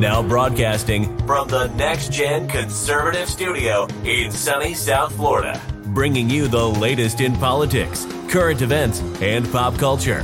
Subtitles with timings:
[0.00, 6.66] Now broadcasting from the Next Gen Conservative Studio in sunny South Florida, bringing you the
[6.66, 10.22] latest in politics, current events, and pop culture.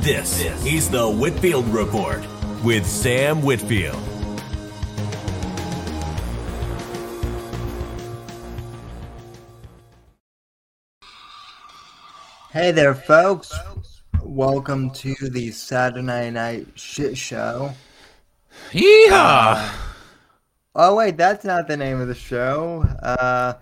[0.00, 2.20] This is the Whitfield Report
[2.64, 4.02] with Sam Whitfield.
[12.50, 13.52] Hey there, folks.
[14.20, 17.72] Welcome to the Saturday Night Shit Show.
[18.70, 19.70] Yeehaw!
[20.74, 22.82] Oh, wait, that's not the name of the show.
[23.02, 23.54] Uh,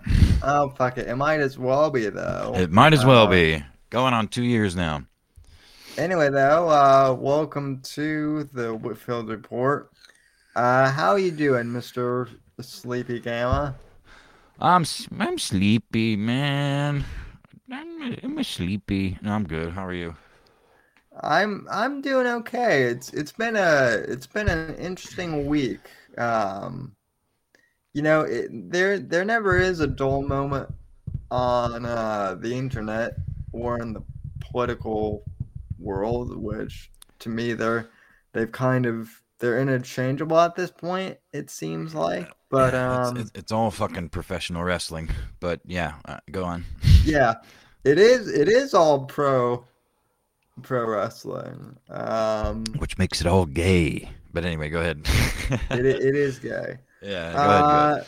[0.43, 1.07] oh, fuck it.
[1.07, 2.53] It might as well be, though.
[2.55, 3.63] it might as well Uh, be.
[3.89, 5.03] Going on two years now.
[5.97, 9.91] Anyway, though, uh, welcome to the Whitfield Report.
[10.55, 12.29] Uh, how you doing, Mr.
[12.61, 13.75] Sleepy Gamma?
[14.61, 14.85] I'm
[15.19, 17.03] I'm sleepy, man.
[17.69, 19.17] I'm I'm sleepy.
[19.21, 19.71] No, I'm good.
[19.73, 20.15] How are you?
[21.21, 22.83] I'm I'm doing okay.
[22.83, 25.79] It's it's been a it's been an interesting week.
[26.17, 26.95] Um,
[27.93, 30.73] you know, it, there there never is a dull moment
[31.29, 33.13] on uh, the internet
[33.53, 34.01] or in the
[34.39, 35.23] political
[35.79, 37.89] world, which to me they're
[38.33, 39.09] they've kind of
[39.39, 41.17] they're interchangeable at this point.
[41.33, 45.09] It seems like, but Yeah, um, it's, it's, all fucking professional wrestling.
[45.39, 46.65] But yeah, uh, go on.
[47.03, 47.35] yeah,
[47.83, 49.65] it is it is all pro
[50.61, 51.77] pro wrestling.
[51.89, 54.09] Um, Which makes it all gay.
[54.33, 55.01] But anyway, go ahead.
[55.71, 56.77] it, it is gay.
[57.01, 57.69] yeah, go ahead.
[57.69, 57.91] Go ahead.
[57.91, 58.03] Uh,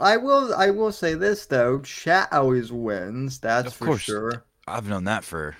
[0.00, 0.54] I will.
[0.54, 3.38] I will say this though: chat always wins.
[3.38, 4.00] That's Of for course.
[4.02, 4.44] sure.
[4.66, 5.56] I've known that for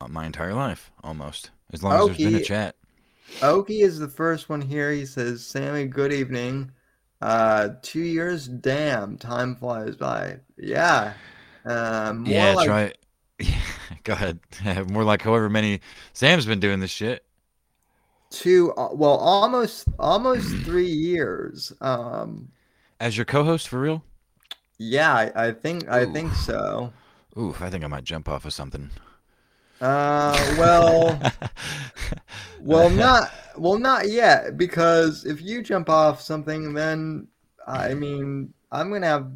[0.00, 1.50] uh, my entire life, almost.
[1.72, 2.76] As long as there's been a chat.
[3.42, 4.90] Oki is the first one here.
[4.90, 6.70] He says, "Sammy, good evening.
[7.20, 8.48] Uh, two years.
[8.48, 10.38] Damn, time flies by.
[10.56, 11.12] Yeah.
[11.64, 12.92] Um, more Yeah, like try.
[14.04, 14.40] go ahead.
[14.90, 15.80] More like however many.
[16.12, 17.24] Sam's been doing this shit.
[18.30, 18.72] two.
[18.76, 21.72] uh, Well, almost almost three years.
[21.80, 22.52] Um,
[23.00, 24.04] As your co-host for real?
[24.78, 26.92] yeah, I, I think I think so.
[27.38, 28.90] Oof, I think I might jump off of something.
[29.80, 31.20] Uh, well.
[32.58, 34.56] Well, not well, not yet.
[34.56, 37.28] Because if you jump off something, then
[37.66, 39.30] I mean, I'm gonna have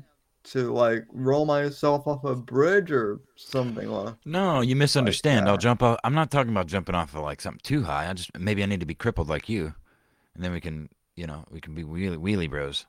[0.44, 3.88] to like roll myself off a bridge or something.
[3.88, 4.14] Like.
[4.24, 5.48] No, you misunderstand.
[5.48, 5.98] I'll jump off.
[6.04, 8.08] I'm not talking about jumping off of like something too high.
[8.08, 9.74] I just maybe I need to be crippled like you,
[10.34, 12.86] and then we can, you know, we can be wheelie, wheelie bros.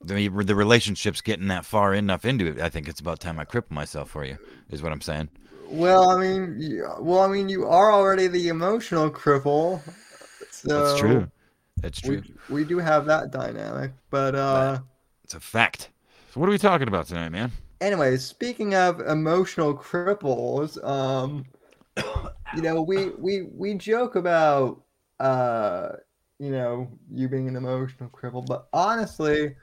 [0.00, 2.60] The the relationship's getting that far enough into it.
[2.60, 4.38] I think it's about time I cripple myself for you.
[4.70, 5.28] Is what I'm saying.
[5.66, 9.82] Well, I mean, y- well, I mean, you are already the emotional cripple,
[10.50, 11.30] so That's true.
[11.82, 12.22] That's true.
[12.48, 14.80] We we do have that dynamic, but uh.
[15.24, 15.90] It's a fact.
[16.30, 17.50] So what are we talking about tonight, man?
[17.80, 21.46] Anyway, speaking of emotional cripples, um,
[22.54, 24.82] you know, we we we joke about
[25.20, 25.90] uh,
[26.38, 29.56] you know, you being an emotional cripple, but honestly,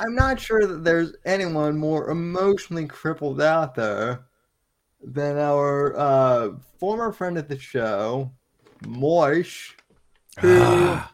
[0.00, 4.26] I'm not sure that there's anyone more emotionally crippled out there
[5.02, 6.50] than our uh
[6.80, 8.32] former friend of the show,
[8.82, 9.72] Mersh,
[10.40, 11.12] who Ah,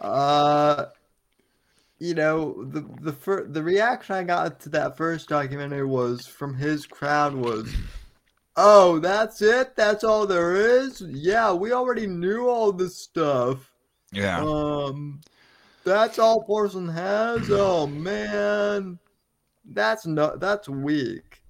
[0.00, 0.86] uh,
[1.98, 6.54] you know, the the fir- the reaction I got to that first documentary was from
[6.54, 7.74] his crowd was,
[8.56, 9.74] "Oh, that's it?
[9.76, 11.00] That's all there is?
[11.00, 13.72] Yeah, we already knew all this stuff.
[14.12, 14.40] yeah.
[14.42, 15.20] Um,
[15.84, 17.48] that's all Porcelain has.
[17.50, 18.98] Oh man,
[19.64, 21.40] that's no, that's weak."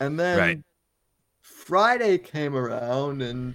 [0.00, 0.60] And then Right.
[1.42, 3.54] Friday came around and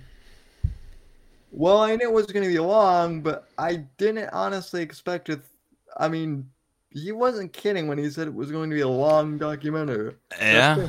[1.52, 5.42] well, I knew it was going to be long, but I didn't honestly expect it.
[5.98, 6.50] I mean,
[6.90, 10.16] he wasn't kidding when he said it was going to be a long documentary.
[10.40, 10.88] yeah.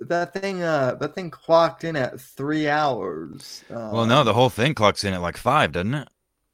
[0.00, 3.64] That thing, uh, that thing clocked in at three hours.
[3.68, 6.08] Uh, Well, no, the whole thing clocks in at like five, doesn't it?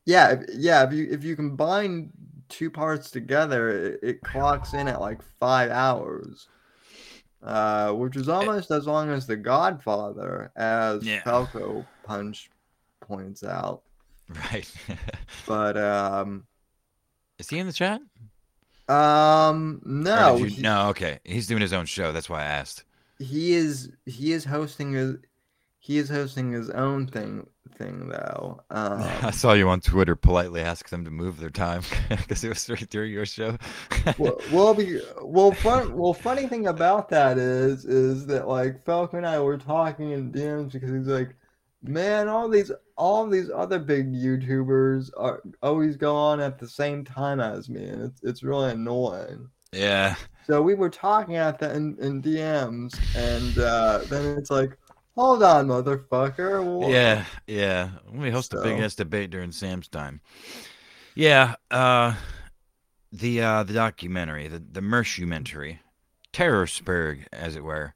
[0.07, 0.85] yeah, if, yeah.
[0.87, 2.11] If you if you combine
[2.49, 6.49] two parts together, it, it clocks in at like five hours,
[7.43, 11.23] uh, which is almost as long as The Godfather, as Yeah.
[11.23, 12.51] Falco Punch
[13.01, 13.83] points out.
[14.51, 14.71] Right.
[15.47, 16.47] But um,
[17.39, 18.01] Is he in the chat?
[18.89, 20.89] um, no, you- he, no.
[20.91, 22.13] Okay, he's doing his own show.
[22.13, 22.85] That's why I asked.
[23.19, 25.17] he is he is hosting his
[25.79, 27.47] he is hosting his own thing
[27.79, 28.61] thing though.
[28.71, 32.49] I Um, saw you on Twitter politely ask them to move their time because it
[32.51, 33.57] was right during your show.
[34.19, 39.19] well, well, be, well, fun, well, funny thing about that is, is that like Falcon
[39.19, 41.35] and I were talking in DMs because he's like,
[41.85, 47.05] man, all these, all these other big YouTubers are always go on at the same
[47.05, 49.49] time as me, and it's it's really annoying.
[49.73, 50.15] yeah.
[50.47, 54.77] So we were talking at that in, in DMs, and uh, then it's like,
[55.17, 56.63] Hold on, motherfucker.
[56.65, 57.91] Wha- Yeah, yeah.
[58.07, 60.21] Let me host a big So- ass debate during Sam's time.
[61.15, 62.15] Yeah, uh
[63.13, 65.79] the uh the documentary, the the Mershumentary,
[66.33, 67.95] Terrorsburg, as it were.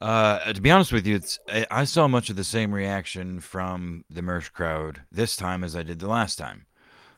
[0.00, 4.04] Uh to be honest with you, it's I, saw much of the same reaction from
[4.08, 6.66] the Mersh crowd this time as I did the last time.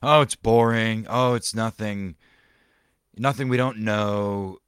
[0.02, 1.06] Oh, it's boring.
[1.08, 2.16] Oh, it's nothing
[3.16, 4.58] nothing we don't know.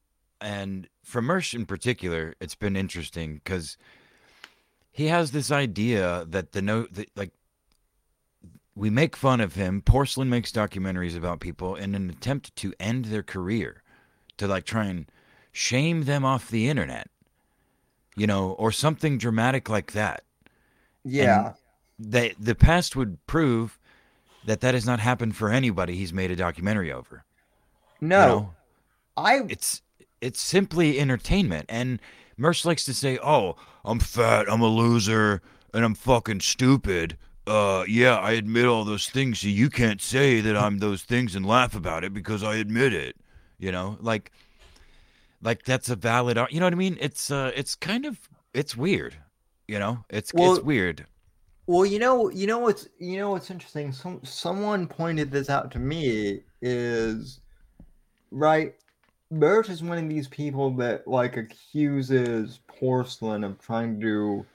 [0.41, 3.79] And for Mersh in particular, it's been interesting because
[4.91, 7.33] he has this idea that the note that like
[8.75, 9.83] we make fun of him.
[9.83, 13.83] Porcelain makes documentaries about people in an attempt to end their career,
[14.39, 15.07] to like try and
[15.53, 17.09] shame them off the internet,
[18.17, 20.25] you know, or something dramatic like that.
[21.05, 21.55] Yeah.
[21.99, 23.79] They, the past would prove
[24.45, 27.25] that that has not happened for anybody he's made a documentary over.
[28.01, 28.21] no.
[28.21, 28.55] you know?
[29.17, 29.83] I it's
[30.21, 31.67] it's simply entertainment.
[31.69, 32.01] And
[32.39, 35.43] Mersh likes to say, "Oh, I'm fat, I'm a loser,
[35.75, 39.41] and I'm fucking stupid." Uh, yeah, I admit all those things.
[39.41, 42.95] So you can't say that I'm those things and laugh about it because I admit
[42.95, 43.17] it.
[43.59, 44.33] You know, like,
[45.43, 46.39] like that's a valid.
[46.51, 46.97] You know what I mean?
[47.01, 48.19] It's uh, it's kind of
[48.55, 49.17] it's weird.
[49.69, 51.07] You know, it's Well- it's weird.
[51.69, 53.93] Well, you know, you know what's you know what's interesting.
[53.93, 57.41] Some someone pointed this out to me is
[58.31, 58.75] right.
[59.31, 64.47] Bert is one of these people that like accuses porcelain of trying to do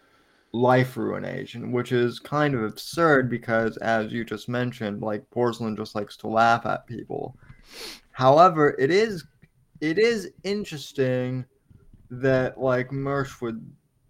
[0.52, 5.96] life ruination, which is kind of absurd because, as you just mentioned, like porcelain just
[5.96, 7.38] likes to laugh at people.
[8.12, 9.24] However, it is
[9.82, 11.46] it is interesting
[12.10, 13.64] that like Mersh would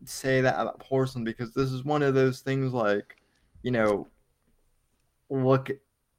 [0.06, 3.18] say that about porcelain because this is one of those things like
[3.64, 4.08] you know
[5.30, 5.70] look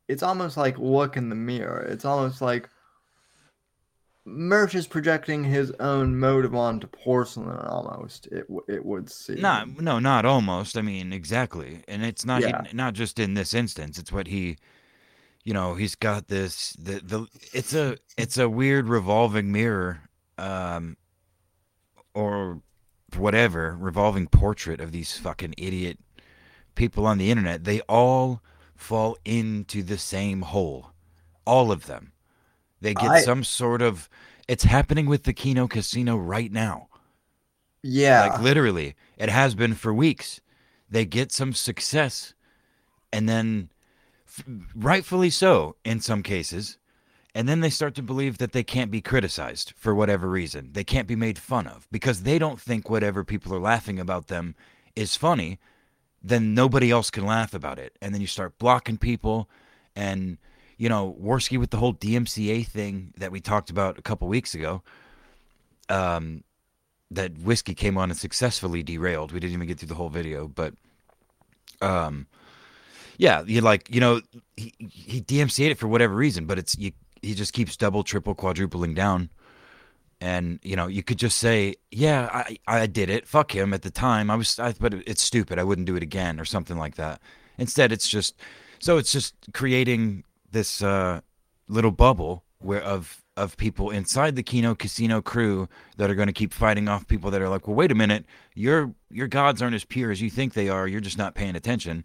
[0.08, 2.68] it's almost like look in the mirror it's almost like
[4.26, 9.98] Mersh is projecting his own motive onto porcelain almost it it would seem Not no,
[9.98, 10.76] not almost.
[10.76, 11.82] I mean, exactly.
[11.88, 12.62] And it's not Yeah.
[12.72, 13.98] not just in this instance.
[13.98, 14.58] It's what he
[15.48, 17.20] you know, he's got this the the
[17.54, 20.02] it's a it's a weird revolving mirror
[20.38, 20.96] um
[22.14, 22.60] or
[23.16, 25.98] whatever, revolving portrait of these fucking idiot
[26.76, 27.64] people on the internet.
[27.64, 28.42] They all
[28.76, 30.92] fall into the same hole.
[31.46, 32.12] All of them.
[32.80, 34.08] They get I- some sort of
[34.48, 36.88] it's happening with the Kino Casino right now.
[37.82, 40.40] yeah Like literally, it has been for weeks.
[40.90, 42.34] They get some success,
[43.12, 43.70] and then,
[44.74, 46.78] rightfully so in some cases,
[47.34, 50.70] and then they start to believe that they can't be criticized for whatever reason.
[50.72, 54.28] They can't be made fun of because they don't think whatever people are laughing about
[54.28, 54.54] them
[54.96, 55.58] is funny.
[56.22, 59.48] Then nobody else can laugh about it, and then you start blocking people,
[59.94, 60.38] and
[60.76, 64.54] you know Warski with the whole DMCA thing that we talked about a couple weeks
[64.54, 64.82] ago.
[65.88, 66.42] Um,
[67.10, 69.32] that whiskey came on and successfully derailed.
[69.32, 70.74] We didn't even get through the whole video, but
[71.80, 72.26] um,
[73.18, 74.22] yeah, you like you know
[74.56, 78.34] he he DMCA'd it for whatever reason, but it's you he just keeps double, triple,
[78.34, 79.28] quadrupling down,
[80.20, 83.82] and you know you could just say yeah I I did it, fuck him at
[83.82, 86.78] the time I was I, but it's stupid I wouldn't do it again or something
[86.78, 87.20] like that.
[87.58, 88.36] Instead, it's just
[88.78, 90.22] so it's just creating
[90.52, 91.20] this uh,
[91.68, 96.32] little bubble where of of people inside the Kino Casino crew that are going to
[96.32, 98.24] keep fighting off people that are like, well, wait a minute,
[98.54, 100.86] your your gods aren't as pure as you think they are.
[100.86, 102.04] You're just not paying attention.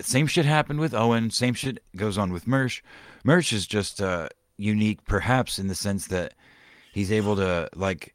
[0.00, 1.30] Same shit happened with Owen.
[1.30, 2.80] Same shit goes on with Mersh.
[3.24, 6.34] Mersh is just uh, unique, perhaps in the sense that
[6.92, 8.14] he's able to like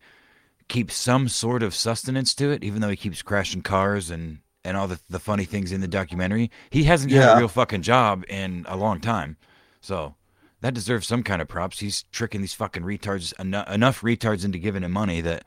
[0.68, 4.78] keep some sort of sustenance to it, even though he keeps crashing cars and and
[4.78, 6.52] all the the funny things in the documentary.
[6.70, 9.38] He hasn't had a real fucking job in a long time,
[9.82, 10.16] so
[10.62, 11.80] that deserves some kind of props.
[11.80, 15.46] He's tricking these fucking retards enough, enough retards into giving him money that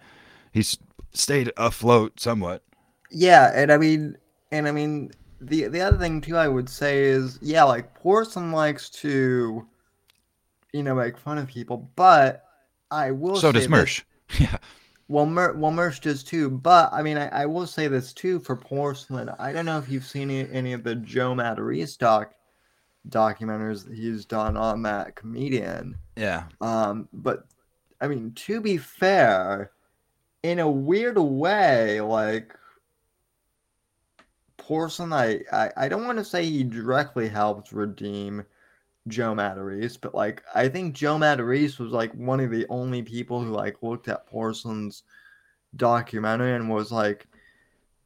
[0.52, 0.78] he's
[1.12, 2.62] stayed afloat somewhat.
[3.10, 4.16] Yeah, and I mean,
[4.50, 5.12] and I mean,
[5.42, 9.66] the the other thing too, I would say is, yeah, like Porcelain likes to,
[10.72, 12.44] you know, make fun of people, but
[12.90, 13.36] I will.
[13.36, 14.02] so say does this- Mersh.
[14.40, 14.56] Yeah,
[15.08, 18.40] Well, Mer- well, Mersh does too, but I mean, I, I will say this too
[18.40, 19.28] for Porcelain.
[19.38, 22.32] I don't know if you've seen any, any of the Joe Matarese doc
[23.08, 25.96] documentaries that he's done on that comedian.
[26.16, 27.46] yeah, Um, but
[28.00, 29.72] I mean, to be fair,
[30.42, 32.56] in a weird way, like
[34.62, 38.44] Porcelain, I, I, I don't want to say he directly helped redeem
[39.08, 43.42] Joe Matarese, but like I think Joe Matarese was like one of the only people
[43.42, 45.02] who like looked at Porcelain's
[45.74, 47.26] documentary and was like,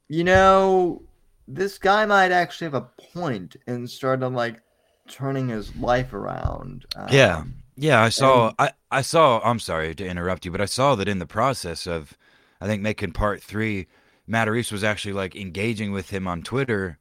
[0.07, 1.03] you know,
[1.47, 4.61] this guy might actually have a point, and started like
[5.07, 6.85] turning his life around.
[7.11, 7.37] Yeah.
[7.37, 8.01] Um, yeah.
[8.01, 8.47] I saw.
[8.47, 9.39] And- I I saw.
[9.43, 12.17] I'm sorry to interrupt you, but I saw that in the process of,
[12.59, 13.87] I think making part three,
[14.29, 16.99] Matarese was actually like engaging with him on Twitter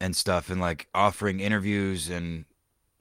[0.00, 2.44] and stuff, and like offering interviews and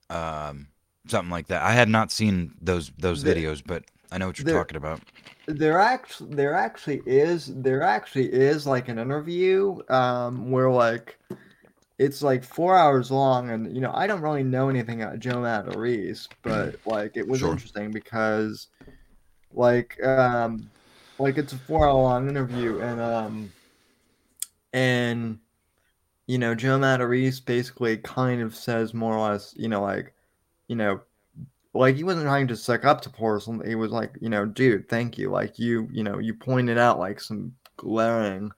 [0.10, 0.68] um,
[1.08, 1.62] something like that.
[1.64, 5.02] I had not seen those those videos, but I know what you're there- talking about.
[5.48, 11.18] there actually there actually is there actually is like an interview um where like
[12.00, 15.38] it's like four hours long and you know i don't really know anything about joe
[15.38, 17.52] Matarese, but like it was Sure.
[17.52, 18.68] interesting because
[19.54, 20.70] like um
[21.22, 23.52] like it's a four hour long interview and um
[24.74, 25.40] and
[26.28, 30.14] you know joe Matarese basically kind of says more or less you know like
[30.68, 31.02] you know
[31.74, 34.90] like he wasn't trying to suck up to porcelain he was like you know dude
[34.90, 38.52] thank you like you you know you pointed out like some glaring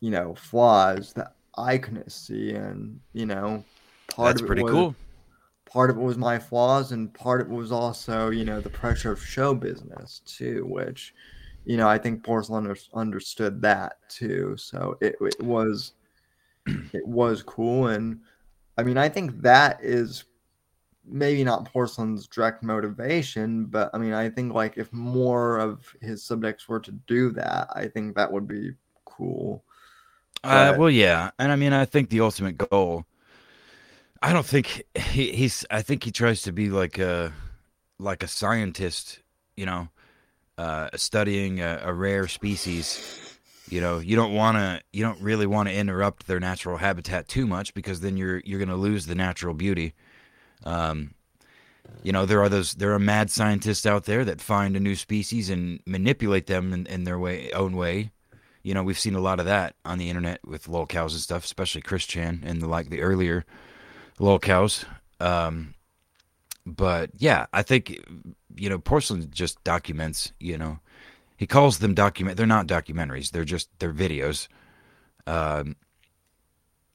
[0.00, 3.64] you know flaws that i couldn't see and you know
[4.08, 4.94] part That's of it pretty was, cool.
[5.66, 8.70] part of it was my flaws and part of it was also you know the
[8.70, 11.14] pressure of show business too which
[11.64, 15.92] you know i think porcelain under- understood that too so it, it was
[16.66, 18.20] it was cool and
[18.78, 20.24] i mean i think that is
[21.04, 26.22] maybe not porcelain's direct motivation but i mean i think like if more of his
[26.22, 28.70] subjects were to do that i think that would be
[29.04, 29.64] cool
[30.44, 33.06] Uh, well, yeah, and I mean, I think the ultimate goal.
[34.20, 35.64] I don't think he, he's.
[35.70, 37.32] I think he tries to be like a
[37.98, 39.20] like a scientist,
[39.56, 39.88] you know,
[40.62, 43.18] uh, studying a, a rare species.
[43.68, 44.80] You know, you don't want to.
[44.92, 48.58] You don't really want to interrupt their natural habitat too much because then you're you're
[48.58, 49.94] going to lose the natural beauty.
[50.64, 51.14] Um,
[52.02, 54.94] you know, there are those there are mad scientists out there that find a new
[54.94, 58.10] species and manipulate them in, in their way own way
[58.62, 61.22] you know, we've seen a lot of that on the internet with lol cows and
[61.22, 63.44] stuff, especially Chris Chan and the like the earlier
[64.18, 64.84] lol cows.
[65.18, 65.74] Um,
[66.64, 67.98] but yeah, I think
[68.56, 70.32] you know, porcelain just documents.
[70.40, 70.78] You know,
[71.36, 72.36] he calls them document.
[72.36, 73.30] They're not documentaries.
[73.30, 74.48] They're just they're videos,
[75.26, 75.76] um,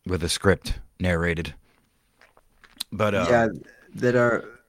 [0.06, 1.54] with a script narrated.
[2.92, 3.48] But uh, yeah
[3.96, 4.60] that are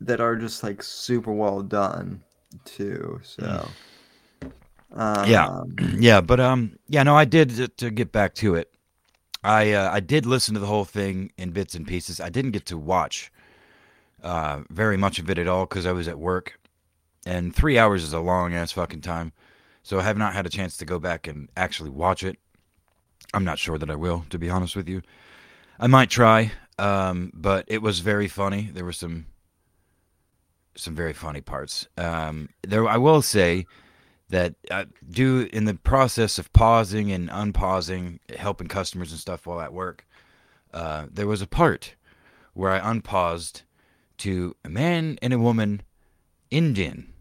[0.00, 2.22] that are just like super well done
[2.64, 3.68] too so
[4.92, 5.62] um, Yeah.
[5.98, 8.72] yeah, but um, yeah, no, I did to, to get back to it.
[9.44, 12.20] I uh, I did listen to the whole thing in bits and pieces.
[12.20, 13.32] I didn't get to watch
[14.22, 16.58] uh, very much of it at all because I was at work,
[17.26, 19.32] and three hours is a long ass fucking time.
[19.82, 22.38] So I have not had a chance to go back and actually watch it.
[23.32, 25.02] I'm not sure that I will, to be honest with you.
[25.78, 28.70] I might try, um, but it was very funny.
[28.72, 29.26] There were some
[30.76, 31.88] some very funny parts.
[31.96, 33.66] Um, there, I will say
[34.30, 39.60] that I do in the process of pausing and unpausing, helping customers and stuff while
[39.60, 40.06] at work.
[40.72, 41.96] Uh, there was a part
[42.54, 43.62] where I unpaused
[44.20, 45.82] to a man and a woman,
[46.50, 47.12] Indian,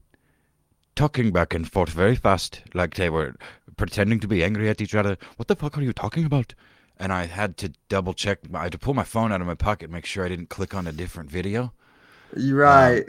[0.96, 3.36] talking back and forth very fast, like they were
[3.78, 5.18] pretending to be angry at each other.
[5.38, 6.54] What the fuck are you talking about?
[6.98, 8.40] And I had to double check.
[8.54, 10.76] I had to pull my phone out of my pocket, make sure I didn't click
[10.76, 11.72] on a different video.
[12.36, 13.06] you're right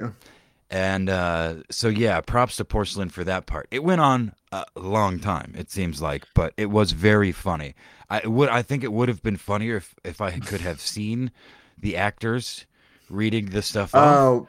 [0.70, 3.66] And uh, so, yeah, props to Porcelain for that part.
[3.72, 7.74] It went on a long time, it seems like, but it was very funny.
[8.08, 11.32] I would, I think it would have been funnier if, if I could have seen
[11.76, 12.66] the actors
[13.10, 14.48] reading the stuff oh,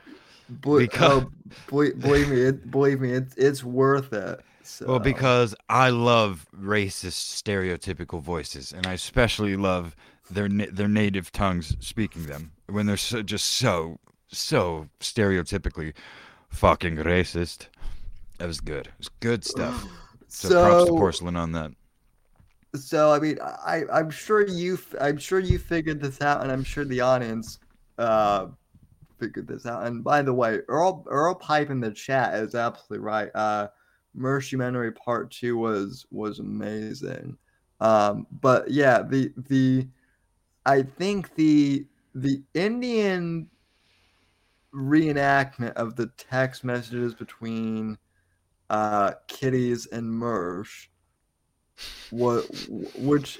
[0.50, 1.32] bel- oh, Because- oh
[1.68, 4.86] believe, believe me it, believe me it's it's worth it so.
[4.88, 9.96] Well, because I love racist, stereotypical voices, and I especially love
[10.30, 15.94] their their native tongues speaking them when they're so, just so so stereotypically
[16.50, 17.68] fucking racist.
[18.38, 18.88] That was good.
[18.88, 19.86] It was good stuff.
[20.34, 21.72] So, props to porcelain on that.
[22.74, 26.64] So I mean, I I'm sure you I'm sure you figured this out, and I'm
[26.64, 27.60] sure the audience
[27.98, 28.48] uh
[29.20, 29.86] figured this out.
[29.86, 33.30] And by the way, Earl Earl Pipe in the chat is absolutely right.
[33.36, 33.68] Uh,
[34.14, 37.38] Mercury Part Two was was amazing.
[37.80, 39.88] Um, but yeah, the the
[40.66, 43.50] I think the the Indian
[44.74, 47.98] reenactment of the text messages between
[48.70, 50.88] uh kitties and Mersh
[52.10, 52.46] what
[52.96, 53.40] which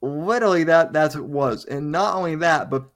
[0.00, 2.90] literally that that's what it was and not only that but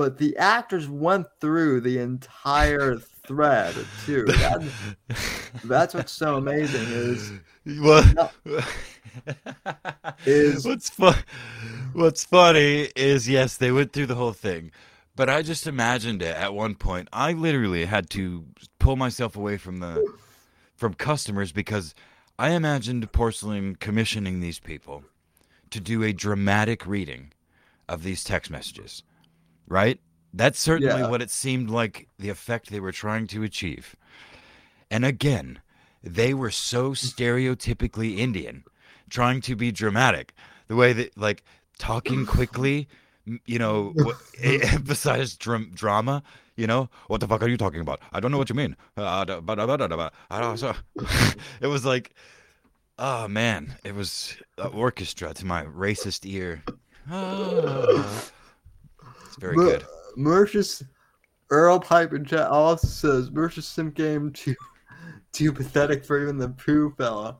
[0.00, 3.74] but the actors went through the entire thread
[4.06, 4.72] too that,
[5.64, 7.32] that's what's so amazing is
[7.66, 8.14] What?
[8.14, 8.30] No.
[10.24, 11.16] Is- what's fun?
[11.92, 14.70] What's funny is yes, they went through the whole thing,
[15.16, 17.08] but I just imagined it at one point.
[17.12, 18.46] I literally had to
[18.78, 20.02] pull myself away from the
[20.76, 21.94] from customers because
[22.38, 25.04] I imagined porcelain commissioning these people
[25.68, 27.34] to do a dramatic reading
[27.86, 29.02] of these text messages.
[29.70, 29.98] Right?
[30.34, 31.08] That's certainly Yeah.
[31.08, 33.96] what it seemed like the effect they were trying to achieve.
[34.90, 35.60] And again,
[36.04, 38.64] they were so stereotypically Indian,
[39.08, 40.34] trying to be dramatic.
[40.68, 41.42] The way that like
[41.78, 42.88] talking quickly,
[43.46, 43.94] you know,
[44.42, 46.22] emphasized dram- drama.
[46.56, 48.00] You know, what the fuck are you talking about?
[48.12, 48.76] I don't know what you mean.
[48.98, 50.12] Uh, uh, da- ba- da- ba- da- da- ba.
[50.30, 50.74] I don't- so-
[51.60, 52.12] it was like,
[52.98, 54.36] oh man, it was
[54.74, 56.62] orchestra to my racist ear.
[57.10, 58.24] Ah.
[59.40, 59.84] Very But good.
[60.16, 60.84] Mersh's
[61.50, 64.54] Earl Pipe in chat also says Mersh's sim game too
[65.32, 67.38] too pathetic for even the poo fella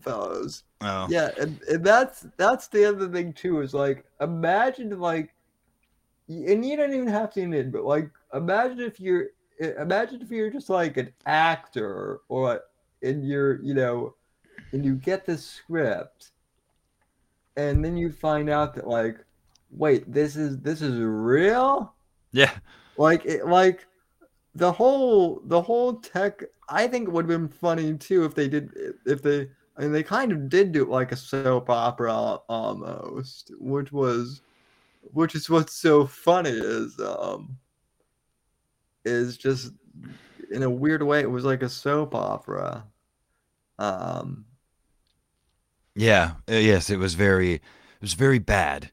[0.00, 0.64] fellows.
[0.80, 5.34] Oh, Yeah, and, and that's that's the other thing too is like imagine like
[6.28, 9.28] and you don't even have to in but like imagine if you're
[9.78, 12.60] imagine if you're just like an actor or
[13.02, 14.14] and you're you know
[14.72, 16.30] and you get this script
[17.56, 19.24] and then you find out that like
[19.72, 21.94] wait this is this is real
[22.32, 22.52] yeah.
[22.96, 23.86] like it like
[24.54, 28.48] the whole the whole tech i think it would have been funny too if they
[28.48, 28.70] did
[29.06, 32.14] if they I mean they kind of did do it like a soap opera
[32.48, 34.42] almost which was
[35.02, 37.58] which is what's so funny is um
[39.04, 39.72] is just
[40.50, 42.86] in a weird way it was like a soap opera
[43.78, 44.46] um
[45.94, 46.36] Yeah.
[46.48, 47.62] uh, yes, it was very, it
[48.00, 48.91] was very bad,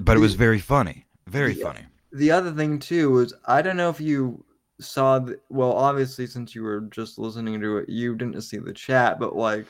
[0.00, 1.06] but it was very funny.
[1.26, 1.80] Very the- funny.
[2.12, 4.44] the other thing too was I don't know if you
[4.80, 8.72] saw the, well obviously since you were just listening to it you didn't see the
[8.72, 9.66] chat but like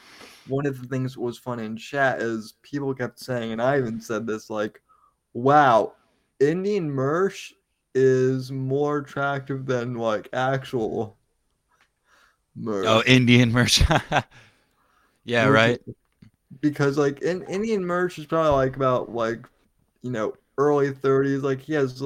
[0.47, 3.77] one of the things that was funny in chat is people kept saying and I
[3.79, 4.81] even said this like
[5.35, 5.95] wow
[6.39, 7.53] Indian Mersh
[7.95, 11.17] is more attractive than like actual
[12.57, 14.25] oh, Mersh Oh, Indian mersh.
[15.25, 15.81] yeah, right.
[16.61, 19.45] because like in Indian mersh is probably like about like
[20.03, 22.03] you know early 30s like he has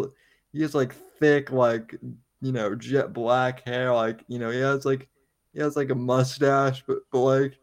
[0.53, 1.95] he has like thick like
[2.41, 5.09] you know jet black hair like you know he has like
[5.53, 7.59] he has like a mustache but but like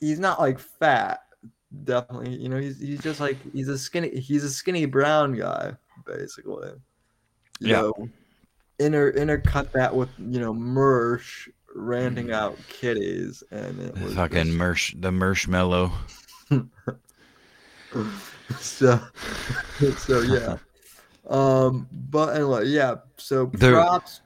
[0.00, 1.20] he's not like fat
[1.84, 5.72] definitely you know he's he's just like he's a skinny he's a skinny brown guy
[6.06, 6.70] basically
[7.60, 7.80] you Yeah.
[7.82, 8.08] know
[8.78, 12.34] inter intercut that with you know mersh ranting mm.
[12.34, 15.92] out kitties and it was Fucking just- mersh, the marshmallow.
[18.58, 19.00] so
[19.96, 20.56] so yeah
[21.28, 24.20] um but anyway yeah so There- props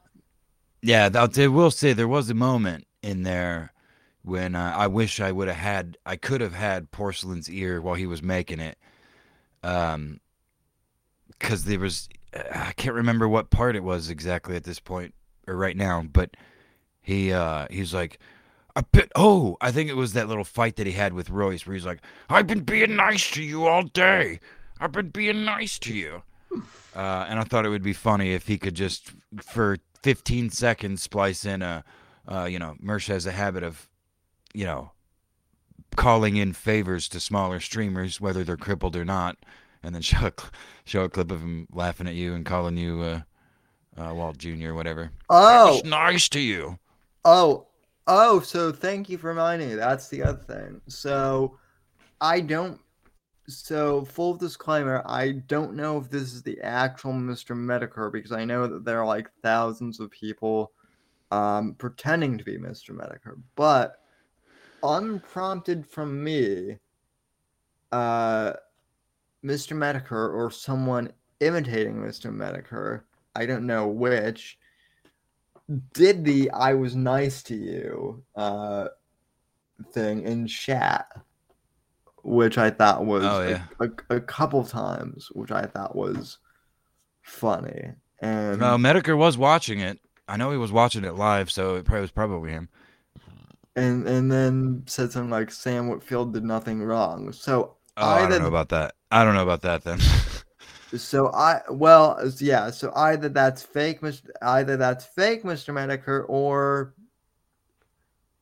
[0.81, 3.73] Yeah, say, will say there was a moment in there
[4.23, 7.95] when uh, I wish I would have had, I could have had Porcelain's ear while
[7.95, 8.79] he was making it.
[9.63, 10.21] Um,
[11.29, 15.15] because there was, I can't remember what part it was exactly at this point
[15.47, 16.37] or right now, but
[17.01, 18.19] he, uh, he's like,
[18.79, 21.67] I bit, oh, I think it was that little fight that he had with Royce
[21.67, 21.99] where he's like,
[22.31, 24.38] I've been being nice to you all day.
[24.79, 26.23] I've been being nice to you.
[26.95, 29.11] Uh, and I thought it would be funny if he could just,
[29.43, 31.83] for 15 seconds, splice in a,
[32.29, 33.88] uh, you know, Mersh has a habit of,
[34.55, 34.93] you know,
[35.97, 39.38] calling in favors to smaller streamers, whether they're crippled or not,
[39.83, 40.33] and then show a,
[40.85, 43.21] show a clip of him laughing at you and calling you uh,
[44.01, 44.69] uh, Walt Jr.
[44.69, 45.11] or whatever.
[45.29, 46.79] oh It's nice to you.
[47.25, 47.68] oh
[48.09, 49.75] oh so thank you for reminding me.
[49.77, 50.81] That's the other thing.
[50.88, 51.59] So
[52.21, 52.81] i don't
[53.47, 58.44] so full disclaimer i don't know if this is the actual mr metokur because i
[58.44, 60.73] know that there are like thousands of people
[61.31, 64.01] um pretending to be mr metokur but
[64.83, 66.77] unprompted from me
[67.92, 68.53] uh
[69.44, 73.01] mr metokur or someone imitating mr metokur
[73.35, 74.58] i don't know which
[75.95, 78.89] did the I was nice to you uh
[79.93, 81.07] thing in chat,
[82.23, 83.63] which I thought was Oh, a- yeah.
[83.81, 86.39] a, a, couple times, which I thought was
[87.23, 87.93] funny.
[88.21, 90.01] And No, Metokur was watching it.
[90.27, 92.69] I know he was watching it live, so it probably was probably him.
[93.77, 97.33] and and then said something like Sam Whitfield did nothing wrong.
[97.33, 98.95] So Oh, I Either- don't know about that.
[99.11, 99.99] I don't know about that then.
[100.96, 104.31] so I well yeah, so either that's fake Mr.
[104.42, 105.74] either that's fake Mr.
[105.74, 106.94] Metokur or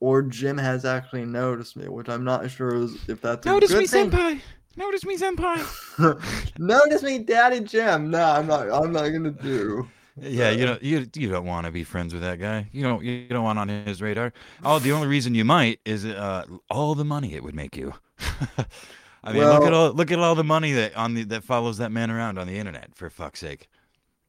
[0.00, 3.70] or Jim has actually noticed me, which I'm not sure is, if that's a Notice
[3.70, 4.10] good me, thing.
[4.10, 4.40] senpai.
[4.76, 6.58] Notice me, senpai.
[6.58, 8.10] Notice me, Daddy Jim.
[8.10, 8.70] No, I'm not.
[8.70, 9.88] I'm not gonna do.
[10.20, 12.68] Yeah, you don't you you don't want to be friends with that guy.
[12.72, 14.32] You don't you don't want on his radar.
[14.64, 17.94] Oh, the only reason you might is uh, all the money it would make you.
[19.26, 21.78] I mean, look at all look at all the money that on the that follows
[21.78, 22.94] that man around on the internet.
[22.94, 23.68] For fuck's sake.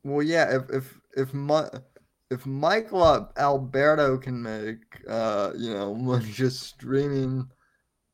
[0.03, 0.55] Well, yeah.
[0.55, 1.69] If if if my
[2.31, 7.47] if Michael Alberto can make uh you know money just streaming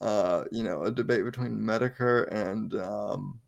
[0.01, 3.39] uh you know a debate between Metokur and um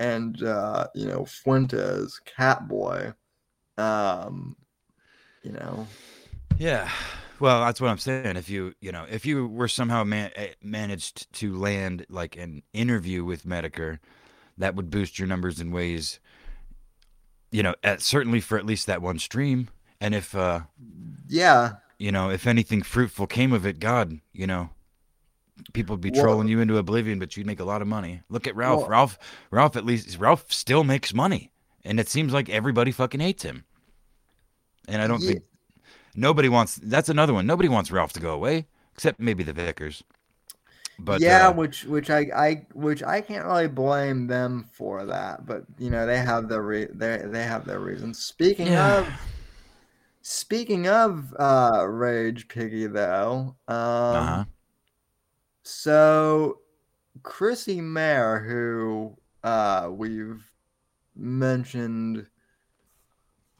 [0.00, 3.14] and uh you know Fuentes Catboy
[3.76, 4.56] um
[5.44, 5.86] you know
[6.58, 6.90] Yeah.
[7.40, 8.36] Well, that's what I'm saying.
[8.36, 12.62] If you, you know, if you were somehow man- eh, managed to land like an
[12.72, 13.98] interview with Metokur,
[14.56, 16.18] that would boost your numbers in ways,
[17.52, 19.68] you know, at, certainly for at least that one stream.
[20.00, 20.60] And if, uh,
[21.28, 24.70] Yeah, you know, if anything fruitful came of it, God, you know,
[25.72, 28.22] people would be Well- trolling you into oblivion, but you'd make a lot of money.
[28.28, 28.80] Look at Ralph.
[28.82, 29.18] Well- Ralph,
[29.50, 31.52] Ralph, at least Ralph still makes money,
[31.84, 33.64] and it seems like everybody fucking hates him.
[34.88, 35.44] And I don't Ye- think
[36.18, 36.76] nobody wants.
[36.76, 37.46] That's another one.
[37.46, 40.02] Nobody wants Ralph to go away, except maybe the Vickers.
[40.98, 45.46] But yeah, uh, which which I, I which I can't really blame them for that,
[45.46, 48.18] but you know they have their re- they they have their reasons.
[48.18, 48.98] Speaking Yeah.
[48.98, 49.08] of
[50.22, 54.44] speaking of uh Rage Piggy though, um uh-huh.
[55.62, 56.58] so
[57.22, 60.50] Chrissie Mayer, who uh we've
[61.14, 62.26] mentioned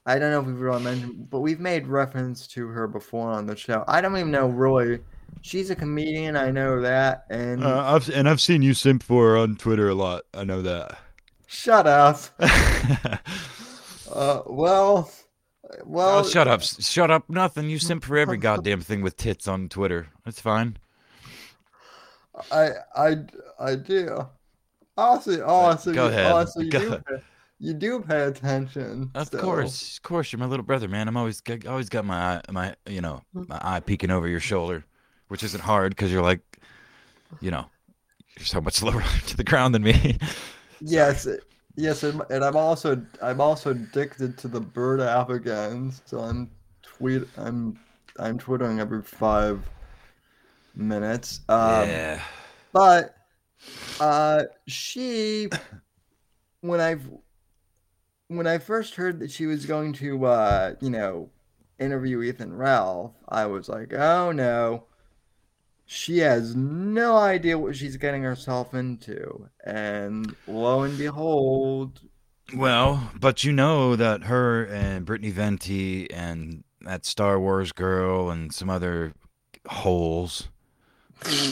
[0.08, 3.46] I don't know if we've really mentioned, but we've made reference to her before on
[3.46, 3.84] the show.
[3.86, 5.00] I don't even know really.
[5.42, 9.30] She's a comedian, I know that, and Uh, I've and I've seen you simp for
[9.30, 10.22] her on Twitter a lot.
[10.34, 10.98] I know that.
[11.46, 12.20] shut up.
[14.10, 15.10] Uh, well,
[15.84, 16.62] well, oh, shut up!
[16.62, 17.28] Shut up!
[17.28, 17.68] Nothing.
[17.68, 20.08] You simp for every goddamn thing with tits on Twitter.
[20.24, 20.78] That's fine.
[22.50, 23.16] I, I,
[23.60, 24.26] I do.
[24.96, 26.32] Honestly, honestly, Go you- ahead.
[26.32, 27.04] honestly, you Go do, ahead.
[27.04, 27.14] pay,
[27.58, 29.10] you do pay attention.
[29.14, 31.08] Of so- course, of course, you're my little brother, man.
[31.08, 34.40] I'm always got, always got my eye, my you know my eye peeking over your
[34.40, 34.84] shoulder,
[35.28, 36.40] which isn't hard because you're like,
[37.40, 37.66] you know,
[38.36, 40.18] you're so much lower to the ground than me.
[40.80, 41.26] Yes,
[41.74, 45.92] yes, and, and I'm also I'm also addicted to the bird app again.
[46.04, 46.48] So I'm
[46.82, 47.76] tweet I'm
[48.20, 49.68] I'm twittering every five
[50.76, 51.40] minutes.
[51.48, 52.22] Um, yeah.
[52.72, 53.16] But
[53.98, 55.48] uh she
[56.60, 57.08] when I've
[58.28, 61.30] when I first heard that she was going to uh, you know,
[61.78, 64.84] interview Ethan Ralph, I was like, "Oh no.
[65.90, 72.00] She has no idea what she's getting herself into." And lo and behold,
[72.54, 78.52] Well, but you know that her and Brittany Venti and that Star Wars girl and
[78.52, 79.14] some other
[79.66, 80.48] holes.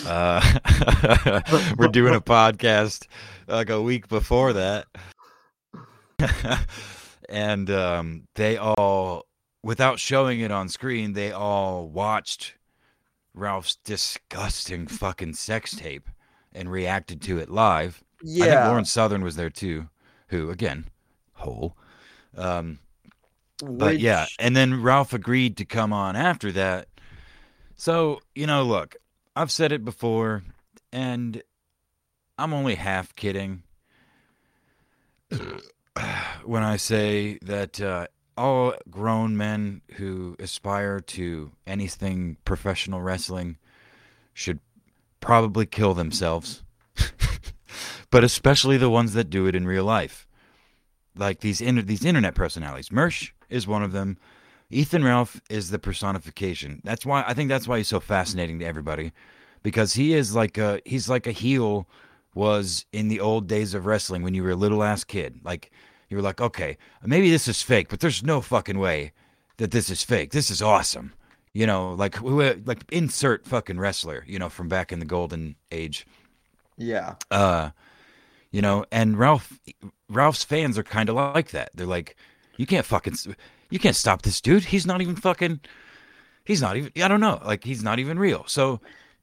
[0.07, 0.41] Uh,
[1.77, 3.07] we're doing a podcast
[3.49, 4.87] like a week before that.
[7.29, 9.27] and um, they all,
[9.63, 12.55] without showing it on screen, they all watched
[13.35, 16.09] Ralph's disgusting fucking sex tape
[16.53, 18.03] and reacted to it live.
[18.23, 18.45] Yeah.
[18.45, 19.89] I think Lauren Southern was there too,
[20.29, 20.87] who again,
[21.35, 21.77] hole.
[22.37, 22.79] Um,
[23.63, 26.89] but yeah, and then Ralph agreed to come on after that.
[27.77, 28.97] So, you know, look,
[29.35, 30.43] I've said it before,
[30.93, 31.43] and
[32.39, 33.63] I'm only half kidding
[36.45, 38.07] when I say that uh,
[38.37, 43.57] all grown men who aspire to anything professional wrestling
[44.35, 44.61] should
[45.21, 46.63] probably kill themselves,
[48.11, 50.27] but especially the ones that do it in real life
[51.17, 52.91] like these these internet personalities.
[52.91, 54.19] Mersh is one of them.
[54.71, 56.81] Ethan Ralph is the personification.
[56.85, 59.13] That's why I think that's why he's so fascinating to everybody,
[59.63, 61.89] because he is like a he's like a heel
[62.37, 65.41] was in the old days of wrestling when you were a little ass kid.
[65.43, 65.73] Like
[66.09, 69.13] you were like, okay, maybe this is fake, but there's no fucking way
[69.57, 70.31] that this is fake.
[70.31, 71.15] This is awesome.
[71.55, 76.07] You know, like like insert fucking wrestler, you know, from back in the golden age
[76.77, 77.71] yeah, uh
[78.51, 79.59] you know and ralph
[80.09, 82.17] ralph's fans are kind of like that they're like
[82.57, 83.15] you can't fucking
[83.71, 85.61] you can't stop this dude he's not even fucking
[86.45, 88.81] he's not even i don't know like he's not even real so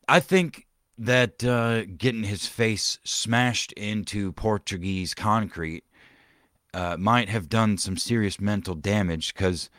[0.07, 0.65] i think
[0.97, 5.83] that uh getting his face smashed into portuguese concrete
[6.73, 9.69] uh might have done some serious mental damage because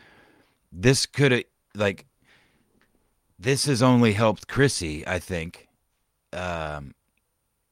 [0.73, 2.07] this could have like
[3.39, 5.69] this has only helped chrissie i think
[6.33, 6.95] um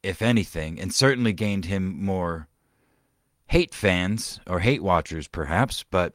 [0.02, 2.48] if anything, and certainly gained him more
[3.46, 5.84] hate fans or hate watchers, perhaps.
[5.90, 6.14] But,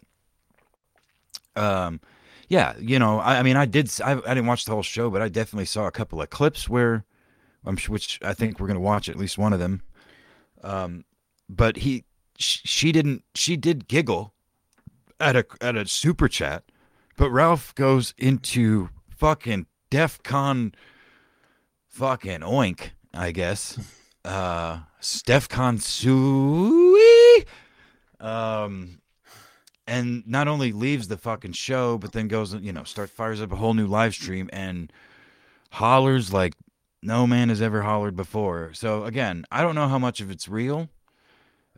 [1.55, 2.01] um,
[2.49, 5.09] yeah, you know, I, I mean, I did, I, I didn't watch the whole show,
[5.09, 7.05] but I definitely saw a couple of clips where,
[7.67, 9.81] I'm sure, which I think we're gonna watch at least one of them.
[10.63, 11.05] Um,
[11.49, 12.05] but he,
[12.37, 14.33] sh- she didn't, she did giggle
[15.19, 16.63] at a at a super chat,
[17.17, 20.73] but Ralph goes into fucking DEF CON
[21.87, 23.79] fucking oink, I guess.
[24.23, 25.47] Uh Steph
[25.79, 27.45] Sui
[28.19, 28.99] Um
[29.87, 33.53] and not only leaves the fucking show, but then goes, you know, start fires up
[33.53, 34.91] a whole new live stream and
[35.71, 36.53] hollers like
[37.03, 38.73] no man has ever hollered before.
[38.73, 40.89] So again, I don't know how much of it's real,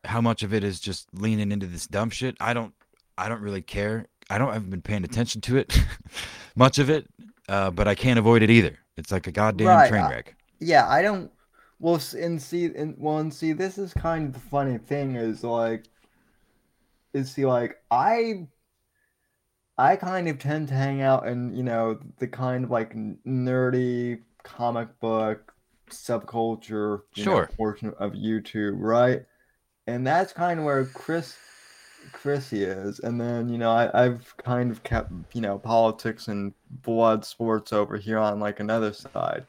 [0.04, 2.36] how much of it is just leaning into this dumb shit.
[2.40, 2.74] I don't
[3.18, 4.08] I don't really care.
[4.30, 5.78] I don't I haven't been paying attention to it.
[6.56, 7.08] much of it.
[7.50, 8.78] uh, but I can't avoid it either.
[8.98, 10.36] It's like a goddamn Right, train I- wreck.
[10.60, 11.32] yeah i don't
[11.80, 15.42] well and see and well and see this is kind of the funny thing is
[15.44, 15.86] like
[17.14, 18.46] is see like i
[19.78, 22.94] i kind of tend to hang out in you know the kind of like
[23.26, 24.20] nerdy
[24.56, 25.54] comic book
[25.90, 27.50] subculture you know, Sure.
[27.58, 29.26] portion of youtube right?
[29.88, 31.36] And that's kind of where chris
[32.12, 33.00] chrissie is.
[33.00, 37.74] And then you know I, i've kind of kept you know politics and blood sports
[37.74, 39.46] over here on like another side.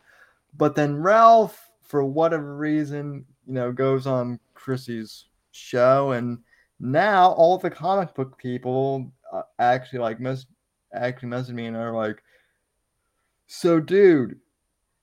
[0.57, 6.39] But then Ralph, for whatever reason, you know, goes on Chrissie's show, and
[6.81, 10.47] now all the comic book people uh, actually like mess
[10.93, 12.23] actually message me and are like,
[13.47, 14.41] "So, dude,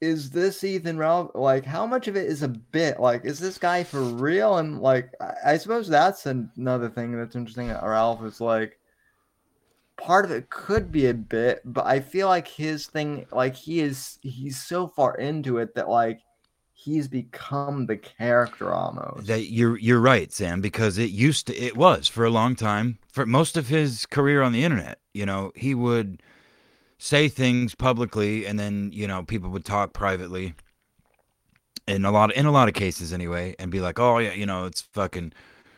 [0.02, 1.32] is this Ethan Ralph?
[1.34, 3.00] Like, how much of it is a bit?
[3.00, 7.36] Like, is this guy for real?" And like, I, I suppose that's another thing that's
[7.36, 7.70] interesting.
[7.70, 8.80] Ralph is like.
[10.00, 13.80] Part of it could be a bit, but I feel like his thing, like he
[13.80, 16.22] is, he's so far into it that like
[16.78, 19.26] he's become the character almost.
[19.28, 23.00] That you're you're right, Sam, because it used to it was for a long time
[23.12, 25.00] for most of his career on the internet.
[25.14, 26.22] You know, he would
[26.98, 30.54] say things publicly, and then you know people would talk privately.
[31.88, 34.34] In a lot of, in a lot of cases, anyway, and be like, "Oh yeah,
[34.34, 35.32] you know, it's fucking,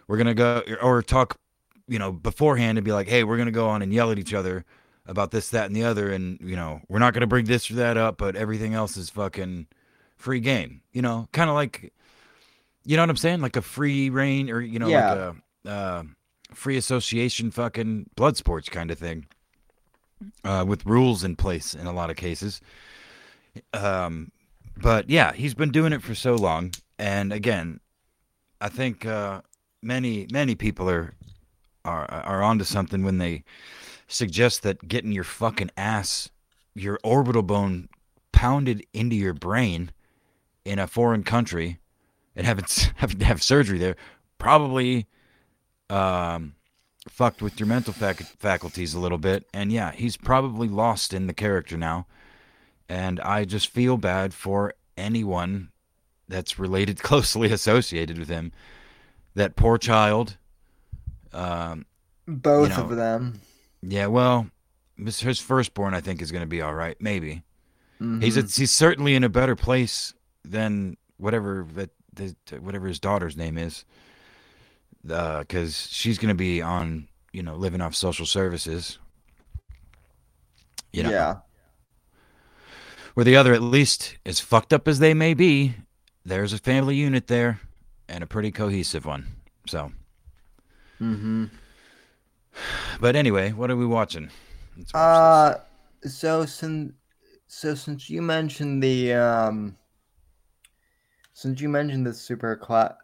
[0.08, 1.38] we're gonna go," or talk,
[1.88, 4.34] you know, beforehand and be like, "Hey, we're gonna go on and yell at each
[4.34, 4.66] other
[5.06, 7.76] about this, that, and the other, and you know, we're not gonna bring this or
[7.76, 9.68] that up, but everything else is fucking
[10.18, 11.94] free game." You know, kind of like
[12.86, 13.42] you know what I'm saying?
[13.42, 15.10] Like a free reign or you know, Yeah.
[15.14, 16.04] like a uh,
[16.56, 19.28] free association fucking blood sports kind of thing.
[20.44, 22.62] Uh, with rules in place in a lot of cases.
[23.74, 24.32] Um
[24.78, 27.80] but yeah, he's been doing it for so long and again,
[28.60, 29.42] I think uh
[29.82, 31.14] many many people are
[31.86, 33.44] are are onto something when they
[34.08, 36.30] suggest that getting your fucking ass
[36.76, 37.88] your orbital bone
[38.32, 39.92] pounded into your brain
[40.66, 41.80] in a foreign country
[42.36, 43.96] and having having to have surgery there
[44.38, 45.08] probably
[45.90, 46.56] um
[47.10, 51.28] fucked with your mental fac- faculties a little bit and yeah he's probably lost in
[51.28, 52.06] the character now
[52.88, 55.70] and i just feel bad for anyone
[56.28, 58.52] that's related closely associated with him
[59.36, 60.38] that poor child
[61.34, 61.86] um
[62.28, 63.42] Both you of them.
[63.82, 64.50] yeah well
[64.98, 67.44] his firstborn i think is going to be all right maybe
[68.22, 68.56] He's Mhm.
[68.58, 70.14] a, he's certainly in a better place
[70.46, 73.84] than whatever that the, whatever his daughter's name is,
[75.06, 78.98] because she's going to be on you know living off social services.
[80.92, 81.36] You know, yeah.
[83.14, 85.76] where the other, at least as fucked up as they may be,
[86.26, 87.60] there's a family unit there,
[88.08, 89.28] and a pretty cohesive one.
[89.68, 89.92] So,
[91.02, 91.46] Mm-hmm.
[93.00, 94.32] but anyway, what are we watching?
[94.94, 95.56] Uh,
[96.04, 96.94] so since
[97.48, 99.78] so since you mentioned the um,
[101.34, 102.98] since you mentioned the super cla-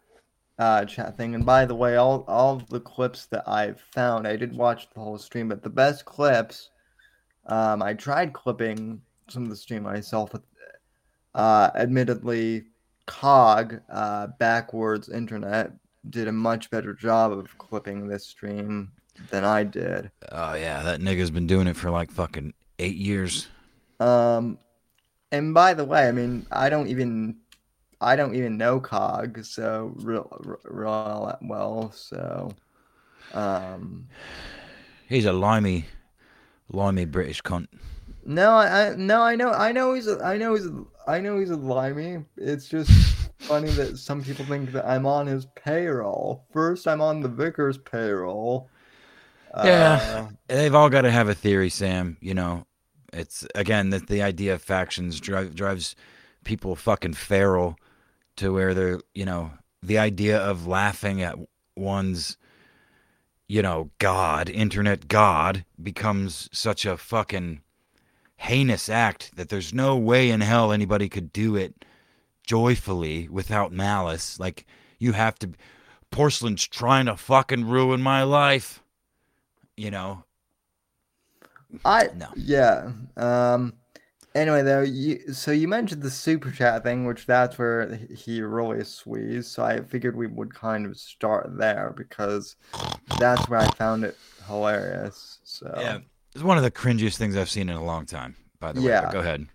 [0.58, 4.36] uh chat thing, and by the way, all all the clips that I've found, I
[4.36, 6.70] did watch the whole stream, but the best clips,
[7.46, 10.34] um, I tried clipping some of the stream myself.
[11.34, 12.64] Uh, admittedly,
[13.06, 15.72] Cog, uh, backwards internet
[16.10, 18.90] did a much better job of clipping this stream
[19.30, 20.10] than I did.
[20.32, 23.48] Oh yeah, that nigga's been doing it for like fucking eight years.
[24.00, 24.58] Um,
[25.32, 27.36] and by the way, I mean, I don't even,
[28.06, 30.30] I don't even know Cog, so real,
[30.64, 32.52] real, well, so,
[33.34, 34.06] um,
[35.08, 35.86] He's a limey,
[36.70, 37.66] limey British cunt.
[38.24, 41.20] no, I, I no, I know, I know he's, a, I know he's, a, I
[41.20, 42.24] know he's a limey.
[42.36, 42.90] It's just
[43.40, 46.44] funny that some people think that I'm on his payroll.
[46.52, 48.68] First, I'm on the vicar's payroll.
[49.64, 50.28] Yeah.
[50.28, 52.18] Uh, they've all got to have a theory, Sam.
[52.20, 52.66] You know,
[53.12, 55.96] it's again that the idea of factions drive, drives
[56.44, 57.76] people fucking feral
[58.36, 61.36] to where they're, you know, the idea of laughing at
[61.76, 62.36] one's,
[63.48, 67.60] you know, god, internet god, becomes such a fucking
[68.36, 71.84] heinous act that there's no way in hell anybody could do it
[72.42, 74.38] joyfully without malice.
[74.38, 74.66] Like
[74.98, 75.50] you have to.
[76.10, 78.82] Porcelain's trying to fucking ruin my life.
[79.76, 80.24] You know,
[81.84, 82.28] I No.
[82.36, 82.92] yeah.
[83.16, 83.74] Um.
[84.36, 88.84] Anyway, though, you so you mentioned the super chat thing, which that's where he really
[88.84, 89.50] squeezed.
[89.50, 92.56] So I figured we would kind of start there because
[93.18, 94.14] that's where I found it
[94.46, 95.38] hilarious.
[95.44, 96.00] So Yeah,
[96.34, 98.36] it's one of the cringiest things I've seen in a long time.
[98.60, 99.02] By the way, Yeah.
[99.04, 99.46] but go ahead.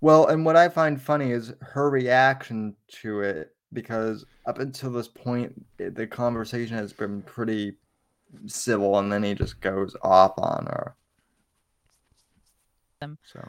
[0.00, 5.08] Well, and what I find funny is her reaction to it because up until this
[5.08, 7.76] point, the conversation has been pretty
[8.46, 10.96] civil, and then he just goes off on her.
[13.22, 13.46] So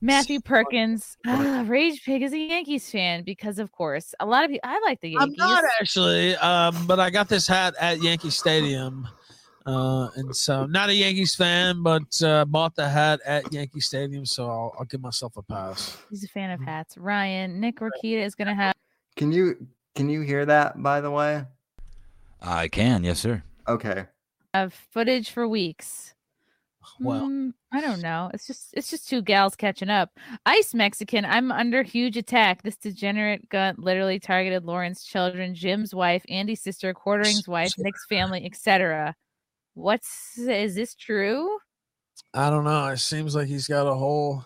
[0.00, 4.50] Matthew Perkins, ah, Rage Pig is a Yankees fan because, of course, a lot of
[4.50, 4.68] people.
[4.68, 5.22] I like the Yankees.
[5.22, 5.62] I'm Yankees.
[5.62, 9.08] not actually, um, but I got this hat at Yankee Stadium.
[9.66, 14.24] Uh, and so, not a Yankees fan, but uh, bought the hat at Yankee Stadium,
[14.24, 15.98] so I'll, I'll give myself a pass.
[16.08, 16.96] He's a fan of hats.
[16.96, 18.74] Ryan, Nick Rekieta is going to have.
[19.16, 21.44] Can you can you hear that by the way?
[22.40, 23.42] I can, yes, sir.
[23.66, 24.06] Okay.
[24.54, 26.14] have footage for weeks.
[27.00, 28.30] Well, Mm, I don't know.
[28.32, 30.10] It's just it's just two gals catching up.
[30.46, 32.62] Ice Mexican, I'm under huge attack.
[32.62, 38.44] This degenerate gun literally targeted Lauren's children, Jim's wife, Andy's sister, Quartering's wife, Nick's family,
[38.44, 39.14] etc.
[39.74, 41.58] What's is this true?
[42.34, 42.88] I don't know.
[42.88, 44.44] It seems like he's got a whole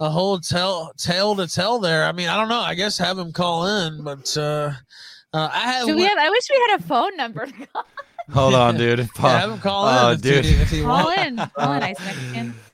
[0.00, 2.04] a whole tell tale to tell there.
[2.04, 2.60] I mean, I don't know.
[2.60, 4.72] I guess have him call in, but uh,
[5.32, 7.48] uh I have, we have I wish we had a phone number.
[8.28, 8.98] To call- Hold on, dude.
[9.20, 9.94] yeah, have him call in.
[9.96, 10.44] Oh, if, dude.
[10.44, 11.18] You, if you Call want.
[11.18, 11.36] in.
[11.56, 12.54] Call in Ice Mexican.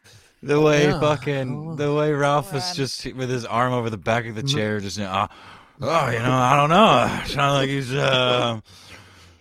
[0.43, 3.89] The way Yeah, I fucking don't the way Ralph was just with his arm over
[3.89, 4.55] the back of the Mm-hmm.
[4.55, 5.27] chair, just uh,
[5.81, 7.23] oh, you know, I don't know.
[7.35, 8.61] Sound like he's uh,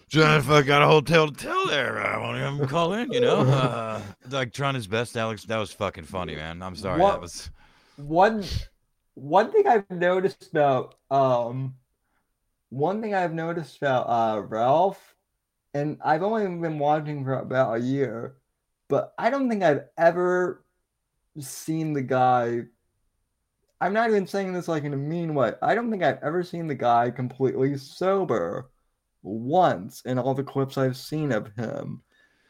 [0.09, 1.99] trying to fuck got a whole tale to tell there.
[1.99, 5.17] I want to have him call in, you know, uh, like trying his best.
[5.17, 6.61] Alex, that was fucking funny, man.
[6.61, 7.01] I'm sorry.
[7.01, 7.49] What- That was
[7.97, 8.45] One
[9.15, 11.75] one thing I've noticed about um
[12.69, 15.12] one thing I've noticed about uh Ralph,
[15.73, 18.35] and I've only been watching for about a year,
[18.89, 20.63] but I don't think I've ever
[21.39, 22.63] seen the guy.
[23.81, 25.53] I'm not even saying this like in a mean way.
[25.61, 28.69] I don't think I've ever seen the guy completely sober
[29.23, 32.01] once in all the clips I've seen of him.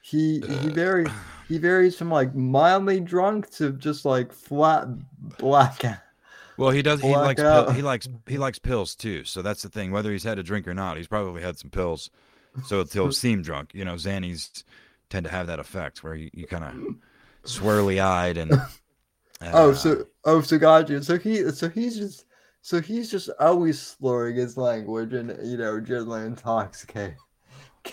[0.01, 1.07] He he varies
[1.47, 4.87] he varies from like mildly drunk to just like flat
[5.37, 5.99] blackout.
[6.57, 6.71] well.
[6.71, 6.99] He does.
[6.99, 7.41] He likes.
[7.73, 8.09] he likes.
[8.27, 9.23] He likes pills too.
[9.23, 9.91] So that's the thing.
[9.91, 12.09] Whether he's had a drink or not, he's probably had some pills.
[12.65, 13.71] So he'll seem drunk.
[13.73, 14.63] You know, Xannies
[15.09, 16.95] tend to have that effect where you, you kind of
[17.49, 18.53] swirly eyed and.
[19.41, 21.03] Oh, uh, so oh, so gotcha.
[21.03, 22.25] So he, so he's just,
[22.61, 27.17] so he's just always slurring his language and you know, generally intoxicated.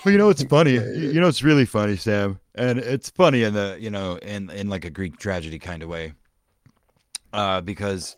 [0.04, 0.74] Well, you know it's funny.
[0.74, 4.50] You, you know it's really funny, Sam, and it's funny in the you know in
[4.50, 6.12] in like a Greek tragedy kind of way,
[7.32, 8.16] uh, because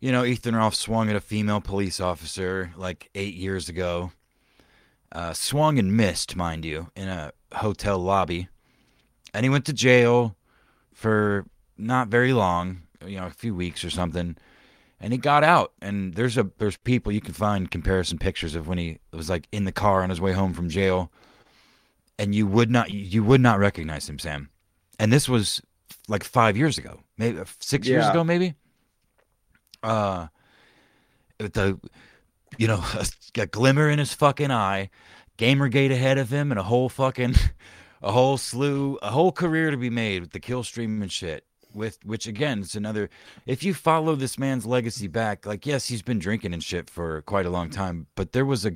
[0.00, 4.12] you know Ethan Ralph swung at a female police officer like eight years ago,
[5.12, 8.48] uh, swung and missed, mind you, in a hotel lobby,
[9.34, 10.36] and he went to jail
[10.92, 11.46] for
[11.76, 14.36] not very long, you know, a few weeks or something.
[15.00, 18.68] And he got out, and there's a there's people you can find comparison pictures of
[18.68, 21.10] when he was like in the car on his way home from jail,
[22.18, 24.48] and you would not you would not recognize him, Sam.
[25.00, 25.60] And this was
[26.06, 28.54] like five years ago, maybe six years ago, maybe.
[29.82, 30.28] Uh,
[31.38, 31.80] the
[32.58, 32.84] you know
[33.36, 34.90] a, glimmer in his fucking eye,
[35.38, 37.34] Gamergate ahead of him, and a whole fucking
[38.02, 41.44] a whole slew, a whole career to be made with the kill stream and shit.
[41.74, 43.08] With which again, it's another.
[43.46, 47.22] If you follow this man's legacy back, like yes, he's been drinking and shit for
[47.22, 48.72] quite a long time, but there was a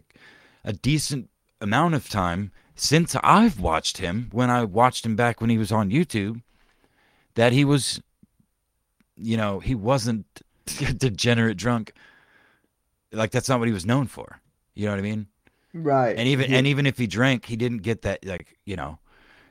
[0.65, 1.29] a decent
[1.61, 5.73] amount of time since I've watched him when I watched him back when he was
[5.73, 6.43] on YouTube
[7.35, 8.03] that he was,
[9.17, 10.27] you know, he wasn't
[10.67, 11.93] degenerate drunk.
[13.13, 14.41] Like that's not what he was known for.
[14.75, 15.27] You know what I mean?
[15.73, 16.17] Right.
[16.17, 18.99] And even and even if he drank, he didn't get that like you know,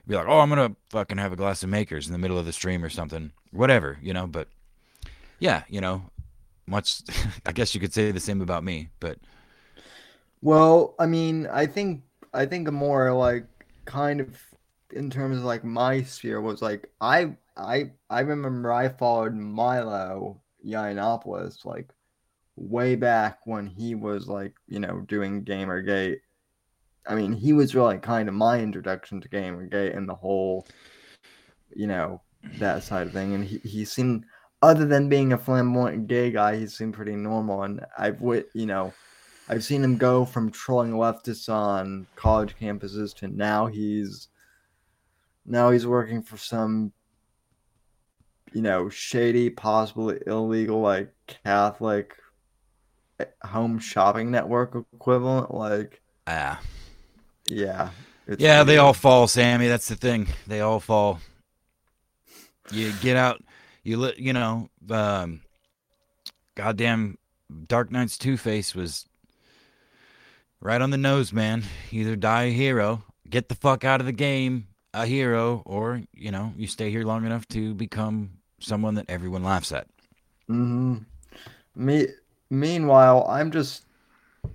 [0.07, 2.45] be like, oh, I'm gonna fucking have a glass of Makers in the middle of
[2.45, 4.27] the stream or something, whatever, you know.
[4.27, 4.49] But
[5.39, 6.03] yeah, you know,
[6.67, 7.01] much.
[7.45, 9.19] I guess you could say the same about me, but
[10.41, 13.45] Well, I mean, I think I think a more like
[13.85, 14.41] kind of
[14.91, 20.41] in terms of like my sphere was like I I I remember I followed Milo
[20.65, 21.89] Yiannopoulos like
[22.55, 26.17] way back when he was like, you know, doing Gamergate.
[27.07, 30.67] I mean, he was really kind of my introduction to Gamergate and the whole,
[31.75, 32.21] you know,
[32.57, 33.33] that side of thing.
[33.35, 34.25] And he, he seemed,
[34.61, 37.63] other than being a flamboyant gay guy, he seemed pretty normal.
[37.63, 38.93] And I've, wit, you know,
[39.47, 44.29] I've seen him go from trolling leftists on college campuses to now he's
[45.45, 46.91] now he's working for some
[48.53, 52.15] you know shady, possibly illegal like Catholic
[53.43, 55.53] home shopping network equivalent.
[55.53, 56.59] Like, ah,
[57.47, 57.89] yeah,
[58.27, 59.67] it's yeah, they all fall, Sammy.
[59.67, 60.27] That's the thing.
[60.47, 61.19] They all fall.
[62.71, 63.41] You get out.
[63.83, 65.41] You li- You know, um,
[66.55, 67.17] goddamn,
[67.67, 69.05] Dark Knight's Two Face was
[70.59, 71.63] right on the nose, man.
[71.91, 76.31] Either die a hero, get the fuck out of the game, a hero, or you
[76.31, 79.87] know, you stay here long enough to become someone that everyone laughs at.
[80.47, 80.97] hmm
[81.75, 82.07] Me,
[82.49, 83.85] meanwhile, I'm just,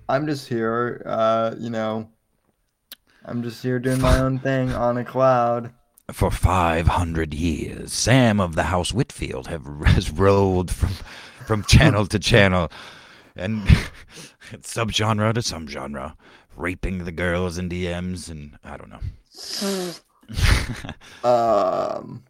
[0.07, 1.01] I'm just here.
[1.05, 2.09] Uh, you know,
[3.25, 5.73] I'm just here doing my own thing on a cloud.
[6.11, 10.91] For 500 years, Sam of the House Whitfield have, has rolled from,
[11.45, 12.71] from channel to channel
[13.35, 13.61] and
[14.61, 16.15] subgenre to subgenre,
[16.55, 18.99] raping the girls in DMs, and I don't know.
[21.23, 22.23] Um.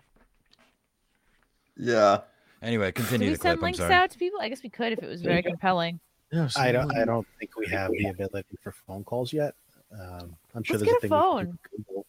[1.77, 2.21] Yeah.
[2.61, 3.49] Anyway, Can continue we the clip.
[3.51, 4.39] send I'm links out to people?
[4.41, 5.99] I guess we could if it was very compelling.
[6.31, 6.95] Yeah, I don't.
[6.95, 9.53] I don't think we have the ability for phone calls yet.
[9.93, 11.45] Um, I'm sure Let's there's get a a thing we can phone.
[11.45, 12.05] do with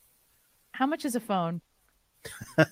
[0.73, 1.61] How much is a phone?
[2.57, 2.69] like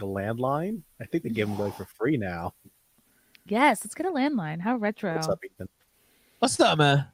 [0.00, 0.82] a landline.
[1.00, 2.52] I think they give them away for free now.
[3.46, 4.60] Yes, let's get a landline.
[4.60, 5.14] How retro.
[5.14, 5.68] What's up, Ethan?
[6.38, 7.06] What's up, man?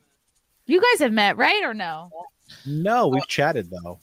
[0.67, 2.11] You guys have met, right or no?
[2.67, 4.01] No, we've chatted though.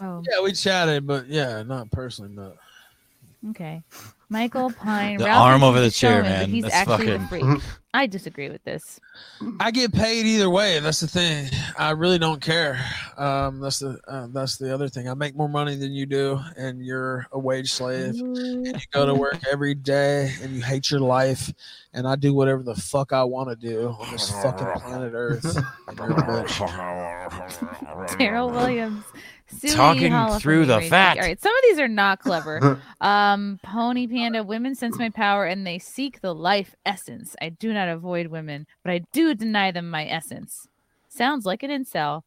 [0.00, 2.56] Oh, Yeah, we chatted, but yeah, not personally, but
[3.50, 3.82] okay.
[4.28, 5.18] Michael Pine.
[5.18, 6.48] The Ralph arm over the chair, man.
[6.50, 7.62] He's That's actually the fucking- freak.
[7.96, 8.98] I disagree with this.
[9.60, 10.80] I get paid either way.
[10.80, 11.48] That's the thing.
[11.78, 12.84] I really don't care.
[13.16, 15.08] Um, that's the uh, that's the other thing.
[15.08, 18.16] I make more money than you do, and you're a wage slave.
[18.20, 21.52] And you go to work every day, and you hate your life.
[21.92, 25.44] And I do whatever the fuck I want to do on this fucking planet Earth.
[25.86, 26.58] And you're a bitch.
[28.18, 29.04] Daryl Williams.
[29.60, 31.16] Suey Talking Holla through the Raising- fat.
[31.18, 32.80] All right, some of these are not clever.
[33.00, 34.42] um, Pony Panda.
[34.42, 37.34] Women sense my power and they seek the life essence.
[37.40, 40.68] I do not avoid women, but I do deny them my essence.
[41.08, 42.22] Sounds like an incel.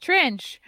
[0.00, 0.60] Trench.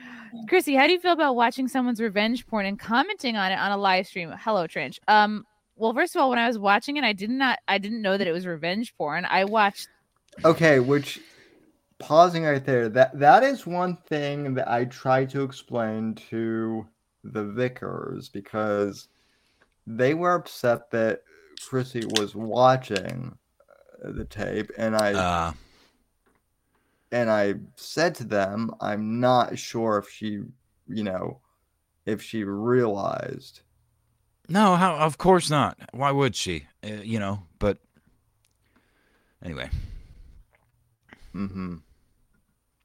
[0.49, 3.73] Chrissie, how do you feel about watching someone's revenge porn and commenting on it on
[3.73, 4.33] a live stream?
[4.39, 5.01] Hello, Trench.
[5.09, 8.03] Um, well, first of all, when I was watching it, I did not I didn't
[8.03, 9.25] know that it was revenge porn.
[9.25, 9.89] I watched
[10.45, 11.21] Okay, which
[12.03, 16.87] pausing right there, that that is one thing that I try to explain to
[17.25, 19.09] the Vickers because
[19.87, 21.23] they were upset that
[21.69, 23.37] Chrissie was watching
[24.05, 25.53] uh, the tape and I Uh,
[27.11, 30.41] and I said to them, I'm not sure if she,
[30.89, 31.41] you know,
[32.07, 33.61] if she realized.
[34.49, 34.97] no, how?
[34.97, 35.79] Of course not.
[35.93, 36.67] Why would she?
[36.83, 37.43] Uh, you know.
[37.59, 37.79] But
[39.45, 39.71] anyway,
[41.33, 41.77] hmm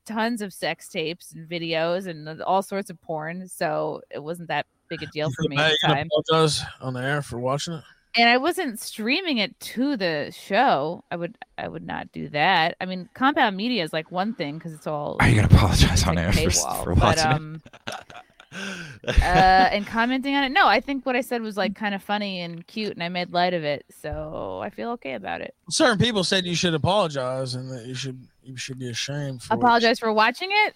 [0.07, 4.65] tons of sex tapes and videos and all sorts of porn, so it wasn't that
[4.89, 6.07] big a deal for me at the time.
[6.07, 7.83] apologize on the air for watching it.
[8.15, 11.03] And I wasn't streaming it to the show.
[11.11, 12.75] I would I would not do that.
[12.81, 16.03] I mean, compound media is like one thing because it's all are you gonna apologize
[16.07, 17.93] on air for, paywall, for but watching um, it?
[19.07, 20.49] Uh, and commenting on it.
[20.51, 23.09] No, I think what I said was like kind of funny and cute, and I
[23.09, 25.55] made light of it, so I feel okay about it.
[25.69, 29.43] Certain people said you should apologize and that you should you should be ashamed.
[29.43, 30.73] For Apologize for watching it.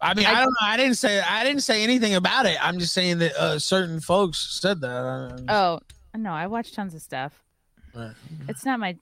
[0.00, 0.66] I mean, I- I, don't know.
[0.66, 2.58] I didn't say I didn't say anything about it.
[2.64, 5.44] I'm just saying that uh, certain folks said that.
[5.48, 5.80] Oh
[6.16, 7.32] no, I watch tons of stuff.
[7.94, 8.12] Right.
[8.48, 8.96] It's not my.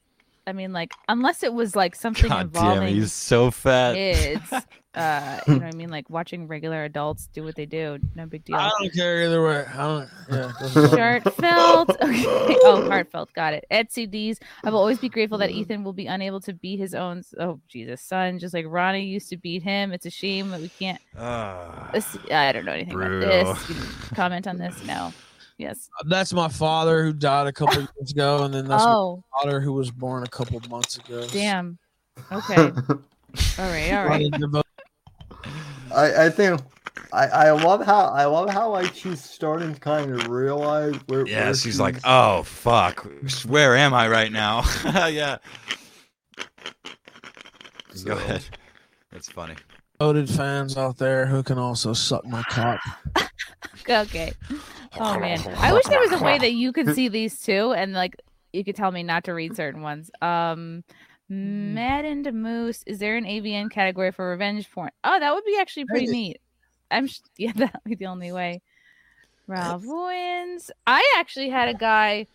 [0.46, 3.94] I mean, like unless it was like something God damn, involving he's so fat.
[3.94, 4.52] kids.
[4.94, 5.88] uh, you know what I mean?
[5.88, 7.98] Like watching regular adults do what they do.
[8.14, 8.56] No big deal.
[8.56, 9.64] I don't care either way.
[9.72, 10.08] I don't.
[10.30, 10.52] Yeah.
[10.60, 10.98] it doesn't bother me.
[10.98, 11.96] Heartfelt.
[12.02, 12.58] Okay.
[12.64, 13.32] Oh, heartfelt.
[13.34, 13.64] Got it.
[13.70, 14.40] Etsy D's.
[14.64, 17.22] I will always be grateful that Ethan will be unable to beat his own.
[17.38, 18.38] Oh, Jesus, son.
[18.38, 19.92] Just like Ronnie used to beat him.
[19.92, 21.00] It's a shame that we can't.
[21.92, 23.22] This, I don't know anything Brutal.
[23.30, 23.68] about this.
[23.70, 23.76] You
[24.14, 24.82] comment on this?
[24.84, 25.12] No.
[25.58, 25.88] Yes.
[26.00, 29.44] Uh, that's my father who died a couple years ago, and then that's Oh, my
[29.44, 31.26] daughter who was born a couple months ago.
[31.28, 31.78] damn.
[32.30, 32.56] Okay.
[33.58, 33.92] All right.
[33.92, 34.30] All right.
[35.94, 36.60] I, I think
[37.12, 41.26] I, I love how I love how like she's starting to kind of realize where.
[41.26, 43.06] Yeah, where she's like, oh fuck,
[43.46, 44.62] where am I right now?
[45.08, 45.38] yeah.
[48.04, 48.42] Go ahead.
[49.12, 49.54] It's funny.
[50.02, 52.80] Voted fans out there who can also suck my cock.
[53.88, 54.32] Okay.
[54.98, 57.92] Oh man, I wish there was a way that you could see these too, and
[57.92, 58.14] like
[58.52, 60.10] you could tell me not to read certain ones.
[60.20, 60.84] Um,
[61.28, 62.82] Maddened Moose.
[62.86, 64.90] Is there an AVN category for revenge porn?
[65.02, 66.18] Oh, that would be actually pretty Maybe.
[66.18, 66.40] neat.
[66.90, 68.60] I'm sh- yeah, that would be the only way.
[69.46, 70.70] Ralph wins.
[70.86, 72.26] I actually had a guy.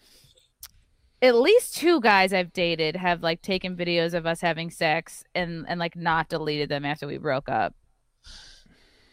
[1.22, 5.66] At least two guys I've dated have like taken videos of us having sex and
[5.68, 7.74] and like not deleted them after we broke up.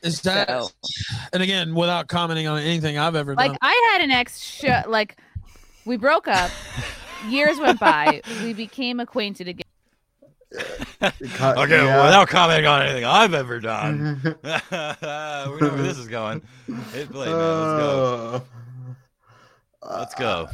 [0.03, 0.49] Is that?
[0.49, 0.69] So-
[1.33, 3.47] And again, without commenting on anything I've ever done?
[3.47, 3.59] like done.
[3.63, 5.17] I had an ex sh- like
[5.87, 6.51] we broke up
[7.29, 9.63] years went by we became acquainted again
[11.35, 11.87] Cut- Okay, yeah.
[11.97, 16.43] well, without commenting on anything I've ever done, we know where this is going.
[16.93, 17.37] Hit play, man.
[17.37, 18.43] Let's go.
[19.83, 20.49] Uh, Let's go.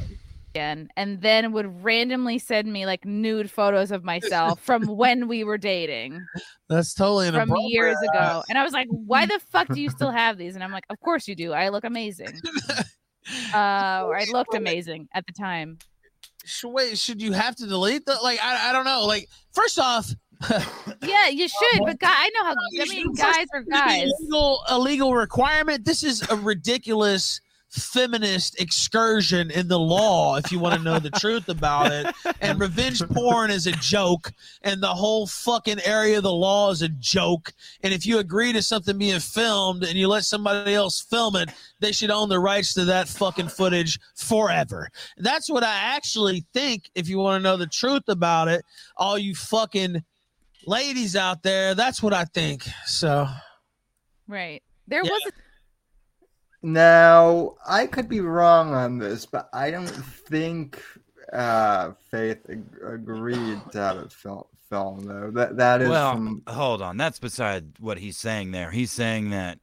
[0.51, 5.45] Again and then would randomly send me like nude photos of myself from when we
[5.45, 6.25] were dating.
[6.69, 8.43] That's totally from years ago.
[8.49, 10.55] And i was like why the fuck do you still have these?
[10.55, 11.53] And i'm like of course you do.
[11.53, 12.29] I look amazing.
[13.55, 15.79] Uh or i looked amazing at the time.
[16.65, 18.23] Wait, should you have to delete that?
[18.23, 19.05] Like, I, I don't know.
[19.05, 20.11] Like, first off,
[21.03, 24.11] yeah you should but guy i know how i mean guys are guys.
[24.21, 25.85] illegal, illegal requirement.
[25.85, 27.41] This is a ridiculous
[27.71, 32.07] feminist excursion in the law if you want to know the truth about it.
[32.41, 36.83] And revenge porn is a joke, and the whole fucking area of the law is
[36.83, 37.53] a joke.
[37.83, 41.51] And if you agree to something being filmed and you let somebody else film it,
[41.79, 44.89] they should own the rights to that fucking footage forever.
[45.17, 46.91] That's what I actually think.
[46.95, 48.65] If you want to know the truth about it,
[48.97, 50.03] all you fucking
[50.67, 52.65] ladies out there, that's what I think.
[52.85, 53.29] So.
[54.27, 54.63] Right.
[54.89, 55.11] There Yeah.
[55.11, 55.33] was a
[56.63, 60.83] Now, I could be wrong on this, but I don't think
[61.33, 64.13] uh, Faith ag- agreed to have it
[64.71, 65.31] film though.
[65.33, 66.97] That that is well, from hold on.
[66.97, 68.71] That's beside what he's saying there.
[68.71, 69.59] He's saying that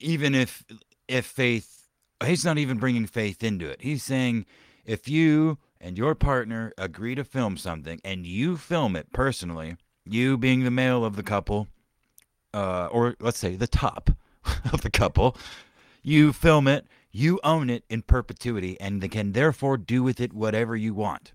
[0.00, 0.64] even if
[1.06, 1.88] if faith,
[2.24, 3.82] he's not even bringing faith into it.
[3.82, 4.46] He's saying
[4.84, 10.38] if you and your partner agree to film something and you film it personally, you
[10.38, 11.68] being the male of the couple,
[12.54, 14.10] uh, or let's say the top
[14.72, 15.36] of the couple,
[16.02, 20.74] you film it, you own it in perpetuity, and can therefore do with it whatever
[20.76, 21.32] you want.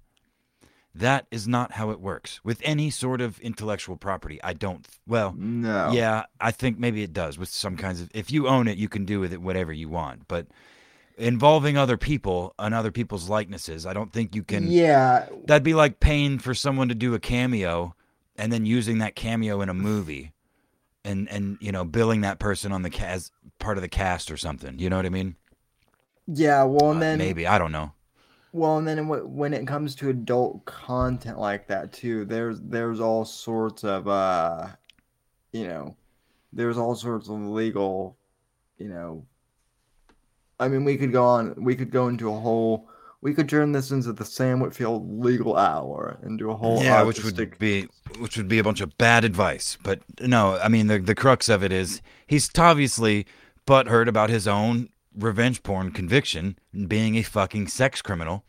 [0.94, 4.42] That is not how it works with any sort of intellectual property.
[4.44, 4.88] I don't.
[5.06, 5.92] Well, no.
[5.92, 8.10] yeah, I think maybe it does with some kinds of.
[8.16, 10.28] If you own it, you can do with it whatever you want.
[10.28, 10.48] But
[11.16, 14.72] involving other people and other people's likenesses, I don't think you can.
[14.72, 17.94] Yeah, That'd be like paying for someone to do a cameo
[18.36, 20.32] and then using that cameo in a movie,
[21.06, 24.32] and and you know billing that person on the ca- as part of the cast
[24.32, 24.80] or something.
[24.80, 25.36] You know what I mean?
[26.28, 26.64] yeah.
[26.64, 27.92] Well, Uh, and then maybe I don't know.
[28.54, 33.26] Well, and then when it comes to adult content like that too, there's there's all
[33.26, 34.68] sorts of uh,
[35.52, 35.96] you know,
[36.54, 38.18] there's all sorts of legal,
[38.78, 39.26] you know.
[40.60, 41.54] I mean, we could go on.
[41.58, 42.90] We could go into a whole.
[43.22, 47.04] We could turn this into the Sam Whitfield legal hour and do a whole yeah,
[47.04, 47.88] which would be
[48.20, 49.78] which would be a bunch of bad advice.
[49.84, 53.26] But no, I mean the the crux of it is he's obviously
[53.68, 58.44] butthurt about his own revenge porn conviction, and being a fucking sex criminal.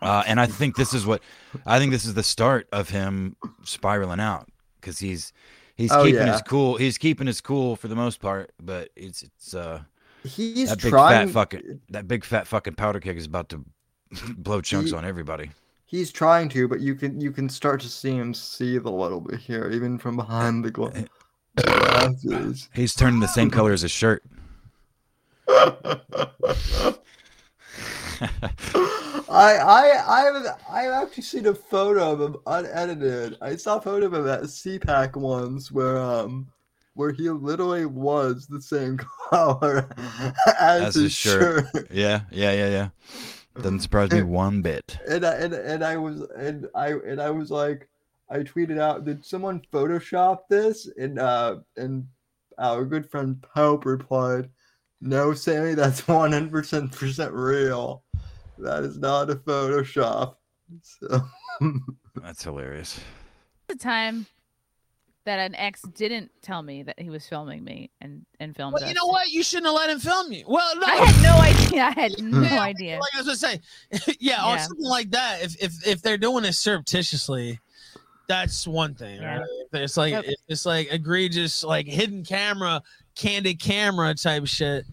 [0.00, 1.22] Uh, and I think this is what
[1.64, 4.48] I think this is the start of him spiraling out
[4.80, 5.32] because he's
[5.76, 6.32] he's Oh, keeping yeah.
[6.32, 6.76] his cool.
[6.76, 9.82] He's keeping his cool for the most part, but it's it's uh
[10.24, 11.28] He's that big trying.
[11.28, 13.64] fat fucking that big fat fucking powder keg is about to
[14.36, 15.50] blow chunks He- on everybody.
[15.86, 19.20] He's trying to, but you can you can start to see him seethe a little
[19.20, 21.08] bit here, even from behind the gla- glasses.
[22.74, 24.22] He's turning the same color as his shirt.
[29.28, 33.38] I I I've I've actually seen a photo of him unedited.
[33.40, 36.48] I saw a photo of him at CPAC once where um
[36.94, 38.98] where he literally was the same
[39.30, 39.88] color
[40.58, 41.66] as, As his, his shirt.
[41.74, 41.90] shirt.
[41.90, 42.88] Yeah, yeah, yeah, yeah.
[43.56, 44.98] Doesn't surprise me one bit.
[45.08, 47.88] And I and, and I was and I and I was like
[48.32, 50.88] I tweeted out, did someone Photoshop this?
[50.96, 52.06] And uh and
[52.58, 54.48] our good friend Pope replied,
[55.00, 58.04] No, Sammy, that's one hundred percent percent real.
[58.58, 60.36] That is not a Photoshop.
[60.82, 61.20] So
[62.22, 62.98] That's hilarious.
[63.68, 64.26] the time
[65.24, 68.88] that an ex didn't tell me that he was filming me and and filmed Well,
[68.88, 69.28] you know what?
[69.30, 70.44] You shouldn't have let him film you.
[70.48, 70.86] Well, no.
[70.86, 71.84] I had no idea.
[71.84, 72.98] I had no Yeah, idea.
[72.98, 73.60] Like I was gonna say,
[74.20, 74.62] yeah, on Yeah.
[74.66, 75.42] something like that.
[75.42, 77.60] If if if they're doing it surreptitiously,
[78.28, 79.22] that's one thing.
[79.22, 79.40] Right?
[79.72, 80.24] If It's like Yep.
[80.48, 82.82] it's like egregious, like hidden camera,
[83.14, 84.84] candid camera type shit.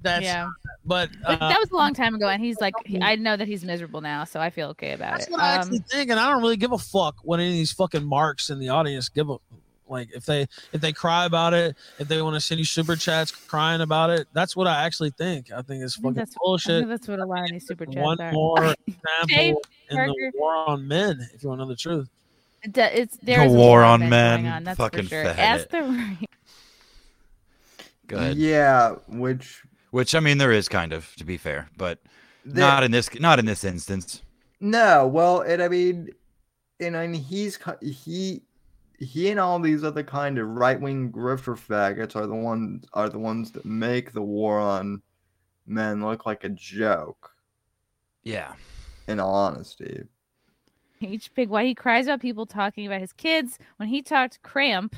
[0.00, 0.48] That's yeah,
[0.84, 3.48] but, but uh, that was a long time ago, and he's like, I know that
[3.48, 5.32] he's miserable now, so I feel okay about that's it.
[5.32, 7.54] what I Um, actually think, and I don't really give a fuck what any of
[7.54, 9.36] these fucking marks in the audience give a
[9.88, 12.94] like if they if they cry about it, if they want to send you super
[12.94, 14.28] chats crying about it.
[14.34, 15.50] That's what I actually think.
[15.50, 16.86] I think it's I think fucking that's- bullshit.
[16.88, 18.32] that's what a lot of these super chats One are.
[18.32, 18.58] more
[19.28, 21.26] Jay example in the war on men.
[21.34, 22.08] If you want to know the truth.
[22.62, 25.24] It It's there's a war of on men men, on, that's fucking for sure.
[25.24, 25.38] faggot.
[25.38, 26.18] Ask the right.
[28.08, 28.36] Go ahead.
[28.36, 32.00] Yeah, which Which I mean, there is kind of, to be fair, but
[32.44, 34.22] the- not in this, not in this instance.
[34.60, 36.10] No, well, and I mean,
[36.80, 38.42] and I mean, he's he
[38.98, 43.08] he and all these other kind of right wing grifter faggots are the ones are
[43.08, 45.00] the ones that make the war on
[45.66, 47.30] men look like a joke.
[48.24, 48.52] Yeah.
[49.06, 50.02] In all honesty,
[51.00, 54.94] H Pig, why he cries about people talking about his kids when he talked cramp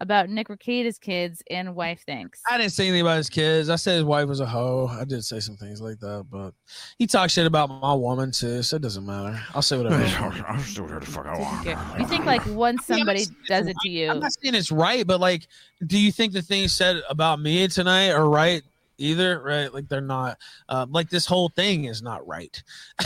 [0.00, 2.40] about Nick Rekieta's kids and wife thinks.
[2.50, 3.68] I didn't say anything about his kids.
[3.68, 4.88] I said his wife was a hoe.
[4.90, 6.54] I did say some things like that, but
[6.98, 9.38] he talked shit about my woman too, so it doesn't matter.
[9.54, 10.02] I'll say whatever.
[10.02, 10.50] I want.
[10.50, 12.00] I'm still here to fuck Didn't care.
[12.00, 14.08] You think like once Yeah, I'm somebody does it's it to you.
[14.08, 15.46] I'm you, not saying it's right, but like,
[15.86, 18.62] do you think the things said about me tonight are right?
[19.00, 19.72] Either, right?
[19.72, 20.38] Like they're not.
[20.68, 22.62] Um, like this whole thing is not right.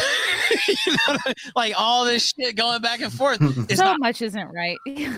[0.68, 1.34] you know I mean?
[1.54, 3.38] Like all this shit going back and forth.
[3.40, 4.76] It's so not much isn't right.
[4.86, 5.16] yeah,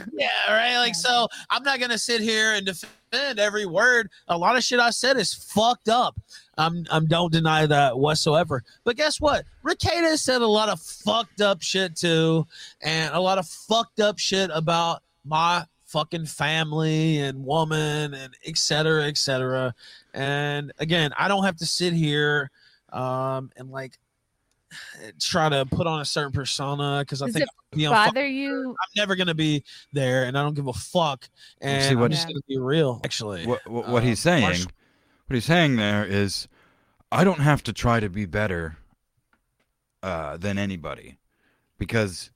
[0.49, 0.77] right.
[0.77, 4.11] Like so, I'm not gonna sit here and defend every word.
[4.29, 6.19] A lot of shit I said is fucked up.
[6.59, 8.63] I'm, I'm don't deny that whatsoever.
[8.85, 9.45] But guess what?
[9.65, 12.47] Rekieta said a lot of fucked up shit too,
[12.81, 18.59] and a lot of fucked up shit about my fucking family and woman and et
[18.59, 19.75] cetera, et cetera.
[20.15, 22.51] And again, I don't have to sit here
[22.93, 23.99] um and like
[25.21, 27.87] try to put on a certain persona because I Does think it I'm gonna be
[27.87, 28.71] on Bother you?
[28.71, 31.29] I'm never gonna be there, and I don't give a fuck.
[31.61, 33.01] And See, I'm what- just gonna be real.
[33.05, 34.71] Actually, what, what, what Um, he's saying Marshall-
[35.27, 36.47] what he's saying there is
[37.11, 38.77] i don't have to try to be better
[40.03, 41.19] uh, than anybody
[41.79, 42.31] because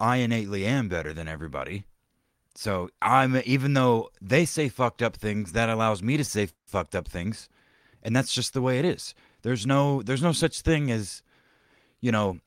[0.00, 1.84] i innately am better than everybody
[2.54, 6.94] so i'm even though they say fucked up things that allows me to say fucked
[6.94, 7.48] up things
[8.02, 11.22] and that's just the way it is there's no there's no such thing as
[12.00, 12.38] you know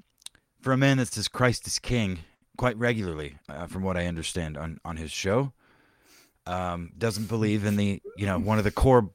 [0.61, 2.19] for a man that says christ is king
[2.57, 5.51] quite regularly uh, from what i understand on on his show
[6.47, 9.09] um, doesn't believe in the you know one of the core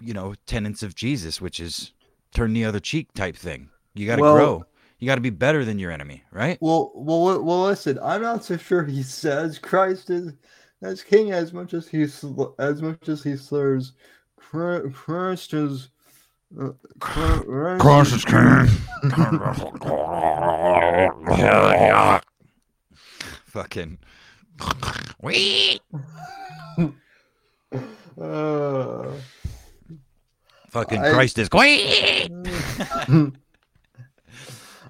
[0.00, 1.92] you know tenets of Jesus, which is
[2.32, 3.68] turn the other cheek type thing.
[3.94, 4.66] You got to Well- grow.
[4.98, 6.56] You got to be better than your enemy, right?
[6.60, 7.64] Well, well, well.
[7.64, 10.32] Listen, I'm not so sure he says Christ is
[10.82, 13.92] as king as much as he sl- as much as he slurs
[14.38, 15.88] Christ is.
[16.58, 16.70] Uh,
[17.00, 18.24] Christ is-
[23.46, 23.98] Fucking.
[25.22, 25.80] Wee!
[28.20, 29.12] Uh,
[30.70, 31.48] Fucking I- Christ is.
[31.52, 32.28] Wee!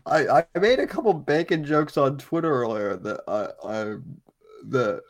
[0.06, 3.96] I I made a couple bacon jokes on Twitter earlier that I I
[4.68, 5.02] that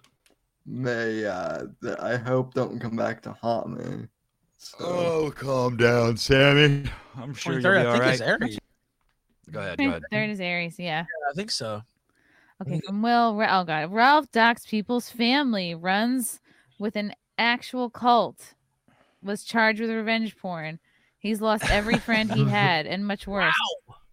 [0.67, 4.07] may uh that I hope don't come back to haunt me.
[4.59, 6.85] So, Oh, calm down, Sammy.
[7.17, 8.29] I'm sure you'll 23rd, be I all think it's right.
[8.41, 8.59] Aries.
[9.51, 9.79] Go ahead.
[9.79, 10.03] Go ahead.
[10.11, 11.05] Third is Aries, yeah.
[11.31, 11.83] I think so.
[12.63, 13.35] Okay, from Will.
[13.37, 16.41] Ra- Oh God, Ralph Docs People's family runs
[16.79, 18.55] with an actual cult.
[19.23, 20.79] Was charged with revenge porn.
[21.19, 23.55] He's lost every friend he had, and much worse.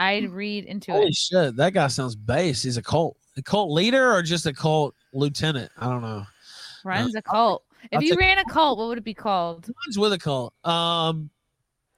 [0.02, 1.16] I'd read into Holy it.
[1.16, 2.64] shit, that guy sounds base.
[2.64, 5.72] He's a cult, a cult leader, or just a cult lieutenant.
[5.78, 6.26] I don't know.
[6.84, 7.64] Runs a cult.
[7.91, 9.68] If I'll you ran a cult, what would it be called?
[9.86, 10.54] Runs with a cult.
[10.64, 11.30] Um,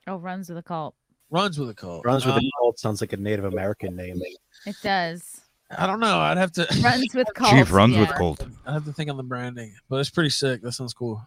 [0.07, 0.95] Oh, runs with a cult.
[1.29, 2.05] runs with a cult.
[2.05, 4.21] Runs with Um, a cult sounds like a Native American name.
[4.65, 5.39] It does.
[5.75, 6.19] I don't know.
[6.19, 6.67] I'd have to.
[6.83, 7.51] Runs with cult.
[7.51, 8.45] Chief runs with cult.
[8.65, 10.61] I have to think on the branding, but it's pretty sick.
[10.61, 11.25] That sounds cool.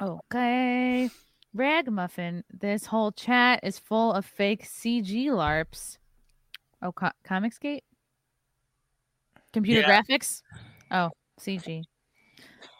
[0.00, 1.10] Okay.
[1.56, 5.98] Ragamuffin, this whole chat is full of fake CG LARPs.
[6.82, 7.80] Oh, co- Comicsgate?
[9.52, 10.02] Computer Yeah.
[10.02, 10.42] graphics?
[10.90, 11.84] Oh, CG.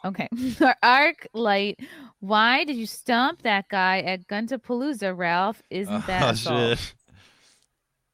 [0.05, 0.27] Okay.
[0.83, 1.79] Arc Light,
[2.19, 5.61] why did you stomp that guy at Guntapalooza, Ralph?
[5.71, 6.93] Isn't that Oh, shit.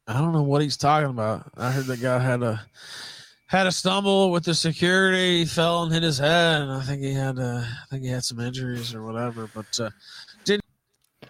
[0.07, 1.51] I don't know what he's talking about.
[1.57, 2.61] I heard that guy had a
[3.47, 7.01] had a stumble with the security, he fell and hit his head, and I think
[7.03, 9.47] he had uh, I think he had some injuries or whatever.
[9.53, 9.89] But uh,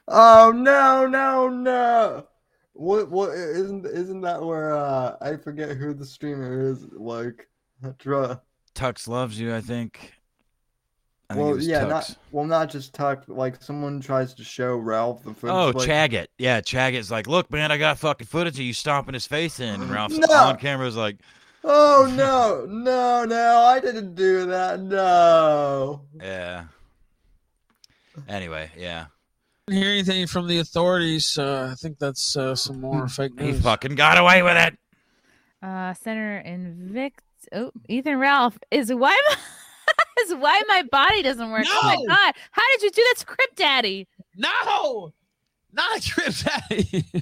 [0.08, 2.28] Oh no no no!
[2.74, 7.48] What what isn't isn't that where uh I forget who the streamer is like?
[8.76, 10.14] Tux loves you, I think.
[11.30, 11.90] I well was yeah Tux.
[11.90, 15.56] not well not just Tuck but like someone tries to show Ralph the footage.
[15.56, 16.30] Oh, like, Chaggett.
[16.38, 19.82] Yeah, Chaggett's like, look, man, I got fucking footage of you stomping his face in.
[19.82, 20.34] And Ralph's No.
[20.34, 21.18] on camera is like,
[21.64, 23.58] Oh no no no!
[23.60, 24.82] I didn't do that.
[24.82, 26.02] No.
[26.22, 26.66] yeah.
[28.28, 29.06] Anyway, yeah.
[29.68, 31.38] Didn't hear anything from the authorities.
[31.38, 33.56] Uh, I think that's uh, some more fake news.
[33.56, 34.78] He fucking got away with it.
[35.62, 37.22] Uh, Senator Invict.
[37.54, 39.36] Oh, Ethan Ralph is why my,
[40.24, 41.66] is why my body doesn't work.
[41.68, 42.34] Oh my god!
[42.52, 44.08] How did you do that, Script Daddy?
[44.36, 45.14] No,
[45.72, 47.06] not a trip daddy.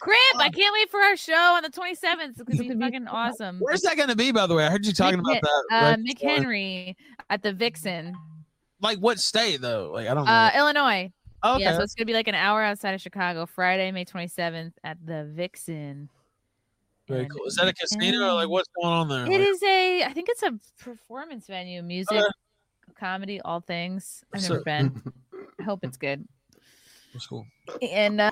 [0.00, 0.36] Crimp!
[0.38, 2.30] I can't wait for our show on the 27th.
[2.30, 3.58] It's gonna be fucking awesome.
[3.58, 4.66] Where's that going to be, by the way?
[4.66, 5.64] I heard you talking Mick- about that.
[5.70, 6.30] Uh, right Mick before.
[6.30, 6.96] Henry
[7.30, 8.14] at the Vixen,
[8.80, 9.90] Like what state though?
[9.92, 10.30] Like I don't know.
[10.32, 11.12] uh, Illinois.
[11.42, 11.64] Oh, okay.
[11.64, 14.98] Yeah, so it's gonna be like an hour outside of Chicago, Friday, May 27th at
[15.04, 16.08] the Vixen.
[17.08, 17.46] Very And cool.
[17.46, 19.24] Is that a casino or like what's going on there?
[19.24, 22.26] It Like, is a, I think it's a performance venue, music, Okay.
[22.98, 24.24] comedy, all things.
[24.34, 25.02] I've So- never been.
[25.60, 26.26] I hope it's good.
[27.12, 27.46] That's cool.
[27.82, 28.30] And uh,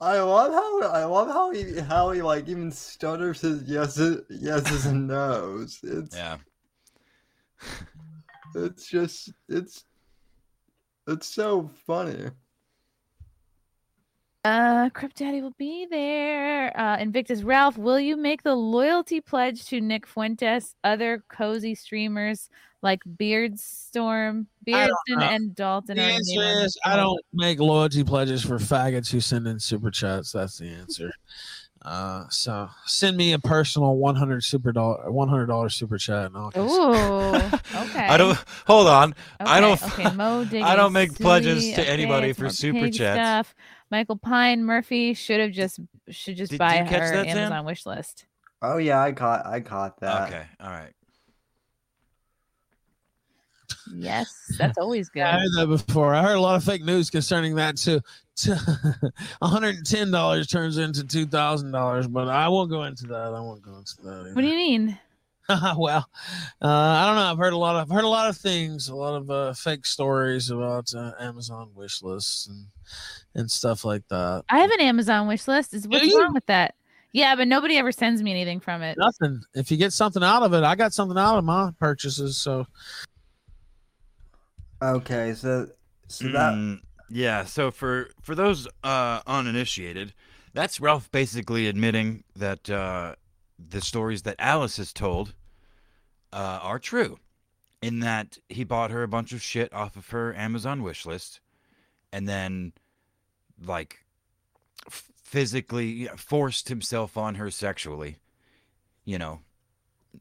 [0.00, 4.86] I love how I love how he how he like even stutters his yeses yeses
[4.86, 5.78] and nos.
[5.82, 6.38] It's Yeah.
[8.54, 9.84] It's just it's
[11.06, 12.30] it's so funny.
[14.42, 16.78] Uh, Crip Daddy will be there.
[16.78, 22.48] Uh, Invictus Ralph, will you make the loyalty pledge to Nick Fuentes, other cozy streamers
[22.80, 25.96] like Beardstorm, I don't Beardson, and Dalton?
[25.96, 30.32] The answer is I don't make loyalty pledges for faggots who send in super chats.
[30.32, 31.10] That's the answer.
[31.82, 36.26] Uh, so send me a personal one hundred super dollar, one hundred dollar super chat,
[36.26, 38.06] and I'll Ooh, okay.
[38.06, 38.38] I don't.
[38.66, 39.14] Hold on.
[39.40, 40.14] I don't- Okay, okay.
[40.14, 43.16] Mo I don't Diggins, make pledges to okay, anybody for super pig chats.
[43.48, 43.54] Stuff.
[43.90, 47.38] Michael Pine Murphy should have just should just Did buy you her that, Sam?
[47.38, 48.26] Amazon wish list.
[48.60, 50.28] Oh yeah, I caught I caught that.
[50.28, 50.44] Okay.
[50.60, 50.92] All right.
[53.94, 55.22] Yes, that's always good.
[55.22, 56.14] I heard that before.
[56.14, 58.00] I heard a lot of fake news concerning that too.
[58.46, 63.06] One hundred and ten dollars turns into two thousand dollars, but I won't go into
[63.08, 63.34] that.
[63.34, 64.32] I won't go into that.
[64.34, 64.98] What do you mean?
[65.76, 66.08] well,
[66.62, 67.30] uh, I don't know.
[67.30, 69.52] I've heard a lot of I've heard a lot of things, a lot of uh,
[69.52, 72.66] fake stories about uh, Amazon wish lists and
[73.34, 74.44] and stuff like that.
[74.48, 75.74] I have an Amazon wish list.
[75.74, 76.74] Is what's wrong with that?
[77.12, 78.96] Yeah, but nobody ever sends me anything from it.
[78.96, 79.42] Nothing.
[79.54, 82.36] If you get something out of it, I got something out of my purchases.
[82.36, 82.66] So
[84.82, 85.68] Okay, so
[86.08, 87.44] so that Mm, yeah.
[87.44, 90.14] So for for those uh, uninitiated,
[90.54, 93.16] that's Ralph basically admitting that uh,
[93.58, 95.34] the stories that Alice has told
[96.32, 97.18] uh, are true,
[97.82, 101.40] in that he bought her a bunch of shit off of her Amazon wish list,
[102.12, 102.72] and then
[103.62, 104.04] like
[104.86, 108.16] f- physically you know, forced himself on her sexually.
[109.04, 109.40] You know,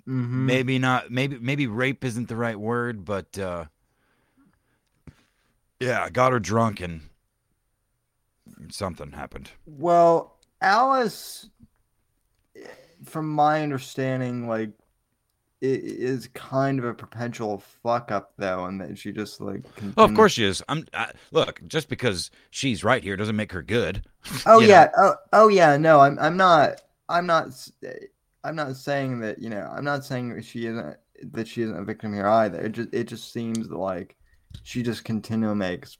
[0.07, 0.45] mhm.
[0.45, 3.65] maybe not maybe maybe rape isn't the right word but uh
[5.79, 7.01] yeah got her drunk and
[8.69, 11.49] something happened Well, Alice,
[13.05, 14.69] from my understanding, like,
[15.61, 19.63] i- is kind of a perpetual fuck up though, and that she just like.
[19.97, 23.51] oh of course she is i'm I, look just because she's right here doesn't make
[23.53, 24.03] her good
[24.45, 24.65] Oh know.
[24.65, 24.89] yeah.
[24.97, 25.77] Oh oh yeah.
[25.77, 26.81] No, I'm I'm not.
[27.07, 27.47] I'm not.
[28.43, 29.39] I'm not saying that.
[29.39, 29.71] You know.
[29.75, 30.97] I'm not saying that she isn't
[31.33, 32.59] that she isn't a victim here either.
[32.59, 34.15] It just it just seems like
[34.63, 35.97] she just continue makes.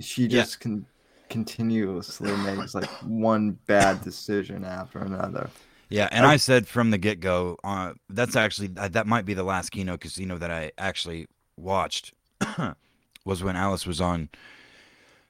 [0.00, 0.28] She Yeah.
[0.42, 0.86] just can
[1.28, 5.48] continuously makes like one bad decision after another.
[5.88, 9.32] yeah and I- i said from the get-go uh that's actually uh, that might be
[9.32, 11.26] the last kino casino that i actually
[11.56, 12.12] watched
[13.24, 14.28] was when alice was on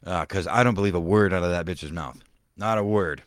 [0.02, 2.18] because i don't believe a word out of that bitch's mouth
[2.56, 3.22] not a word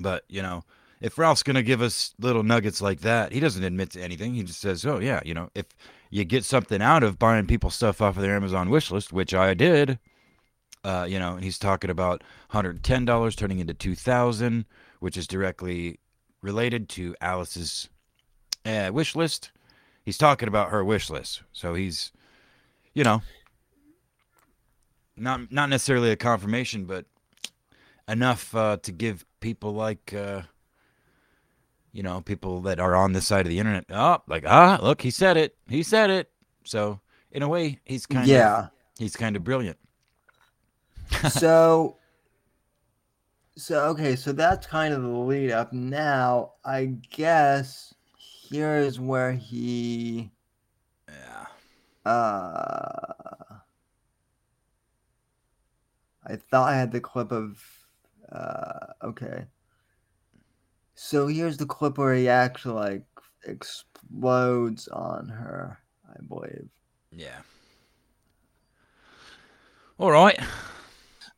[0.00, 0.64] But, you know,
[1.00, 4.34] if Ralph's going to give us little nuggets like that, he doesn't admit to anything.
[4.34, 5.66] He just says, oh, yeah, you know, if
[6.14, 9.34] you get something out of buying people stuff off of their Amazon wish list, which
[9.34, 9.98] I did,
[10.84, 14.64] uh, you know, and he's talking about $110 turning into 2000
[15.00, 15.98] which is directly
[16.40, 17.88] related to Alice's
[18.64, 19.50] uh, wish list.
[20.04, 21.42] He's talking about her wish list.
[21.52, 22.12] So he's,
[22.94, 23.20] you know,
[25.16, 27.06] not not necessarily a confirmation, but
[28.06, 30.42] enough uh, to give people like uh,
[31.94, 35.00] you know people that are on this side of the internet oh like ah look
[35.00, 35.56] he said it.
[35.68, 36.30] He said it.
[36.64, 38.66] So in a way he's kind of yeah.
[38.98, 39.78] he's kind of brilliant.
[41.30, 41.98] So
[43.56, 45.72] so okay so that's kind of the lead up.
[45.72, 50.30] Now i guess here is where he
[51.08, 52.10] yeah.
[52.10, 53.14] Uh
[56.26, 57.62] i thought i had the clip of
[58.32, 59.44] uh okay
[61.14, 63.02] so here's the clip where he actually like
[63.46, 65.78] explodes on her
[66.10, 66.68] i believe
[67.12, 67.38] yeah
[69.98, 70.38] all right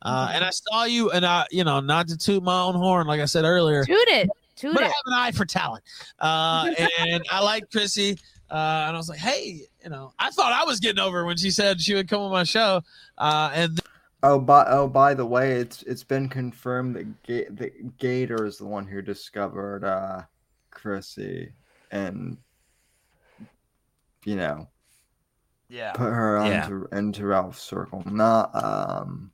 [0.03, 3.07] Uh, and I saw you, and I, you know, not to toot my own horn,
[3.07, 4.29] like I said earlier, Toot it.
[4.55, 4.75] Toot it.
[4.75, 5.83] but I have an eye for talent.
[6.19, 6.69] Uh,
[6.99, 8.17] and I like Chrissie.
[8.49, 11.35] Uh, and I was like, hey, you know, I thought I was getting over when
[11.35, 12.83] she said she would come on my show.
[13.17, 13.81] Uh, and
[14.23, 18.57] Oh, by oh, by the way, it's it's been confirmed that Ga- that Gator is
[18.57, 20.23] the one who discovered uh,
[20.71, 21.53] Chrissie,
[21.91, 22.37] and
[24.25, 24.67] you know,
[25.69, 26.63] yeah put her Yeah.
[26.63, 28.03] onto into Ralph's circle.
[28.05, 29.31] Not um,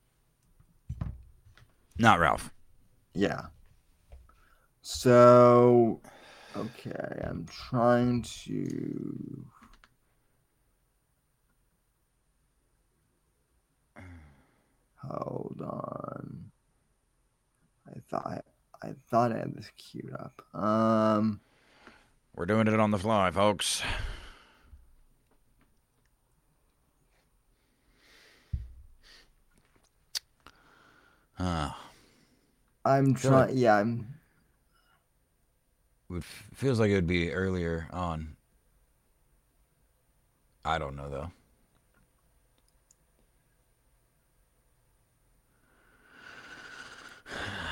[1.97, 2.51] not ralph
[3.13, 3.45] yeah.
[4.81, 6.01] So,
[6.55, 9.45] okay, I'm trying to.
[15.09, 16.51] Hold on.
[17.87, 20.41] I thought I, I thought I had this queued up.
[20.53, 21.41] Um.
[22.35, 23.83] we're doing it on the fly folks
[31.39, 31.77] Ah,
[32.85, 33.57] I'm trying.
[33.57, 34.07] Yeah, I'm.
[36.11, 36.23] It
[36.53, 38.35] feels like it would be earlier on.
[40.63, 41.31] I don't know though.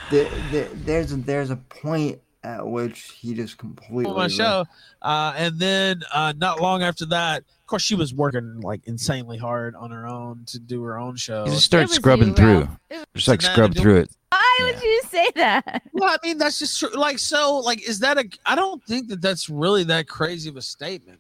[0.10, 4.66] There, there, there's a, there's a point at which he just completely my show.
[5.02, 9.38] Uh, and then uh, not long after that, of course, she was working like insanely
[9.38, 11.46] hard on her own to do her own show.
[11.46, 12.68] You just start scrubbing you, through.
[12.90, 14.10] It was- Just like So scrub through it.
[14.30, 15.84] Why would you say that?
[15.94, 16.90] Well, I mean, that's just true.
[16.94, 18.26] Like, so, like, is that a?
[18.46, 21.20] I don't think that that's really that crazy of a statement.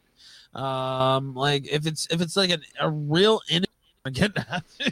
[0.55, 3.65] Um, like, if it's if it's like an, a real in
[4.05, 4.33] again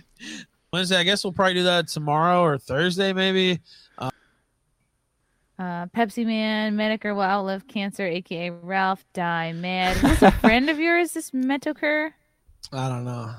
[0.72, 3.60] Wednesday, I guess we'll probably do that tomorrow or Thursday, maybe.
[3.98, 9.98] Uh, Pepsi Man, Metokur will outlive cancer, aka Ralph, die mad.
[9.98, 12.12] Who's a friend of yours, this Metokur?
[12.72, 13.34] I don't know.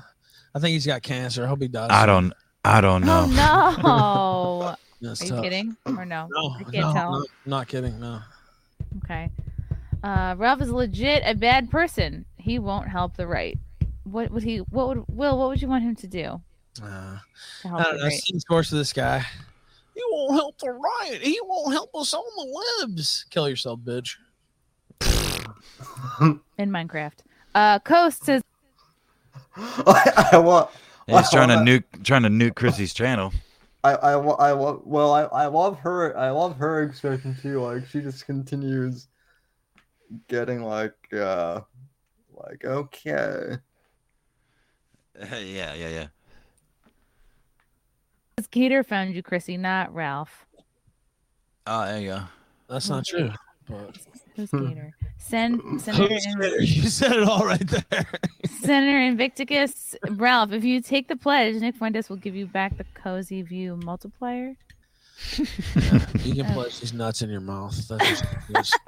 [0.53, 1.43] I think he's got cancer.
[1.43, 1.89] I hope he does.
[1.89, 2.31] I don't.
[2.63, 3.25] I don't know.
[3.27, 5.07] Oh no.
[5.09, 5.43] That's Are you tough.
[5.43, 5.75] kidding?
[5.87, 6.27] Or no?
[6.29, 7.11] No, I can't no, tell.
[7.11, 7.99] no, not kidding.
[7.99, 8.19] No.
[9.03, 9.31] Okay.
[10.03, 12.25] Uh, Ralph is legit a bad person.
[12.37, 13.57] He won't help the right.
[14.03, 14.57] What would he?
[14.57, 15.39] What would Will?
[15.39, 16.41] What would you want him to do
[16.81, 16.85] Uh,
[17.65, 18.03] I help don't the know.
[18.05, 18.13] right?
[18.13, 19.25] Same course to this guy.
[19.95, 21.21] He won't help the riot.
[21.21, 23.25] He won't help us on the libs.
[23.29, 24.15] Kill yourself, bitch.
[26.57, 27.19] in Minecraft.
[27.53, 28.41] Uh, Coast says
[29.57, 30.69] I, I want.
[31.07, 33.33] He's trying to I- nuke, trying to nuke Chrissie's channel.
[33.83, 37.61] I, I, lo- I love well I, I love her I love her expression too
[37.61, 39.07] like she just continues
[40.27, 41.61] getting like uh
[42.31, 43.57] like okay
[45.19, 46.07] yeah, yeah, yeah.
[48.47, 50.45] Gator found you, Chrissie, not Ralph.
[51.67, 52.21] Oh, there you go.
[52.69, 53.31] That's not true.
[53.69, 53.97] But
[54.35, 54.67] Who's Hmm.
[54.67, 54.93] Gator?
[55.17, 58.07] Send Senator, In- you said it all right there.
[58.47, 59.95] Senator Invicticus.
[60.19, 63.77] Ralph, if you take the pledge, Nick Fuentes will give you back the Cozy View
[63.83, 64.55] multiplier.
[65.37, 67.87] You can place these nuts in your mouth.
[67.87, 68.79] That's just,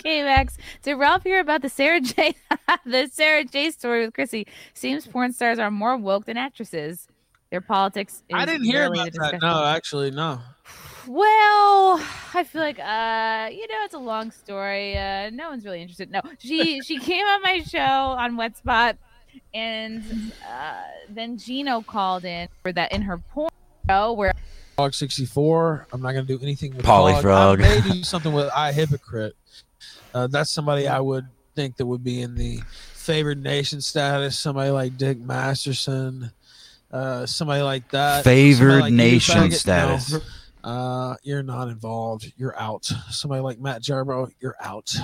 [0.00, 0.56] Okay, Max.
[0.82, 2.34] Did Ralph hear about the Sarah J
[2.84, 4.46] the Sarah J story with Chrissie?
[4.74, 7.06] Seems porn stars are more woke than actresses.
[7.50, 8.22] Their politics.
[8.32, 9.40] I didn't hear about the that.
[9.42, 10.40] No, actually, no.
[11.06, 11.98] Well,
[12.34, 14.98] I feel like uh, you know, it's a long story.
[14.98, 16.10] Uh, no one's really interested.
[16.10, 18.96] No, she she came on my show on Wet Spot,
[19.54, 20.04] and
[20.46, 20.74] uh,
[21.08, 23.50] then Gino called in for that in her porn
[23.88, 24.34] show where
[24.76, 25.88] Dog 64.
[25.92, 27.22] I'm not going to do anything with Polyfrog.
[27.22, 27.60] Dog.
[27.62, 29.34] I may do something with I Hypocrite.
[30.14, 31.26] Uh, that's somebody I would
[31.56, 32.60] think that would be in the
[32.94, 34.38] favored nation status.
[34.38, 36.30] Somebody like Dick Masterson.
[36.90, 38.24] Uh, somebody like that.
[38.24, 39.50] Favored like you, nation faggot.
[39.50, 39.56] No.
[39.56, 40.16] status.
[40.64, 42.32] Uh, you're not involved.
[42.36, 42.84] You're out.
[43.10, 44.94] Somebody like Matt Jarbo, you're out.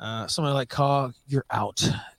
[0.00, 1.76] Uh, somebody like Cog, you're out.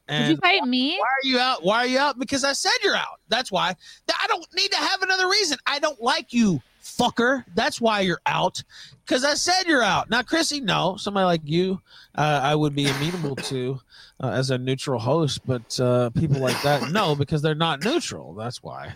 [0.07, 0.97] did you fight me?
[0.97, 1.63] why are you out?
[1.63, 2.17] Why are you out?
[2.17, 3.19] Because I said you're out.
[3.27, 3.75] That's why.
[4.09, 5.57] I don't need to have another reason.
[5.67, 7.43] I don't like you, fucker.
[7.55, 8.63] That's why you're out.
[9.05, 10.09] Because I said you're out.
[10.09, 10.95] Now, Chrissie, no.
[10.97, 11.81] Somebody like you,
[12.15, 13.79] uh, I would be amenable to
[14.21, 15.45] uh, as a neutral host.
[15.45, 18.33] But uh, people like that, no, because they're not neutral.
[18.33, 18.93] That's why.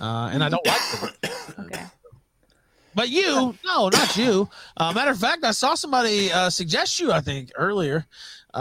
[0.00, 0.90] Uh, and I don't like
[1.20, 1.66] them.
[1.66, 1.84] Okay.
[2.94, 4.48] But you, no, not you.
[4.76, 7.10] Uh, matter of fact, I saw somebody uh, suggest you.
[7.10, 8.06] I think earlier.
[8.54, 8.58] Uh,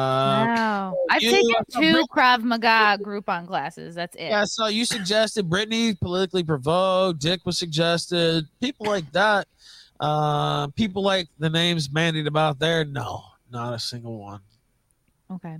[0.48, 0.96] wow.
[1.10, 3.96] I've you- taken I two Brit- Krav Maga Groupon classes.
[3.96, 4.30] That's it.
[4.30, 7.20] Yeah, so you suggested Brittany politically provoked.
[7.20, 8.46] Dick was suggested.
[8.62, 9.48] People like that.
[10.00, 12.86] Uh, people like the names bandied about there.
[12.86, 14.40] No, not a single one.
[15.30, 15.58] Okay.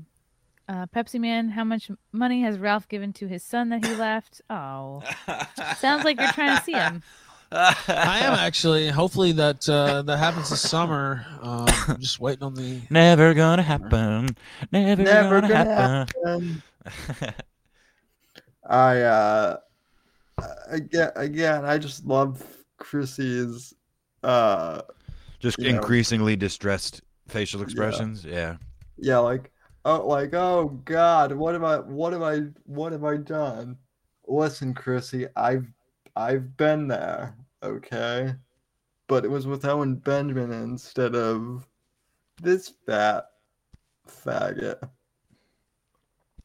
[0.68, 4.42] Uh, Pepsi Man, how much money has Ralph given to his son that he left?
[4.50, 5.04] Oh,
[5.78, 7.04] sounds like you're trying to see him.
[7.52, 8.88] I am actually.
[8.90, 11.26] Hopefully that uh, that happens this summer.
[11.42, 12.82] Um, I'm just waiting on the.
[12.90, 14.36] Never gonna happen.
[14.72, 16.08] Never, Never gonna, gonna happen.
[16.26, 16.64] um,
[18.70, 19.58] I uh
[20.70, 22.42] again again I just love
[22.78, 23.74] Chrissie's
[24.24, 24.82] uh
[25.40, 25.78] Just You know.
[25.78, 28.24] increasingly distressed facial expressions.
[28.24, 28.58] Yeah.
[28.98, 29.52] yeah like
[29.86, 33.78] oh like oh god what have I what have I what have I done?
[34.28, 35.68] Listen, Chrissie, I've
[36.16, 38.34] I've been there, okay?
[39.08, 41.68] But it was with Owen Benjamin instead of
[42.42, 43.26] this fat
[44.08, 44.78] faggot.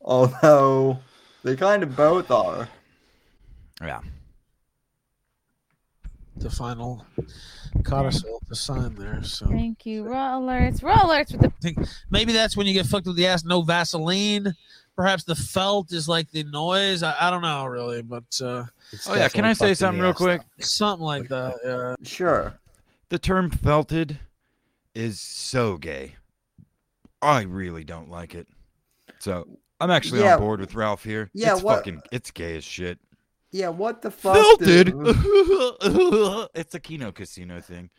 [0.01, 0.99] Although
[1.43, 2.69] they kind of both are.
[3.81, 4.01] Yeah.
[6.37, 7.05] the final
[7.85, 9.23] codicil to sign there.
[9.23, 10.05] So Thank you.
[10.05, 10.83] Raw alerts.
[10.83, 13.45] Raw alerts with the maybe that's when you get fucked with the ass.
[13.45, 14.55] No Vaseline.
[14.97, 17.03] Perhaps the felt is like the noise.
[17.03, 18.65] I, I don't know really, but uh,
[19.07, 19.29] Oh yeah.
[19.29, 20.41] Can I say something real ass, quick?
[20.61, 21.55] something like that.
[21.65, 21.95] Yeah.
[22.03, 22.55] Sure.
[23.11, 24.19] The term felted
[24.95, 26.17] is so gay.
[27.21, 28.49] I really don't like it.
[29.19, 29.47] So
[29.81, 30.35] I'm actually Yeah.
[30.37, 31.31] on board with Ralph here.
[31.35, 32.99] Yeah, It's what- fucking it's gay as shit.
[33.53, 34.35] Yeah, what the fuck?
[34.37, 34.87] Felted.
[34.87, 34.97] did-
[36.55, 37.91] it's a Kino Casino thing.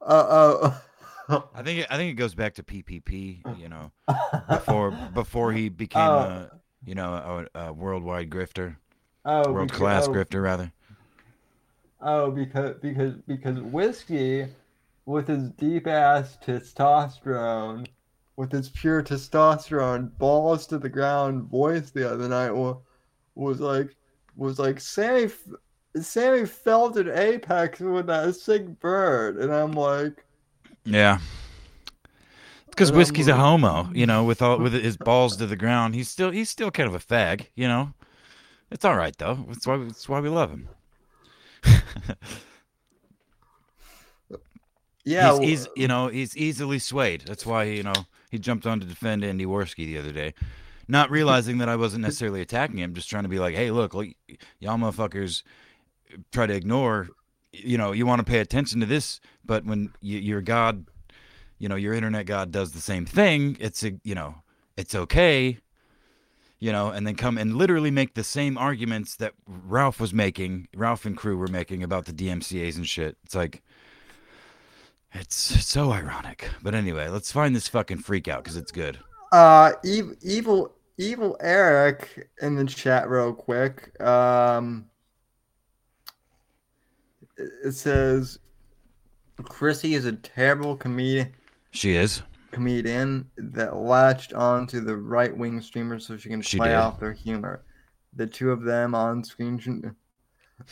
[0.00, 0.82] Uh oh.
[1.28, 3.58] I think it, I think it goes back to PPP.
[3.58, 3.92] You know,
[4.48, 6.18] before before he became Oh.
[6.18, 6.50] a
[6.84, 8.76] you know a, a worldwide grifter,
[9.24, 10.72] oh, world class oh, grifter rather.
[12.00, 14.46] oh, because because because whiskey,
[15.06, 17.86] with his deep ass testosterone,
[18.36, 22.76] with his pure testosterone, balls to the ground voice the other night was,
[23.34, 23.94] was like
[24.36, 25.30] was like Sammy
[26.00, 30.24] Sammy felt an apex with that sick bird, and I'm like,
[30.88, 31.18] Yeah.
[32.70, 35.94] Because whiskey's a homo, you know, with all with his balls to the ground.
[35.94, 37.92] He's still he's still kind of a fag, you know.
[38.70, 39.44] It's all right though.
[39.48, 40.68] That's why that's why we love him.
[45.04, 47.22] yeah, he's, w- he's you know he's easily swayed.
[47.26, 47.94] That's why you know
[48.30, 50.34] he jumped on to defend Andy Worski the other day,
[50.86, 53.92] not realizing that I wasn't necessarily attacking him, just trying to be like, hey, look,
[53.92, 54.16] like,
[54.60, 55.42] y'all motherfuckers
[56.32, 57.08] try to ignore.
[57.58, 60.86] You know, you want to pay attention to this, but when you, your God,
[61.58, 64.36] you know, your internet God does the same thing, it's a you know,
[64.76, 65.58] it's okay.
[66.60, 70.66] You know, and then come and literally make the same arguments that Ralph was making,
[70.74, 73.16] Ralph and crew were making about the DMCA's and shit.
[73.22, 73.62] It's like,
[75.12, 76.48] it's so ironic.
[76.60, 78.98] But anyway, let's find this fucking freak out because it's good.
[79.32, 83.98] Uh, evil, evil, evil Eric in the chat real quick.
[84.00, 84.86] Um,
[87.38, 88.38] it says
[89.44, 91.32] Chrissie is a terrible comedian
[91.70, 92.22] She is.
[92.50, 96.76] comedian that latched onto the right wing streamers so she can She play did.
[96.76, 97.62] off their humor.
[98.14, 99.94] The two of them on screen should,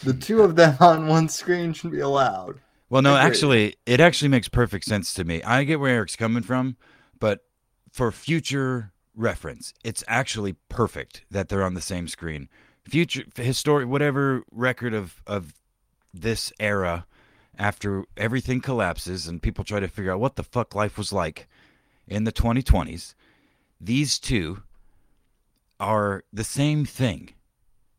[0.02, 2.60] the two of them on one screen should be allowed.
[2.88, 5.42] Well, no, actually, it actually makes perfect sense to me.
[5.42, 6.76] I get where Eric's coming from,
[7.18, 7.40] but
[7.92, 12.48] for future reference, it's actually perfect that they're on the same screen.
[12.88, 15.52] Future historic, whatever record of of
[16.20, 17.06] this era,
[17.58, 21.48] after everything collapses and people try to figure out what the fuck life was like
[22.06, 23.14] in the 2020s,
[23.80, 24.62] these two
[25.80, 27.30] are the same thing.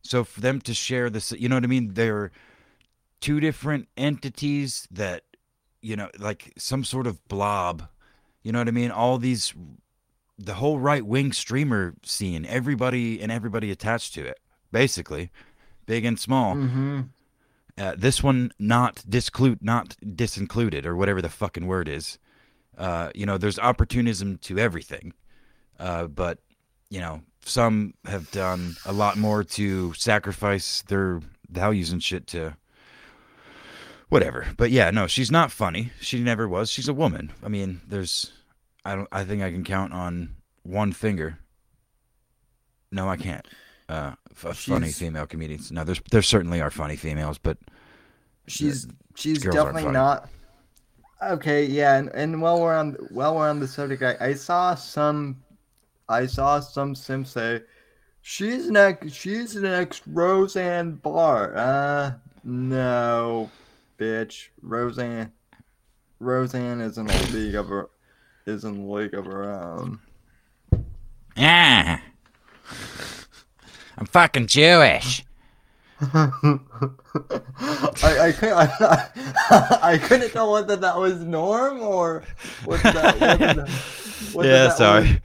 [0.02, 1.94] So for them to share this, you know what I mean?
[1.94, 2.30] They're
[3.20, 5.24] two different entities that,
[5.82, 7.88] you know, like some sort of blob.
[8.42, 8.90] You know what I mean?
[8.90, 9.54] All these,
[10.38, 14.38] the whole right wing streamer scene, everybody and everybody attached to it,
[14.72, 15.30] basically,
[15.86, 16.54] big and small.
[16.54, 17.00] Mm-hmm.
[17.78, 22.18] Uh, this one not disclude, not disincluded, or whatever the fucking word is.
[22.76, 25.12] Uh, you know, there's opportunism to everything,
[25.78, 26.38] uh, but
[26.90, 31.20] you know, some have done a lot more to sacrifice their
[31.50, 32.56] values and shit to
[34.08, 34.46] whatever.
[34.56, 35.92] But yeah, no, she's not funny.
[36.00, 36.70] She never was.
[36.70, 37.32] She's a woman.
[37.42, 38.32] I mean, there's,
[38.84, 41.38] I don't, I think I can count on one finger.
[42.90, 43.46] No, I can't.
[43.88, 45.72] Uh, f- funny female comedians.
[45.72, 47.56] No, there's, there certainly are funny females, but
[48.46, 50.28] she's she's definitely not
[51.22, 54.74] okay yeah and, and while we're on while we're on the subject I, I saw
[54.74, 55.42] some
[56.08, 57.62] i saw some sim say
[58.22, 61.56] she's next she's the next roseanne barr.
[61.56, 62.12] Uh
[62.44, 63.50] no
[63.98, 64.48] bitch.
[64.62, 65.32] Roseanne
[66.20, 67.90] roseanne is in a league of her
[68.46, 69.98] is in a league of her own.
[71.36, 72.00] Ah,
[73.98, 75.24] I'm fucking Jewish.
[76.00, 76.30] I,
[78.02, 82.22] I, couldn't, I, I couldn't tell whether that was Norm or
[82.64, 83.68] what that, whether that,
[84.32, 85.02] whether Yeah, that sorry.
[85.08, 85.18] Was,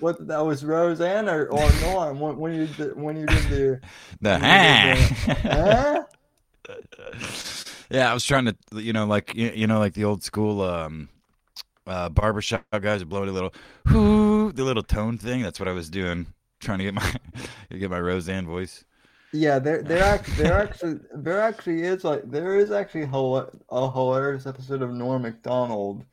[0.00, 3.80] whether that was Roseanne or, or Norm when, when you did, when you did the
[4.20, 6.04] The when you did the-
[6.68, 6.74] huh?
[7.90, 10.60] Yeah, I was trying to, you know, like you, you know, like the old school
[10.60, 11.08] um,
[11.86, 13.54] uh, barbershop guys are blowing a little,
[13.90, 15.40] whoo, the little tone thing.
[15.40, 16.26] That's what I was doing,
[16.60, 17.14] trying to get my
[17.78, 18.84] get my Roseanne voice.
[19.32, 24.46] Yeah, there there actually there actually there actually is like there is actually a hilarious
[24.46, 26.04] episode of Norm Macdonald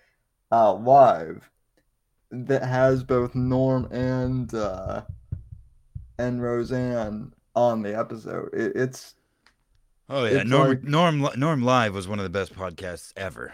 [0.52, 1.50] uh live
[2.32, 5.02] that has both Norm and uh
[6.18, 8.50] and Roseanne on the episode.
[8.54, 9.16] It, it's
[10.10, 13.54] Oh yeah, It's Norm like- Norm Norm Live was one of the best podcasts ever.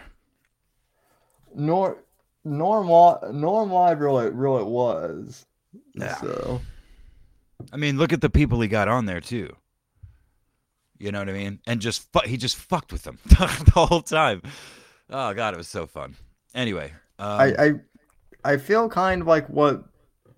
[1.54, 1.96] Norm
[2.44, 2.86] Norm
[3.32, 5.46] Norm Live really really was.
[5.94, 6.16] Yeah.
[6.16, 6.60] So
[7.72, 9.54] I mean, look at the people he got on there too.
[10.98, 11.60] You know what I mean?
[11.66, 14.42] And just fu- he just fucked with them the whole time.
[15.10, 16.16] Oh god, it was so fun.
[16.54, 17.72] Anyway, um, I, I
[18.44, 19.84] I feel kind of like what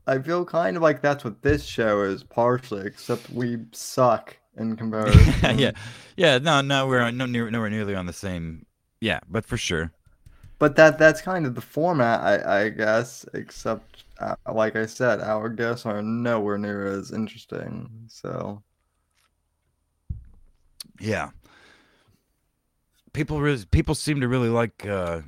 [0.07, 4.77] I feel kind of like that's what this show is partially, except we suck in
[4.77, 5.59] comparison.
[5.59, 5.73] yeah,
[6.17, 6.39] yeah.
[6.39, 8.67] No, no, we're no, near, nowhere nearly on the same.
[9.01, 9.93] Yeah, but for sure.
[10.59, 13.25] But that that's kind of the format, I, I guess.
[13.35, 17.89] Except, uh, like I said, our guests are nowhere near as interesting.
[18.09, 18.63] So
[21.01, 21.31] Yeah.
[23.13, 25.21] People really, people seem to really like uh,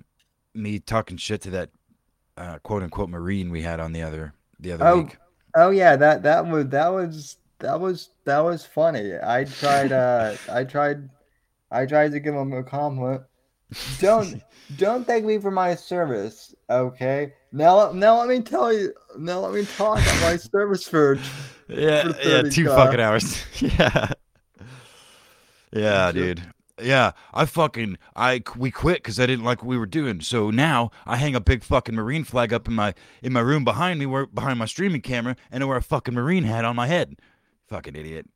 [0.55, 1.71] me talking shit to that
[2.37, 5.17] uh, quote unquote marine we had on the other the other Oh, week.
[5.55, 9.13] oh yeah, that that was that was that was that was funny.
[9.23, 11.09] I tried uh I tried
[11.71, 13.23] I tried to give him a compliment.
[13.99, 14.43] Don't
[14.77, 17.35] don't thank me for my service, okay?
[17.53, 18.93] Now now let me tell you.
[19.19, 21.19] Now let me talk about my service for.
[21.69, 22.77] Yeah, For yeah, two car.
[22.77, 23.45] fucking hours.
[23.61, 24.13] yeah,
[25.73, 26.43] yeah, dude.
[26.81, 30.21] Yeah, I fucking I we quit because I didn't like what we were doing.
[30.21, 33.65] So now I hang a big fucking marine flag up in my in my room
[33.65, 36.77] behind me, where behind my streaming camera, and I wear a fucking marine hat on
[36.77, 37.17] my head.
[37.67, 38.27] Fucking idiot.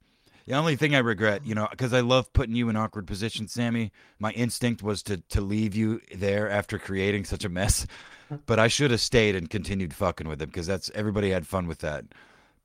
[0.47, 3.53] The only thing I regret, you know, because I love putting you in awkward positions,
[3.53, 3.93] Sammy.
[4.19, 7.87] My instinct was to to leave you there after creating such a mess,
[8.47, 11.67] but I should have stayed and continued fucking with him because that's everybody had fun
[11.67, 12.05] with that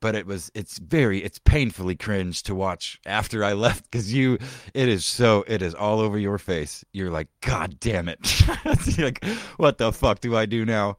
[0.00, 4.38] but it was it's very it's painfully cringe to watch after I left because you
[4.74, 6.84] it is so it is all over your face.
[6.92, 8.42] You're like, God damn it!
[8.98, 9.24] Like,
[9.56, 10.96] what the fuck do I do now?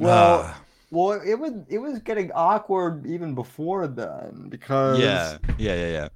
[0.00, 0.60] Well, Ah,
[0.90, 6.08] well, it was it was getting awkward even before then because yeah, yeah, yeah, yeah.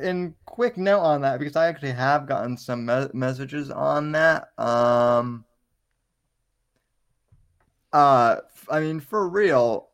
[0.00, 4.48] and quick note on that because I actually have gotten some me- messages on that.
[4.58, 5.44] Um,
[7.92, 8.36] uh,
[8.70, 9.90] I mean, for real,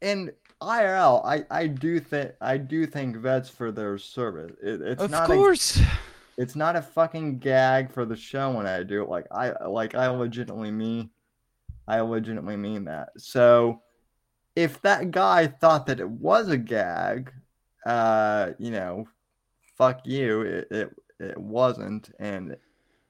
[0.00, 4.52] in IRL, I I do think I do thank vets for their service.
[4.62, 5.80] It, it's Of not course.
[5.80, 5.86] A,
[6.38, 9.08] it's not a fucking gag for the show when I do it.
[9.08, 11.10] Like I like I legitimately mean,
[11.86, 13.10] I legitimately mean that.
[13.18, 13.82] So,
[14.54, 17.32] if that guy thought that it was a gag,
[17.86, 19.06] uh, you know,
[19.76, 20.42] fuck you.
[20.42, 22.56] It it, it wasn't, and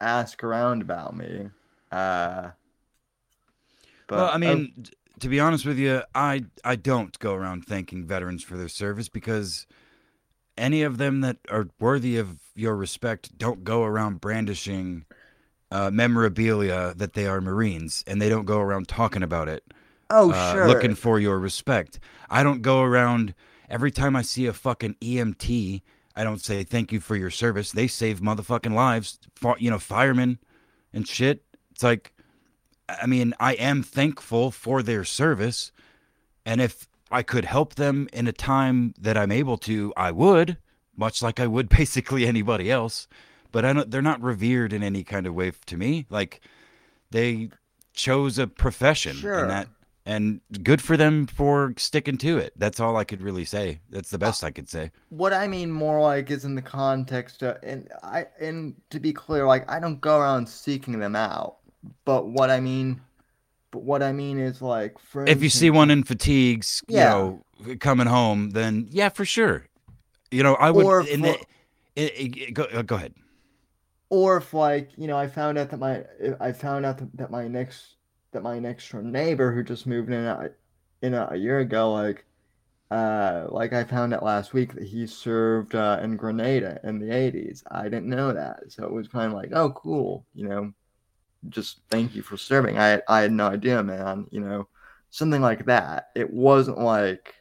[0.00, 1.48] ask around about me.
[1.90, 2.50] Uh,
[4.06, 7.34] but well, I oh, mean, d- to be honest with you, I I don't go
[7.34, 9.66] around thanking veterans for their service because
[10.56, 15.04] any of them that are worthy of your respect don't go around brandishing
[15.72, 19.64] uh, memorabilia that they are Marines, and they don't go around talking about it,
[20.10, 21.98] oh uh, sure, looking for your respect.
[22.28, 23.34] I don't go around
[23.70, 25.80] every time I see a fucking EMT.
[26.14, 27.72] I don't say thank you for your service.
[27.72, 29.18] They save motherfucking lives,
[29.58, 30.38] you know, firemen
[30.92, 31.42] and shit.
[31.70, 32.12] It's like,
[32.86, 35.72] I mean, I am thankful for their service,
[36.44, 40.58] and if I could help them in a time that I'm able to, I would,
[40.94, 43.08] much like I would basically anybody else.
[43.52, 46.06] But I don't, they're not revered in any kind of way to me.
[46.10, 46.40] Like
[47.10, 47.50] they
[47.94, 49.40] chose a profession, Sure.
[49.40, 49.68] and that
[50.04, 52.52] and good for them for sticking to it.
[52.56, 53.78] That's all I could really say.
[53.88, 54.90] That's the best I could say.
[55.10, 59.12] what I mean more like is in the context of, and I and to be
[59.12, 61.58] clear, like I don't go around seeking them out.
[62.04, 63.00] But what I mean,
[63.70, 67.16] but what I mean is like, for If you see one in fatigues, Yeah.
[67.16, 69.66] you know, coming home, then yeah, for sure.
[70.30, 70.84] You know, I would.
[70.84, 71.38] For- the,
[71.94, 73.14] it, it, go, uh, go ahead.
[74.12, 76.04] Or if like you know i found out that my
[76.38, 77.96] i found out that, my next
[78.32, 80.50] that my next door neighbor who just moved in a,
[81.00, 82.26] in a, a year ago like
[82.90, 87.06] uh like i found out last week that he served uh in grenada in the
[87.06, 88.60] 80s i didn't know that.
[88.68, 90.74] So it was kind of like oh cool you know
[91.48, 92.78] just thank you for serving.
[92.78, 94.68] I i had no idea man you know
[95.08, 96.10] something like that.
[96.14, 97.34] It wasn't like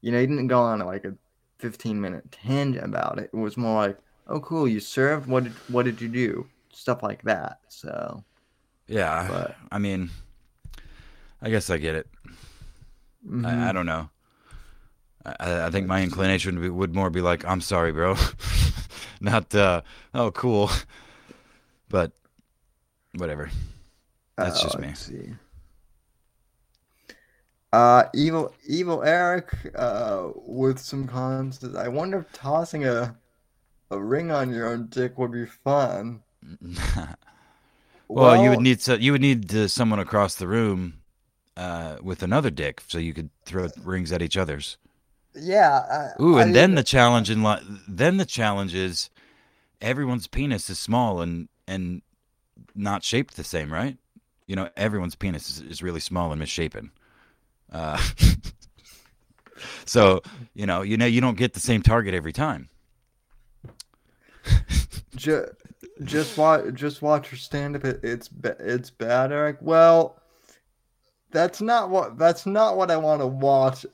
[0.00, 1.14] you know he didn't go on like a
[1.58, 3.28] 15 minute tangent about it.
[3.34, 7.02] It was more like oh cool you served what did what did you do stuff
[7.02, 8.22] like that so
[8.88, 10.10] Yeah, But- I mean,
[11.40, 12.06] I guess I get it.
[13.26, 13.44] mhm.
[13.46, 14.10] I, I don't know.
[15.24, 18.14] I, I think my inclination would, be, would more be like, "I'm sorry, bro,"
[19.20, 19.80] not uh,
[20.12, 20.70] "Oh, cool,"
[21.88, 22.12] but
[23.16, 23.48] whatever.
[24.36, 24.92] That's just me.
[24.94, 25.32] See.
[27.72, 31.64] Uh, evil, evil Eric, uh, with some cons.
[31.76, 33.16] I wonder if tossing a,
[33.90, 36.22] a ring on your own dick would be fun.
[38.08, 41.02] well, you would need so, you would need uh, someone across the room
[41.56, 44.76] uh, with another dick, so you could throw rings at each other's.
[45.34, 45.78] yeah.
[45.90, 49.10] I, Ooh, I and then mean, the challenge in li- then the challenge is
[49.80, 52.02] everyone's penis is small and and
[52.74, 53.98] not shaped the same, right?
[54.46, 56.92] You know, everyone's penis is, is really small and misshapen.
[57.72, 58.02] Uh,
[59.84, 60.22] so
[60.54, 62.68] you know, you know, you don't get the same target every time.
[65.16, 65.46] Ju-
[66.04, 67.84] just watch, just watch her stand up.
[67.84, 69.58] It, it's it's bad, Eric.
[69.60, 70.20] Well,
[71.30, 73.84] that's not what that's not what I want to watch.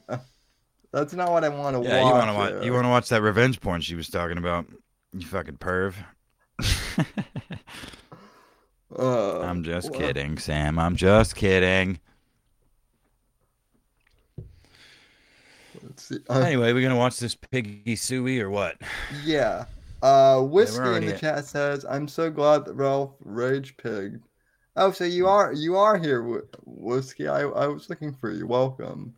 [0.93, 2.09] That's not what I want to Yeah, watch.
[2.09, 4.67] you want to watch you want to watch that revenge porn she was talking about.
[5.13, 5.95] You fucking perv.
[8.99, 10.79] Uh, I'm just well, kidding, Sam.
[10.79, 12.01] I'm just kidding.
[15.83, 16.19] let's see.
[16.29, 18.77] Anyway, we're gonna watch this piggy suey or what?
[19.25, 19.67] Yeah.
[20.03, 24.23] Uh, whiskey in the at- chat says, "I'm so glad that Ralph rage pigged."
[24.77, 27.29] Oh, so you are you are here, whiskey.
[27.29, 28.47] I I was looking for you.
[28.47, 29.15] Welcome.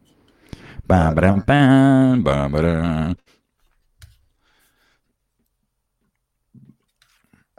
[0.87, 3.17] Bam, ba-dum, bam, bam, ba-dum.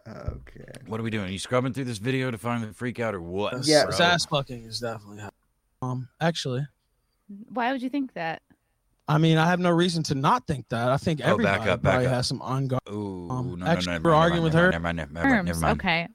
[0.08, 0.72] Okay.
[0.88, 1.26] What are we doing?
[1.30, 3.52] Are you scrubbing through this video to find the freak out or what?
[3.52, 3.86] That's- Yeah.
[3.88, 5.20] it's ass fucking is definitely.
[5.20, 5.40] happening.
[5.82, 6.68] Um, actually,
[7.50, 8.42] Why would you think that?
[9.08, 10.90] I mean, I have no reason to not think that.
[10.90, 12.14] I think Oh, back everybody up, back probably up.
[12.14, 12.90] has some unguarded.
[12.94, 14.72] Ooh, Um, no, actually, no, no, we're never arguing with her?
[14.72, 15.80] Never mind, never mind, never mind, never mind.
[15.80, 16.08] Okay.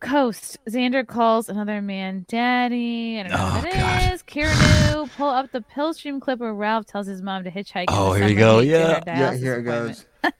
[0.00, 0.58] Coast.
[0.68, 3.18] Xander calls another man daddy.
[3.18, 4.14] I don't know Oh, what that God.
[4.14, 4.22] is.
[4.22, 7.86] Kieran, pull up the Pillstream clip where Ralph tells his mom to hitchhike.
[7.88, 9.32] Oh, here you go, heat to her yeah.
[9.32, 10.04] Yeah, here it goes.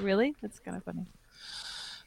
[0.00, 0.34] Really?
[0.40, 1.04] That's kind of funny.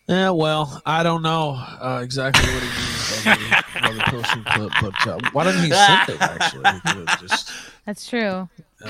[0.07, 4.43] Yeah, well, I don't know uh, exactly what he means by the, by the Pilsen
[4.43, 6.21] clip, but uh, why didn't he send it?
[6.21, 7.51] Actually, He just
[7.85, 8.19] That's true.
[8.19, 8.49] uh,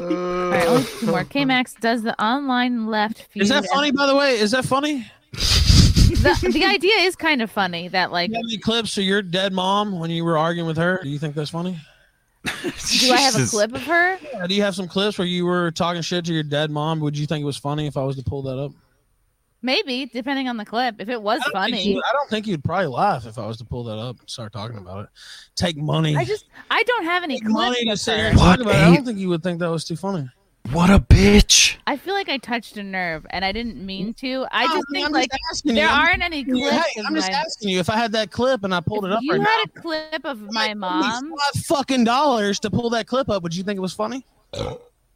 [0.00, 1.24] All right, only two more.
[1.24, 3.42] K-Max does the online left feed.
[3.42, 3.92] is that funny?
[3.92, 5.06] By the way, is that funny?
[5.32, 9.20] The, the idea is kind of funny that like, You have any clips of your
[9.20, 11.00] dead mom when you were arguing with her?
[11.02, 11.78] Do you think that's funny?
[12.44, 14.18] do I have a clip of her?
[14.32, 17.00] Yeah, do you have some clips where you were talking shit to your dead mom?
[17.00, 18.72] Would you think it was funny if I was to pull that up?
[19.60, 20.96] Maybe, depending on the clip.
[21.00, 23.56] If it was I funny, you- I don't think you'd probably laugh if I was
[23.58, 25.10] to pull that up and start talking about it.
[25.56, 26.16] Take money.
[26.16, 28.30] I just I don't have any clips money to of sit here her.
[28.30, 28.94] and talk What about it.
[28.96, 30.28] Don't think you would think that was too funny.
[30.72, 31.76] What a bitch.
[31.86, 34.46] I feel like I touched a nerve, and I didn't mean to.
[34.52, 35.76] I No, just I mean, think I'm like just asking you.
[35.76, 37.36] there aren't any asking you, clips hey, I'm just my.
[37.38, 39.46] asking you if I had that clip and I pulled it up you right had
[39.46, 39.62] now.
[39.74, 41.30] a clip of my give me mom.
[41.54, 43.42] Five fucking dollars to pull that clip up.
[43.44, 44.24] Would you think it was funny?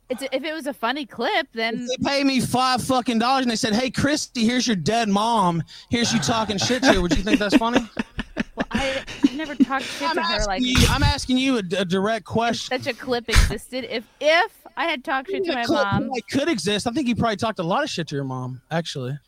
[0.09, 3.43] It's, if it was a funny clip, then If they paid me five fucking dollars
[3.43, 5.63] and they said, "Hey, Christy, here's your dead mom.
[5.91, 7.81] Here's you talking shit to her." Would you think that's funny?
[8.55, 10.75] well, I I've never talked shit I'm to her like you.
[10.91, 12.79] I'm asking you a, a direct question.
[12.79, 13.85] such a clip existed.
[13.89, 16.87] If if I had talked shit to my mom, like, could exist.
[16.87, 18.61] I think you probably talked a lot of shit to your mom.
[18.71, 19.19] Actually,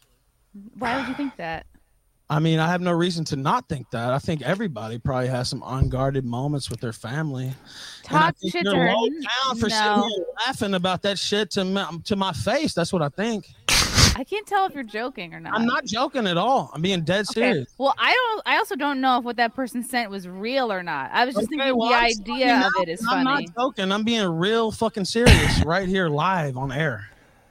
[0.79, 1.67] why would you think that?
[2.31, 4.13] I mean, I have no reason to not think that.
[4.13, 7.53] I think everybody probably has some unguarded moments with their family.
[8.11, 8.89] And I Talk shit you're to her?
[8.93, 10.09] low down for sitting No.
[10.09, 12.75] here laughing about that shit to my, to my face.
[12.75, 13.47] That's what I think.
[14.17, 15.55] I can't tell if you're joking or not.
[15.55, 16.71] I'm not joking at all.
[16.73, 17.51] I'm being dead Okay.
[17.51, 17.67] serious.
[17.79, 18.43] Well, I don't.
[18.47, 21.11] I also don't know if what that person sent was real or not.
[21.13, 23.47] I was just Okay, thinking well, the I'm idea now, of it is I'm funny.
[23.47, 23.91] not joking.
[23.91, 27.05] I'm being real fucking serious right here live on air.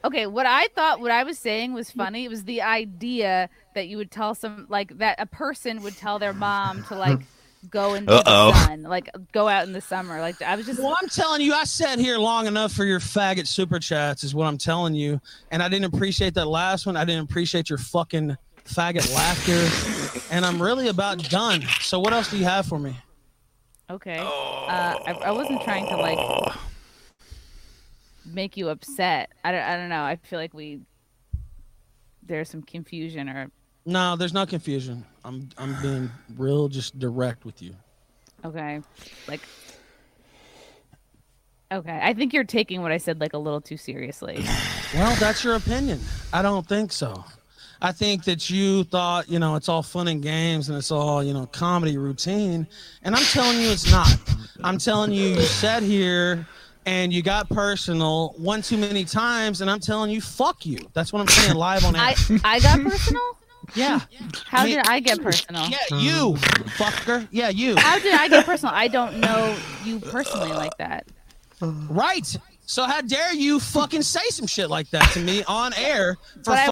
[0.06, 2.26] Okay, what I thought, what I was saying was funny.
[2.26, 6.20] It was the idea that you would tell some, like that a person would tell
[6.20, 7.26] their mom to like
[7.70, 8.52] go into Uh-oh.
[8.52, 10.20] the sun, like go out in the summer.
[10.20, 13.00] Like I was just, Well, I'm telling you, I sat here long enough for your
[13.00, 15.20] faggot super chats, is what I'm telling you.
[15.52, 16.98] And I didn't appreciate that last one.
[16.98, 18.36] I didn't appreciate your fucking
[18.66, 20.24] faggot laughter.
[20.34, 21.64] And I'm really about done.
[21.82, 22.96] So what else do you have for me?
[23.90, 24.18] okay.
[24.20, 24.26] Uh,
[25.06, 26.56] I, I wasn't trying to like
[28.26, 29.32] make you upset.
[29.44, 30.04] I don't, I don't know.
[30.04, 30.82] I feel like we
[32.26, 33.52] there's some confusion or
[33.86, 35.04] No, there's no confusion.
[35.26, 37.76] I'm I'm being real, just direct with you.
[38.46, 38.82] okay,
[39.28, 39.42] like.
[41.72, 44.44] Okay, I think you're taking what I said like a little too seriously.
[44.94, 46.00] Well, that's your opinion.
[46.32, 47.26] I don't think so.
[47.82, 51.24] I think that you thought, you know, it's all fun and games and it's all,
[51.24, 52.68] you know, comedy routine.
[53.02, 54.16] And I'm telling you it's not.
[54.64, 56.46] I'm telling you, you sat here
[56.86, 59.62] and you got personal one too many times.
[59.62, 60.78] And I'm telling you, fuck you.
[60.94, 62.04] That's what I'm saying live on air.
[62.04, 63.38] I I got personal.
[63.76, 64.00] Yeah.
[64.46, 65.68] How did I get personal?
[65.68, 66.34] Yeah, you,
[66.78, 67.28] fucker.
[67.32, 67.76] Yeah, you.
[67.78, 68.74] How did I get personal?
[68.76, 71.08] I don't know you personally like that.
[71.62, 72.36] Right.
[72.66, 76.52] So how dare you fucking say some shit like that to me on air for
[76.52, 76.70] But I-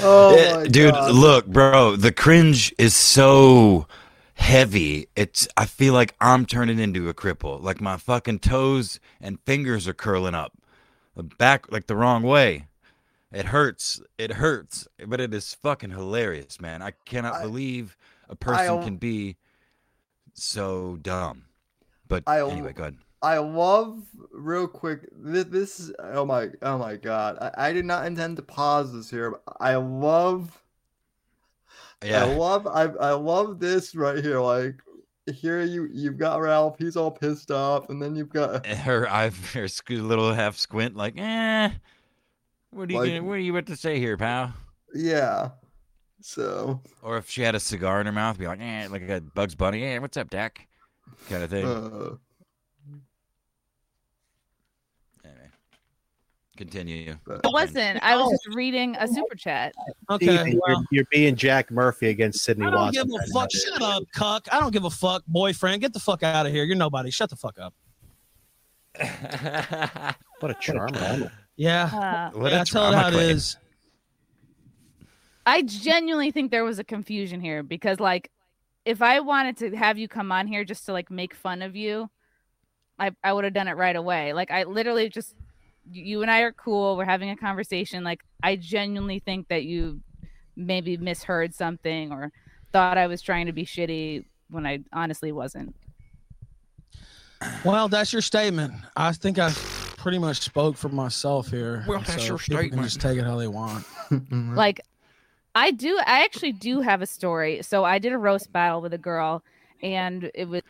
[0.00, 1.14] Oh Yeah, my eh, dude, God.
[1.14, 3.86] look, bro, the cringe is so
[4.34, 5.08] heavy.
[5.14, 7.62] It's I feel like I'm turning into a cripple.
[7.62, 10.52] Like my fucking toes and fingers are curling up.
[11.38, 12.66] Back like the wrong way.
[13.34, 14.00] It hurts.
[14.16, 14.86] It hurts.
[15.06, 16.82] But it is fucking hilarious, man.
[16.82, 17.96] I cannot I- believe
[18.28, 19.36] a person I- can be
[20.34, 21.44] so dumb.
[22.08, 22.96] But I- anyway, go ahead.
[23.22, 24.02] I love
[24.32, 25.08] real quick.
[25.12, 27.38] This, this is oh my oh my god.
[27.40, 29.30] I, I did not intend to pause this here.
[29.30, 30.62] But I love
[32.04, 32.24] Yeah.
[32.24, 34.40] I love I I love this right here.
[34.40, 34.74] Like
[35.34, 36.76] here you you've got Ralph.
[36.78, 41.14] He's all pissed off, and then you've got Her I've her little half squint like,
[41.16, 41.70] eh.
[42.74, 44.52] What are you Like- gonna, what are you about to say here, pal?
[44.94, 45.50] yeah.
[46.20, 49.20] So Or if she had a cigar in her mouth, be like, eh, like a
[49.20, 50.66] Bugs Bunny, eh, what's up, Dak?
[51.28, 51.66] Kind of thing.
[51.66, 52.16] uh,
[55.24, 55.50] Anyway,
[56.56, 57.18] continue.
[57.26, 58.02] but- It wasn't.
[58.02, 59.74] I was just reading a super chat.
[60.10, 60.26] Okay.
[60.26, 63.06] Steve, well- you're, you're being Jack Murphy against Sydney I don't Watson.
[63.06, 63.50] give a right fuck.
[63.54, 63.60] now.
[63.72, 64.48] Shut up, cuck.
[64.52, 65.80] I don't give a fuck, boyfriend.
[65.82, 66.64] Get the fuck out of here.
[66.64, 67.10] You're nobody.
[67.10, 67.74] Shut the fuck up.
[70.40, 71.30] What a charmer.
[71.56, 72.30] Yeah.
[72.32, 73.30] Uh, what yeah, a tell it how it drama queen.
[73.30, 73.56] is.
[75.46, 78.30] I genuinely think there was a confusion here because, like,
[78.84, 81.76] if I wanted to have you come on here just to like make fun of
[81.76, 82.10] you,
[82.98, 84.32] I I would have done it right away.
[84.32, 85.34] Like, I literally just
[85.90, 86.96] you and I are cool.
[86.96, 88.04] We're having a conversation.
[88.04, 90.00] Like I genuinely think that you
[90.56, 92.32] maybe misheard something or
[92.72, 95.74] thought I was trying to be shitty when I honestly wasn't.
[97.64, 98.72] Well, that's your statement.
[98.96, 99.50] I think I
[100.04, 101.82] pretty much spoke for myself here.
[101.88, 102.82] Well, that's your people can statement.
[102.82, 103.86] Just take it how they want.
[104.54, 104.82] Like
[105.54, 107.62] I do I actually do have a story.
[107.62, 109.42] So I did a roast battle with a girl
[109.82, 110.60] and it was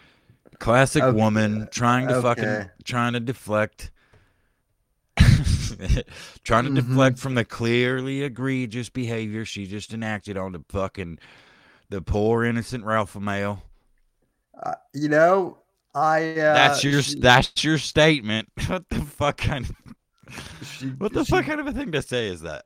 [0.60, 1.16] Classic Okay.
[1.18, 3.90] woman trying to fucking trying to deflect.
[6.44, 6.74] trying to Mhm.
[6.76, 11.18] deflect from the clearly egregious behavior she just enacted on the fucking
[11.90, 13.64] the poor innocent Ralph male.
[14.62, 15.58] Uh, you know,
[15.94, 16.30] I.
[16.32, 18.48] Uh, that's your she- that's your statement.
[18.68, 22.02] What the fuck kind of she- what the she- fuck kind of a thing to
[22.02, 22.64] say is that?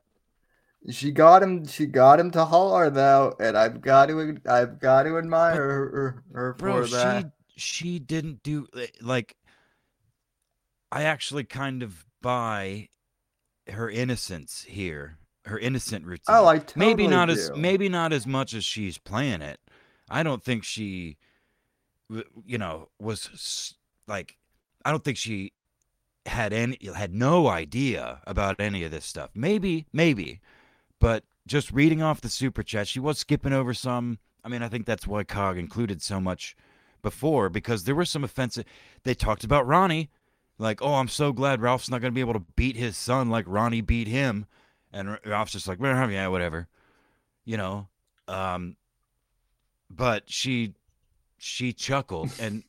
[0.89, 1.67] She got him.
[1.67, 4.37] She got him to holler though, and I've got to.
[4.49, 7.31] I've got to admire her, her, her Bro, for that.
[7.55, 8.67] she she didn't do
[9.01, 9.35] like
[10.91, 12.89] I actually kind of buy
[13.67, 15.17] her innocence here.
[15.45, 16.23] Her innocent routine.
[16.35, 19.59] Oh, I totally maybe not as maybe not as much as she's playing it.
[20.09, 21.17] I don't think she
[22.45, 23.75] you know was
[24.07, 24.37] like
[24.85, 25.53] I don't think she
[26.25, 29.31] had any had no idea about any of this stuff.
[29.33, 30.39] Maybe, maybe.
[30.99, 34.19] But just reading off the super chat, she was skipping over some.
[34.43, 36.55] I mean, I think that's why Cog included so much
[37.01, 38.65] before because there were some offensive.
[39.03, 40.09] They talked about Ronnie,
[40.57, 43.29] like, "Oh, I'm so glad Ralph's not going to be able to beat his son
[43.29, 44.45] like Ronnie beat him,"
[44.93, 46.67] and Ralph's just like, yeah, whatever,"
[47.45, 47.87] you know.
[48.27, 48.75] Um,
[49.89, 50.73] but she
[51.39, 52.63] she chuckled, and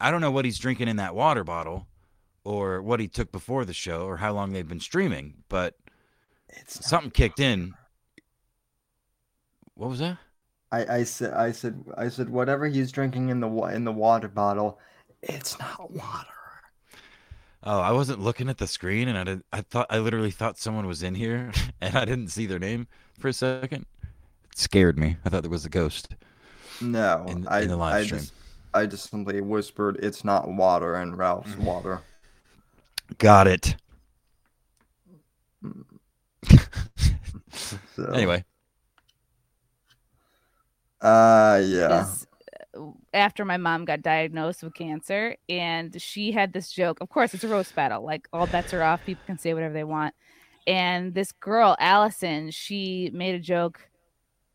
[0.00, 1.88] I don't know what he's drinking in that water bottle,
[2.44, 5.76] or what he took before the show, or how long they've been streaming, but
[6.48, 7.74] It's something kicked in.
[9.74, 10.18] What was that?
[10.70, 11.32] I, I said.
[11.34, 11.84] I said.
[11.96, 12.28] I said.
[12.28, 14.78] Whatever he's drinking in the in the water bottle,
[15.22, 16.28] it's not water.
[17.62, 19.42] Oh, I wasn't looking at the screen, and I did.
[19.52, 22.86] I thought I literally thought someone was in here, and I didn't see their name
[23.18, 23.86] for a second.
[24.52, 25.16] It scared me.
[25.24, 26.14] I thought there was a ghost
[26.80, 27.60] No, in, I.
[27.62, 28.20] in the live I stream.
[28.20, 28.32] just.
[28.74, 31.64] I just simply whispered, "It's not water," and Ralph's Mm.
[31.64, 32.00] water.
[33.18, 33.76] Got it.
[37.96, 38.44] So, Anyway,
[41.00, 42.02] Uh, yeah.
[42.02, 42.26] is
[43.12, 47.42] after my mom got diagnosed with cancer and she had this joke of course it's
[47.42, 50.14] a roast battle like all bets are off people can say whatever they want
[50.66, 53.87] and this girl allison she made a joke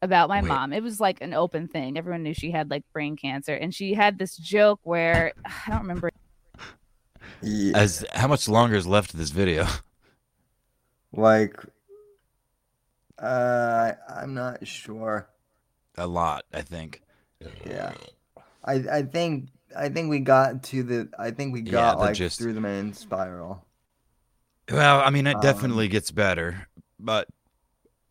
[0.04, 0.48] about my Wait.
[0.50, 3.74] mom it was like an open thing everyone knew she had like brain cancer and
[3.74, 6.12] she had this joke where i don't remember
[7.42, 7.78] Yeah.
[7.78, 9.68] as how much longer is left of this video?
[11.14, 11.56] Like,
[13.20, 15.30] uh, I'm not sure.
[15.98, 17.02] A lot, I think.
[17.66, 17.94] Yeah,
[18.64, 22.16] I I think I think we got to the I think we got the like
[22.16, 22.40] gist.
[22.40, 23.66] through the main spiral.
[24.72, 26.68] Well, I mean, it Um, definitely gets better,
[27.00, 27.28] but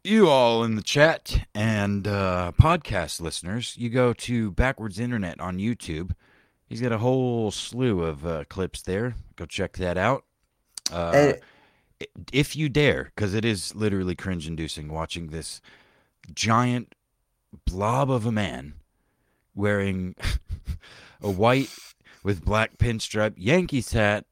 [0.05, 5.59] you all in the chat and uh, podcast listeners, you go to Backwards Internet on
[5.59, 6.13] YouTube.
[6.67, 9.15] He's got a whole slew of uh, clips there.
[9.37, 10.25] Go check that out.
[10.91, 11.35] Uh,
[12.33, 15.61] if you dare, because it is literally cringe-inducing watching this
[16.35, 16.95] giant
[17.67, 18.75] blob of a man
[19.55, 20.15] wearing
[21.23, 21.71] a white
[22.25, 24.25] with black pinstripe Yankees hat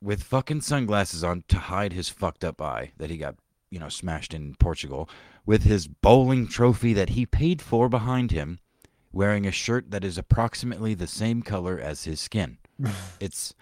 [0.00, 3.36] with fucking sunglasses on to hide his fucked up eye that he got,
[3.70, 5.08] you know, smashed in Portugal,
[5.46, 8.58] with his bowling trophy that he paid for behind him,
[9.12, 12.58] wearing a shirt that is approximately the same color as his skin.
[13.20, 13.54] it's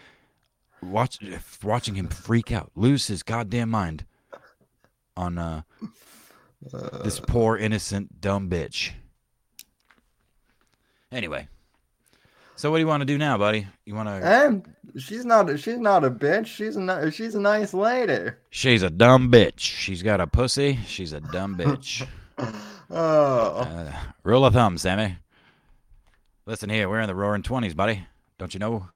[0.82, 1.18] watch
[1.62, 4.04] watching him freak out, lose his goddamn mind
[5.16, 5.62] on uh
[7.04, 8.92] this poor innocent dumb bitch.
[11.12, 11.48] Anyway,
[12.56, 13.66] so what do you want to do now, buddy?
[13.84, 14.14] You want to?
[14.14, 16.46] and she's not a, she's not a bitch.
[16.46, 18.30] She's a she's a nice lady.
[18.50, 19.58] She's a dumb bitch.
[19.60, 20.78] She's got a pussy.
[20.86, 22.06] She's a dumb bitch.
[22.88, 23.92] Oh, Uh,
[24.22, 25.16] rule of thumb, Sammy.
[26.46, 28.06] Listen here, we're in the roaring twenties, buddy.
[28.38, 28.88] Don't you know?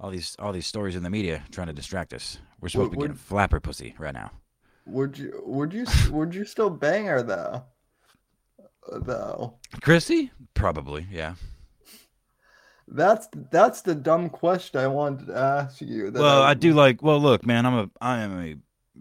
[0.00, 2.38] All these all these stories in the media trying to distract us.
[2.60, 4.32] We're supposed to be Would- getting flapper pussy right now.
[4.86, 7.62] would you would you would you still bang her though?
[8.90, 10.32] Uh, Though Chrissie?
[10.54, 11.34] Probably, yeah.
[12.92, 16.10] That's that's the dumb question I wanted to ask you.
[16.14, 17.02] Well, I do like.
[17.02, 18.56] Well, look, man, I'm a I am a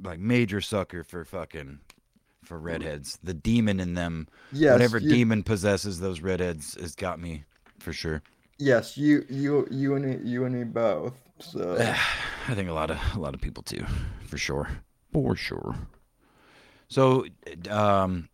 [0.07, 1.79] like major sucker for fucking
[2.43, 3.19] for redheads.
[3.23, 7.43] The demon in them, Yes, whatever you, demon possesses those redheads, has got me
[7.79, 8.23] for sure.
[8.57, 11.19] Yes, you you you and me, you and me both.
[11.39, 11.77] So
[12.47, 13.85] I think a lot of a lot of people too,
[14.25, 14.69] for sure,
[15.11, 15.75] for sure.
[16.87, 17.25] So,
[17.69, 18.27] um,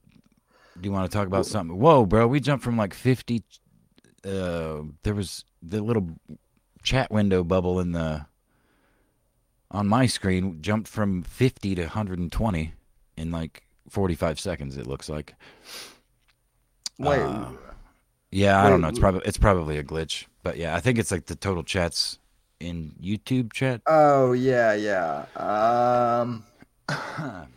[0.79, 1.77] do you want to talk about something?
[1.77, 3.43] Whoa, bro, we jumped from like fifty.
[4.25, 6.09] Uh, there was the little
[6.83, 8.25] chat window bubble in the
[9.71, 12.73] on my screen jumped from 50 to 120
[13.17, 14.77] in like 45 seconds.
[14.77, 15.35] It looks like.
[16.97, 17.51] Wait, Uh,
[18.31, 18.87] Yeah, I don't know.
[18.87, 22.19] It's probably it's probably a glitch, but yeah, I think it's like the total chats
[22.59, 23.81] in YouTube chat.
[23.85, 25.25] oh yeah, yeah.
[25.35, 26.43] Um,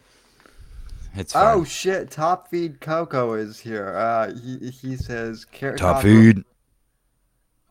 [1.14, 1.59] It's fine.
[1.59, 3.97] oh shit, Top Feed Coco is here.
[3.97, 5.44] Uh, he he says
[5.77, 6.44] top feed.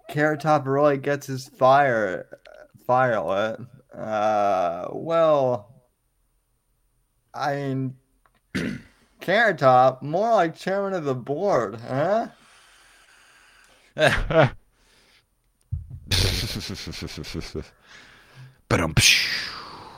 [0.10, 2.27] Carrot Top really gets his fire
[2.86, 3.60] fire lit.
[3.98, 5.73] Uh, well,
[7.34, 7.95] I mean,
[9.22, 12.27] Carrot Top, more like chairman of the board, huh?
[13.95, 14.52] but
[18.80, 18.95] um,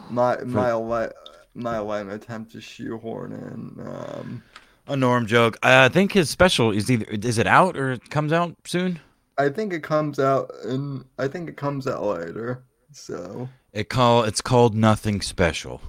[0.09, 1.09] My my
[1.53, 3.87] my lame attempt to shoehorn in.
[3.87, 4.43] Um,
[4.87, 5.57] a Norm joke.
[5.63, 8.99] I think his special is either is it out or it comes out soon.
[9.41, 12.63] I think it comes out and I think it comes out later.
[12.91, 15.81] So It call it's called Nothing Special.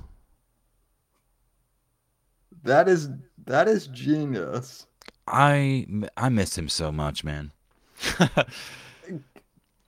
[2.64, 3.10] that is
[3.44, 4.86] that is genius.
[5.26, 7.52] I I miss him so much, man.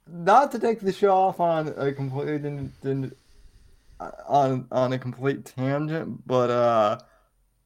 [0.06, 3.16] Not to take the show off on a completely didn't, didn't,
[4.28, 6.98] on on a complete tangent, but uh,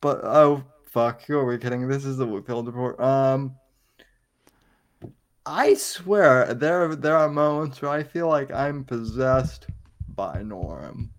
[0.01, 1.89] but oh fuck, who are we kidding?
[1.89, 3.01] This is the Whitfield report.
[3.01, 3.57] Um,
[5.49, 9.67] I swear there there are moments where I feel like I'm possessed
[10.07, 11.11] by Norm.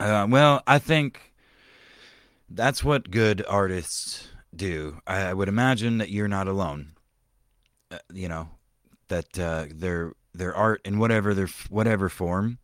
[0.00, 1.32] Uh, well, I think
[2.50, 4.98] that's what good artists do.
[5.06, 6.96] I, I would imagine that you're not alone.
[7.92, 8.48] Uh, you know
[9.06, 12.58] that uh, their their art in whatever their whatever form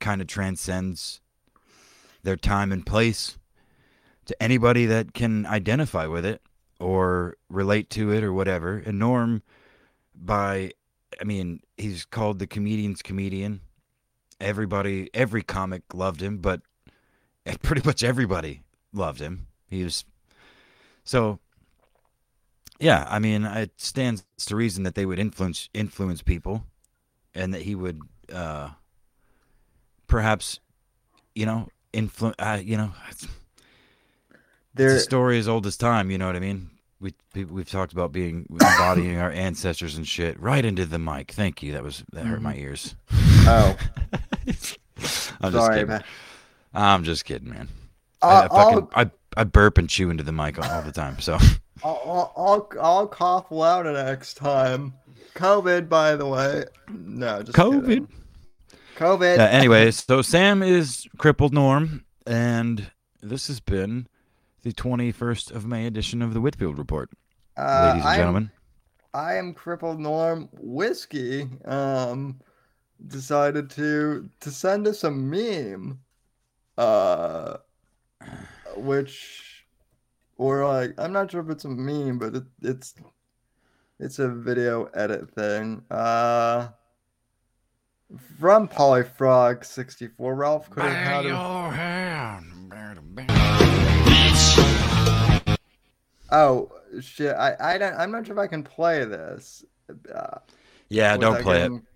[0.00, 1.22] kind of transcends
[2.24, 3.38] their time and place
[4.26, 6.42] to anybody that can identify with it
[6.78, 8.82] or relate to it or whatever.
[8.84, 9.42] And Norm,
[10.14, 10.72] by
[11.20, 13.60] I mean, he's called the comedian's comedian
[14.40, 16.60] everybody every comic loved him but
[17.62, 20.04] pretty much everybody loved him he was
[21.04, 21.38] so
[22.78, 26.64] yeah i mean it stands to reason that they would influence influence people
[27.34, 28.00] and that he would
[28.32, 28.70] uh
[30.06, 30.60] perhaps
[31.34, 32.92] you know influence uh, you know
[34.80, 37.44] it's, it's a story as old as time you know what i mean we, we
[37.44, 41.72] we've talked about being embodying our ancestors and shit right into the mic thank you
[41.72, 43.76] that was that hurt my ears oh,
[45.40, 45.76] I'm just sorry.
[45.76, 45.88] kidding.
[45.88, 46.04] man.
[46.74, 47.68] I'm just kidding, man.
[48.22, 51.20] I, I'll, I fucking I, I burp and chew into the mic all, the time.
[51.20, 51.38] So
[51.84, 54.94] I'll, I'll, I'll, I'll cough louder next time.
[55.34, 56.64] COVID, by the way.
[56.88, 57.86] No, just COVID.
[57.86, 58.08] kidding.
[58.96, 59.38] COVID.
[59.38, 62.90] uh, anyway, so Sam is crippled Norm, and
[63.22, 64.08] this has been
[64.68, 67.10] the 21st of May edition of the Whitfield Report,
[67.56, 68.50] Uh, ladies and I'm- gentlemen.
[69.14, 71.48] I am crippled Norm whiskey.
[71.64, 72.40] Um,
[73.06, 76.00] decided to to send us a meme.
[76.76, 77.56] Uh,
[78.76, 79.64] which,
[80.36, 82.94] or like, I'm not sure if it's a meme, but it, it's
[83.98, 85.82] it's a video edit thing.
[85.90, 86.68] Uh,
[88.38, 90.34] from Polyfrog 64.
[90.34, 91.30] Ralph could have had a-
[96.30, 97.34] Oh shit!
[97.34, 97.94] I I don't.
[97.94, 99.64] I'm not sure if I can play this.
[100.14, 100.38] Uh,
[100.88, 101.70] Yeah, don't play it.
[101.70, 101.86] getting-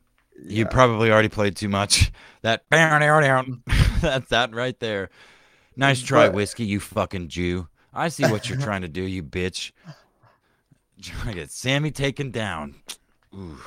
[0.44, 2.10] You probably already played too much.
[2.42, 2.64] That
[4.00, 5.10] that's that right there.
[5.76, 6.64] Nice try, But- whiskey.
[6.64, 7.68] You fucking Jew.
[7.94, 9.70] I see what you're trying to do, you bitch.
[11.02, 12.76] Trying to get Sammy taken down.
[13.34, 13.59] Ooh.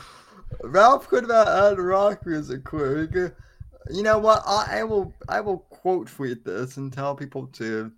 [0.63, 3.13] Ralph could have had rock music quick.
[3.13, 4.41] You know what?
[4.45, 5.13] I, I will.
[5.29, 7.91] I will quote tweet this and tell people to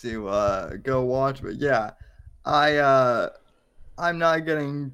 [0.00, 1.42] to uh, go watch.
[1.42, 1.90] But yeah,
[2.44, 3.28] I uh,
[3.98, 4.92] I'm not getting.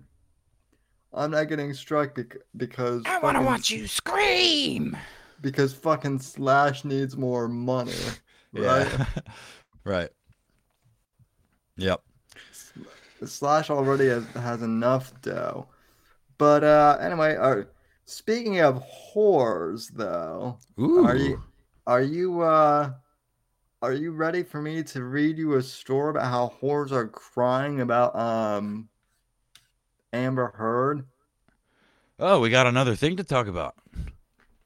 [1.12, 4.96] I'm not getting struck bec- because I want to watch you scream.
[5.40, 7.92] because fucking Slash needs more money,
[8.52, 8.88] right?
[8.92, 9.06] Yeah.
[9.84, 10.10] right.
[11.78, 12.02] Yep.
[13.24, 15.68] Slash already has, has enough dough.
[16.38, 17.62] But uh anyway, uh,
[18.04, 18.82] speaking of
[19.14, 21.04] whores though, Ooh.
[21.04, 21.42] are you
[21.86, 22.92] are you uh
[23.80, 27.80] are you ready for me to read you a story about how whores are crying
[27.80, 28.88] about um
[30.12, 31.06] Amber Heard?
[32.18, 33.76] Oh, we got another thing to talk about.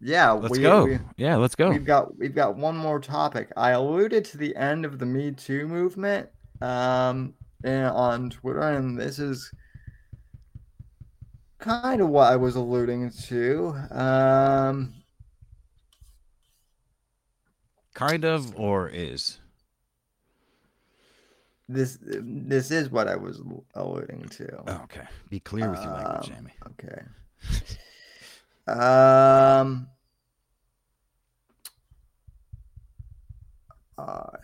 [0.01, 0.85] Yeah, Let's we, go.
[0.85, 1.71] we yeah, let's go.
[1.71, 3.53] we've got we've got one more topic.
[3.57, 6.29] I alluded to the end of the Me Too movement
[6.61, 7.35] um
[7.65, 9.53] and on Twitter, and this is
[11.59, 13.75] kind of what I was alluding to.
[13.91, 15.02] Um,
[17.95, 19.39] Kind of or is.
[21.69, 23.41] this this is what I was
[23.75, 24.81] alluding to.
[24.83, 25.07] Okay.
[25.31, 26.53] Be clear with your language, Um, Jamie.
[26.71, 27.03] Okay.
[28.67, 29.89] Um.
[33.99, 34.37] Uh,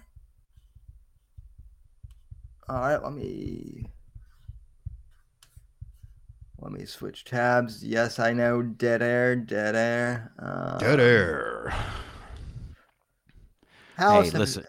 [2.69, 3.87] all right, let me
[6.61, 7.83] let me switch tabs.
[7.85, 10.33] Yes, I know dead air, dead air.
[10.39, 11.75] Uh, Dead air.
[13.99, 14.65] How Hey, else have listen.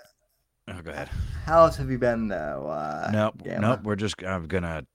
[0.68, 1.10] Oh, go ahead.
[1.12, 2.68] You, how else have you been though?
[2.68, 3.62] Uh, Nope, Gamma?
[3.62, 3.84] nope.
[3.84, 4.86] We're just I'm gonna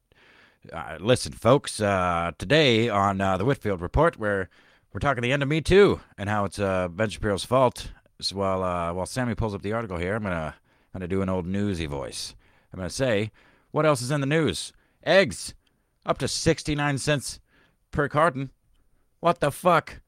[0.72, 1.80] uh, listen, folks.
[1.80, 4.48] Uh, today on uh, the Whitfield Report, where
[4.92, 7.90] we're talking the end of Me Too and how it's uh, Ben Shapiro's fault.
[8.20, 10.54] So while uh, while Sammy pulls up the article here, I'm gonna
[10.94, 12.34] I'm gonna do an old newsy voice.
[12.72, 13.30] I'm gonna say,
[13.70, 14.72] what else is in the news?
[15.04, 15.54] Eggs,
[16.06, 17.40] up to sixty nine cents
[17.90, 18.50] per carton.
[19.20, 20.00] What the fuck?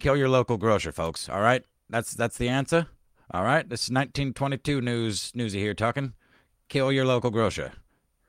[0.00, 1.28] Kill your local grocer, folks.
[1.28, 2.86] All right, that's that's the answer.
[3.30, 6.14] All right, this is 1922 news newsy here talking.
[6.68, 7.72] Kill your local grocer.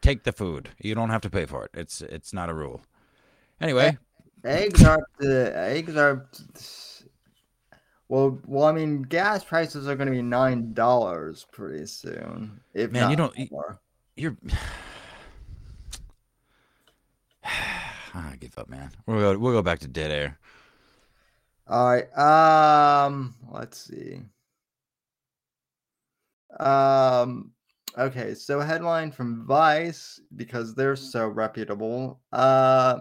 [0.01, 0.69] Take the food.
[0.79, 1.71] You don't have to pay for it.
[1.73, 2.81] It's it's not a rule.
[3.61, 3.97] Anyway,
[4.43, 6.27] eggs are the eggs are.
[8.07, 12.59] Well, well, I mean, gas prices are going to be nine dollars pretty soon.
[12.73, 13.79] If Man, not you don't- more.
[14.15, 14.35] you're.
[18.13, 18.91] I give up, man.
[19.05, 19.37] We'll go.
[19.37, 20.39] We'll go back to dead air.
[21.67, 22.17] All right.
[22.17, 24.21] Um, let's see.
[26.57, 27.51] Um,
[27.97, 28.33] okay.
[28.33, 32.21] So, a headline from Vice because they're so reputable.
[32.31, 32.99] Uh,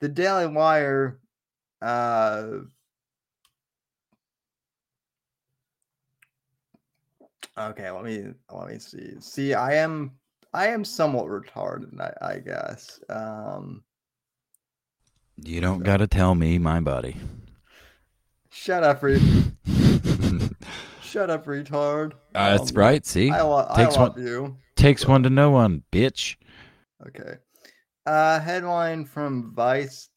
[0.00, 1.20] the Daily Wire.
[1.80, 2.48] Uh,
[7.58, 7.90] okay.
[7.90, 9.14] Let me let me see.
[9.20, 10.12] See, I am
[10.52, 12.00] I am somewhat retarded.
[12.00, 13.00] I, I guess.
[13.08, 13.84] Um.
[15.42, 17.16] You don't gotta tell me my body.
[18.50, 19.18] Shut up, re-
[21.10, 22.12] shut up, retard.
[22.34, 23.04] Uh, that's Um, right.
[23.04, 24.56] See, I, I Takes love one- you.
[24.76, 26.36] takes one to know one, bitch.
[27.06, 27.34] Okay.
[28.06, 30.08] Uh, headline from Vice.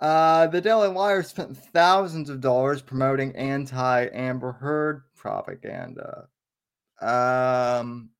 [0.00, 6.28] Uh, the Daily Wire spent thousands of dollars promoting anti Amber Heard propaganda.
[7.00, 8.10] Um.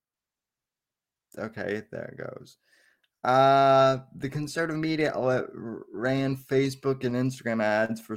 [1.39, 2.57] Okay, there it goes.
[3.23, 5.13] Uh, the conservative media
[5.93, 8.17] ran Facebook and Instagram ads for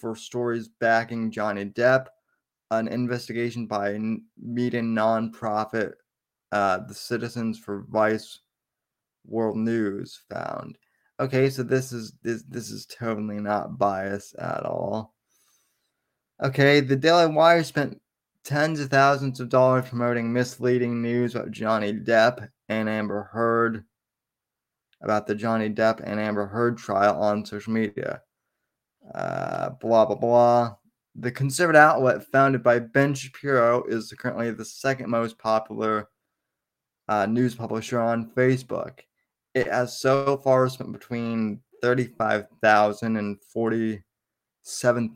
[0.00, 2.06] for stories backing Johnny Depp.
[2.70, 3.98] An investigation by
[4.36, 5.92] media nonprofit,
[6.50, 8.40] uh, the Citizens for Vice
[9.26, 10.78] World News found.
[11.20, 15.14] Okay, so this is this this is totally not biased at all.
[16.42, 18.00] Okay, the Daily Wire spent
[18.44, 23.84] tens of thousands of dollars promoting misleading news about Johnny Depp and Amber Heard
[25.00, 28.22] about the Johnny Depp and Amber Heard trial on social media.
[29.14, 30.76] Uh, blah blah blah.
[31.16, 36.08] The conservative outlet founded by Ben Shapiro is currently the second most popular
[37.08, 38.98] uh, news publisher on Facebook.
[39.54, 45.14] It has so far spent between thirty-five thousand and forty-seven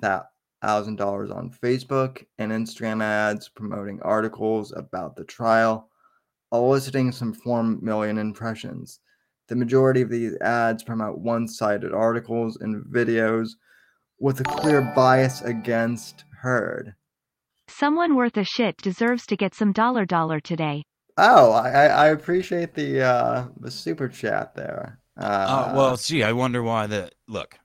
[0.63, 5.91] thousand dollars on Facebook and Instagram ads promoting articles about the trial,
[6.53, 9.01] eliciting some four million impressions.
[9.49, 13.53] The majority of these ads promote one-sided articles and videos
[14.19, 16.95] with a clear bias against Heard.
[17.69, 20.85] Someone worth a shit deserves to get some dollar dollar today.
[21.17, 25.01] Oh, I, I I appreciate the uh the super chat there.
[25.17, 27.59] Uh, Uh, well, see, I wonder why the look.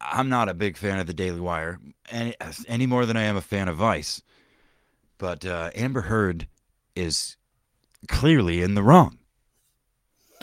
[0.00, 1.80] I'm not a big fan of the Daily Wire
[2.10, 2.34] any
[2.68, 4.22] any more than I am a fan of Vice.
[5.18, 6.46] But uh, Amber Heard
[6.94, 7.36] is
[8.06, 9.18] clearly in the wrong.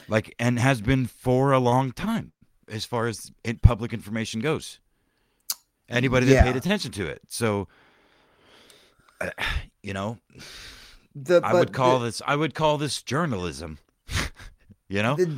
[0.07, 2.33] Like, and has been for a long time,
[2.67, 4.79] as far as public information goes.
[5.89, 7.68] Anybody that paid attention to it, so
[9.22, 9.30] uh,
[9.81, 10.18] you know,
[11.15, 13.80] the, I would call the, this I would call this journalism.
[14.88, 15.38] you know, the,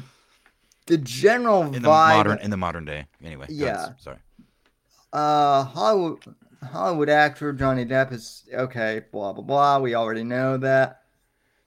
[0.88, 2.16] the general in the vibe.
[2.18, 3.08] modern in the modern day.
[3.24, 3.90] Anyway, Yeah.
[3.98, 4.18] sorry.
[5.12, 6.20] Uh, Hollywood
[6.64, 9.02] Hollywood actor Johnny Depp is okay.
[9.12, 9.80] Blah blah blah.
[9.80, 11.02] We already know that.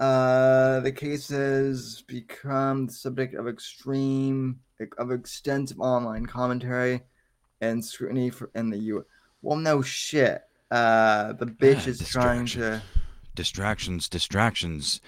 [0.00, 4.60] Uh, the case has become the subject of extreme
[4.96, 7.00] of extensive online commentary
[7.60, 9.04] and scrutiny for in the U.
[9.42, 10.42] Well, no shit.
[10.70, 12.82] Uh, the bitch Yeah, is trying to.
[13.34, 15.00] distractions, distractions.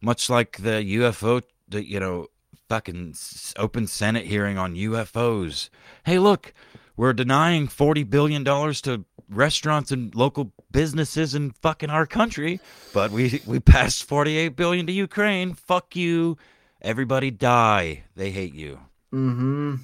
[0.00, 2.28] Much like the UFO, the you know,
[2.68, 3.14] fucking
[3.56, 5.70] open Senate hearing on UFOs.
[6.04, 6.52] Hey, look,
[6.96, 12.60] we're denying forty billion dollars to restaurants and local businesses in fucking our country,
[12.94, 15.54] but we we passed forty-eight billion to Ukraine.
[15.54, 16.36] Fuck you.
[16.80, 18.04] Everybody die.
[18.14, 18.78] They hate you.
[19.12, 19.76] Mm-hmm.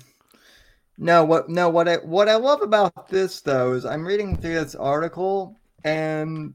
[0.97, 4.55] No, what no what I what I love about this though is I'm reading through
[4.55, 6.55] this article and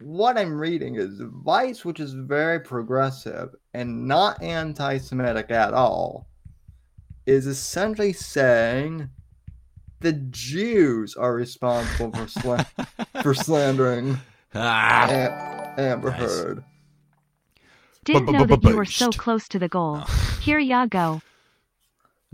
[0.00, 6.26] what I'm reading is Vice, which is very progressive and not anti-Semitic at all,
[7.24, 9.08] is essentially saying
[10.00, 12.66] the Jews are responsible for sla-
[13.22, 14.18] for slandering
[14.54, 16.20] Ah, Am- Amber Nice.
[16.20, 16.64] Heard.
[18.04, 19.98] Didn't know that you were so close to the goal.
[20.40, 21.22] Here ya go.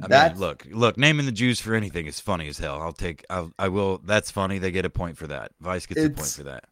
[0.01, 2.81] I mean, look, look, naming the Jews for anything is funny as hell.
[2.81, 3.99] I'll take, I'll, I will.
[3.99, 4.59] That's funny.
[4.59, 5.53] They get a point for that.
[5.61, 6.65] Vice gets a point for that.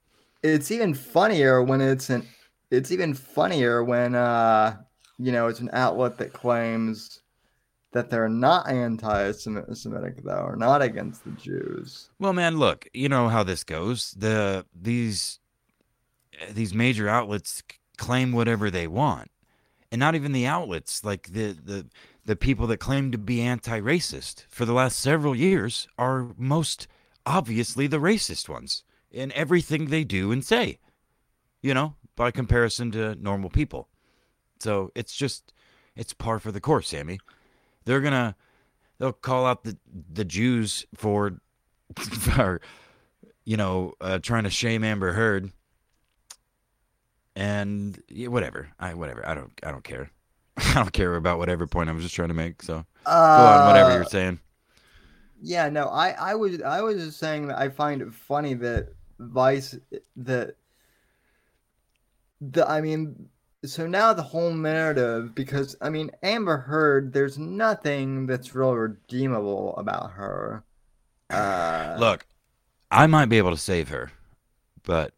[0.42, 2.26] It's even funnier when it's an.
[2.70, 4.76] It's even funnier when uh,
[5.18, 7.20] you know, it's an outlet that claims
[7.92, 12.10] that they're not anti-Semitic though, or not against the Jews.
[12.18, 14.12] Well, man, look, you know how this goes.
[14.12, 15.38] The these
[16.50, 17.62] these major outlets
[17.96, 19.30] claim whatever they want,
[19.90, 21.86] and not even the outlets, like the the
[22.26, 26.88] the people that claim to be anti-racist for the last several years are most
[27.24, 30.78] obviously the racist ones in everything they do and say.
[31.62, 33.88] You know, by comparison to normal people.
[34.60, 35.52] So it's just
[35.94, 37.18] it's par for the course, Sammy.
[37.84, 38.36] They're gonna
[38.98, 39.76] they'll call out the
[40.12, 41.38] the Jews for
[41.98, 42.60] for
[43.44, 45.52] you know uh, trying to shame Amber Heard
[47.36, 50.10] and yeah, whatever I whatever I don't I don't care
[50.56, 52.86] I don't care about whatever point I was just trying to make so.
[53.34, 54.40] Go on whatever Uh, you're saying.
[55.40, 58.94] Yeah, no, I, I was I was just saying that I find it funny that
[59.18, 59.76] Vice
[60.16, 60.56] that
[62.40, 63.28] the I mean
[63.64, 69.76] so now the whole narrative because I mean Amber Heard there's nothing that's real redeemable
[69.76, 70.64] about her.
[71.30, 72.26] Uh look
[72.90, 74.12] I might be able to save her
[74.84, 75.14] but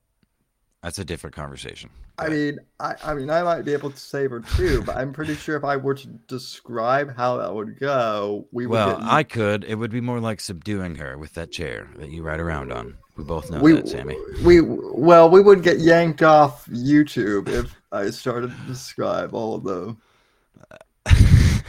[0.82, 4.30] that's a different conversation I mean I, I mean I might be able to save
[4.30, 8.46] her too, but I'm pretty sure if I were to describe how that would go,
[8.52, 9.64] we would well I could.
[9.64, 12.98] It would be more like subduing her with that chair that you ride around on.
[13.16, 14.16] We both know we, that Sammy.
[14.44, 19.64] we well we would get yanked off YouTube if I started to describe all of
[19.64, 19.96] the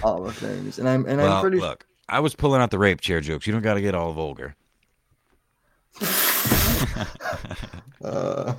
[0.04, 2.80] all the things, and I'm and well I'm pretty look I was pulling out the
[2.80, 3.46] rape chair jokes.
[3.46, 4.56] You don't got to get all vulgar.
[8.02, 8.54] Uh,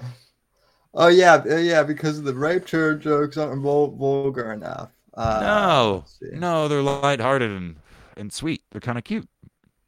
[0.95, 4.91] oh yeah uh, yeah because the rape chair jokes aren't vulgar enough.
[5.15, 6.05] Uh, no
[6.39, 7.77] no they're lighthearted and
[8.17, 9.29] and sweet they're kind of cute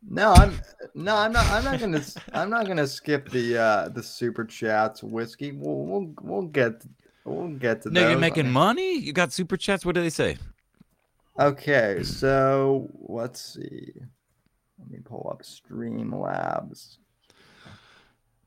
[0.08, 0.60] no, I'm
[0.94, 1.46] no, I'm not.
[1.46, 2.02] I'm not gonna.
[2.32, 5.52] I'm not gonna skip the uh the super chats whiskey.
[5.52, 6.84] We'll we'll we'll get
[7.24, 8.10] we'll get to Nigga those.
[8.10, 8.98] You're making I- money?
[8.98, 9.86] You got super chats?
[9.86, 10.38] What do they say?
[11.38, 13.92] Okay, so let's see.
[14.78, 16.98] Let me pull up Streamlabs.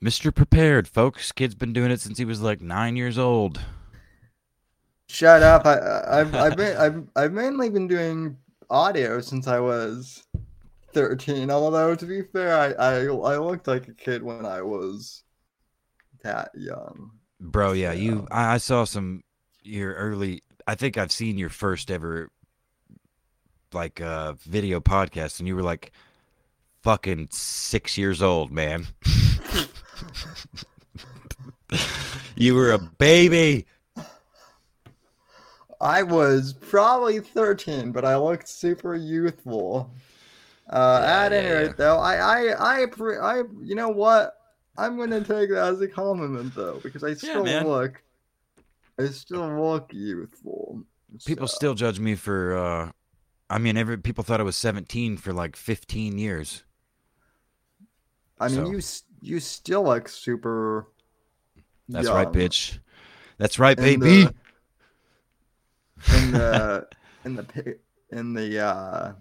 [0.04, 0.34] Mr.
[0.34, 1.32] Prepared, folks.
[1.32, 3.60] Kid's been doing it since he was like nine years old.
[5.08, 5.66] Shut up!
[5.66, 8.38] I, I- I've I've been I've I've mainly been doing
[8.70, 10.24] audio since I was
[10.94, 11.50] thirteen.
[11.52, 15.24] Although to be fair, I I, I looked like a kid when I was
[16.24, 17.12] that young.
[17.40, 19.24] Bro, yeah, you I, I saw some
[19.62, 22.30] your early I think I've seen your first ever
[23.74, 25.92] like uh video podcast and you were like
[26.82, 28.88] fucking six years old, man.
[32.36, 33.66] you were a baby.
[35.82, 39.92] I was probably thirteen, but I looked super youthful.
[40.70, 41.74] Uh, Yeah, at any yeah, rate, yeah.
[41.78, 42.86] though, I I I
[43.22, 44.36] I you know what?
[44.78, 48.02] I'm gonna take that as a compliment though, because I still look,
[49.00, 50.84] I still look youthful.
[51.26, 52.92] People so- still judge me for uh
[53.50, 56.64] I mean every people thought I was 17 for like 15 years.
[58.40, 58.82] I mean, so- you
[59.22, 60.88] you still look super.
[61.90, 62.80] That's right, bitch.
[63.38, 64.28] That's right, And, baby.
[64.28, 64.32] uh,
[66.16, 66.88] in the
[67.26, 67.78] in the
[68.12, 69.14] in the uh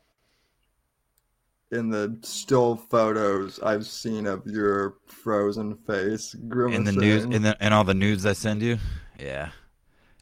[1.72, 6.86] in the still photos I've seen of your frozen face grimacing.
[6.86, 8.78] in the news in the in all the nudes I send you.
[9.18, 9.50] Yeah.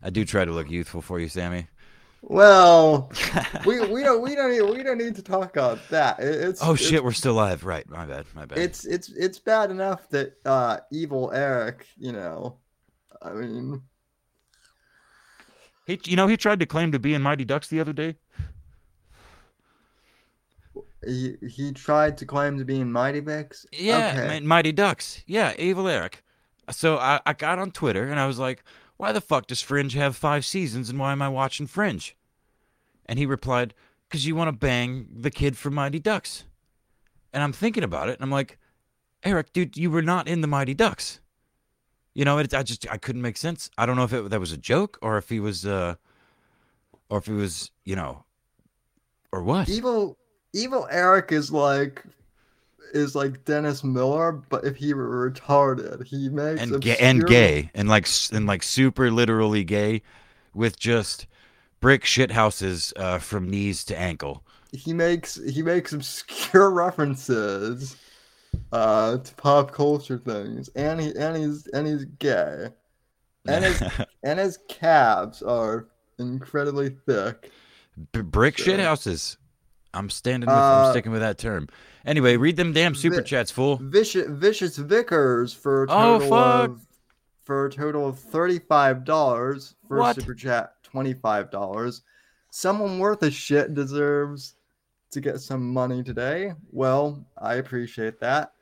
[0.03, 1.69] I do try to look youthful for you, Sammy.
[2.23, 3.11] Well,
[3.67, 6.19] we we don't we don't need, we don't need to talk about that.
[6.21, 7.65] It- It's oh it's, shit, we're still live.
[7.65, 7.89] Right.
[7.89, 8.27] My bad.
[8.35, 8.59] My bad.
[8.59, 12.59] It's it's it's bad enough that uh evil Eric, you know,
[13.21, 13.83] I mean,
[15.87, 18.17] he you know he tried to claim to be in Mighty Ducks the other day.
[21.05, 23.67] he he tried to claim to be in Mighty Bix.
[23.73, 24.41] Yeah, okay.
[24.41, 25.23] Mighty Ducks.
[25.27, 26.23] Yeah, Evil Eric.
[26.71, 28.63] So I, I got on Twitter and I was like,
[29.03, 32.17] why the fuck does Fringe have five seasons and why am I watching Fringe?
[33.05, 33.75] And he replied,
[34.09, 36.45] because you want to bang the kid from Mighty Ducks.
[37.33, 38.59] And I'm thinking about it and I'm like,
[39.25, 41.19] Eric, dude, you were not in the Mighty Ducks.
[42.15, 43.71] You know, it, I just I couldn't make sense.
[43.77, 45.97] I don't know if it, that was a joke or if he was, uh,
[47.11, 48.25] or if he was, you know,
[49.33, 49.69] or what.
[49.69, 50.17] Evil
[50.53, 52.05] Evil Eric is like
[52.93, 57.71] is like Dennis Miller, but if he were retarded, he makes and gay, and gay
[57.75, 60.03] and like and like super literally gay
[60.55, 61.27] with just
[61.81, 66.71] brick shit houses uh, from knees to ankle he makes he makes obscure
[67.17, 67.97] references
[68.73, 72.69] uh to pop culture things and he and he's and he's gay
[73.47, 73.83] and his
[74.23, 75.89] and his calves are
[76.19, 77.51] incredibly thick
[78.13, 79.37] B- brick So- shit houses.
[79.95, 80.57] I'm standing with.
[80.57, 81.69] I'm Uh, sticking with that term.
[82.05, 83.79] Anyway, read them damn super Vi- chats, fool.
[83.83, 86.71] vicious vicious vickers for a Oh, total fuck.
[86.71, 86.87] of
[87.45, 90.17] for a total of thirty-five dollars for What?
[90.17, 92.03] super chat twenty-five dollars
[92.51, 94.55] someone worth a shit deserves
[95.11, 98.53] to get some money today well i appreciate that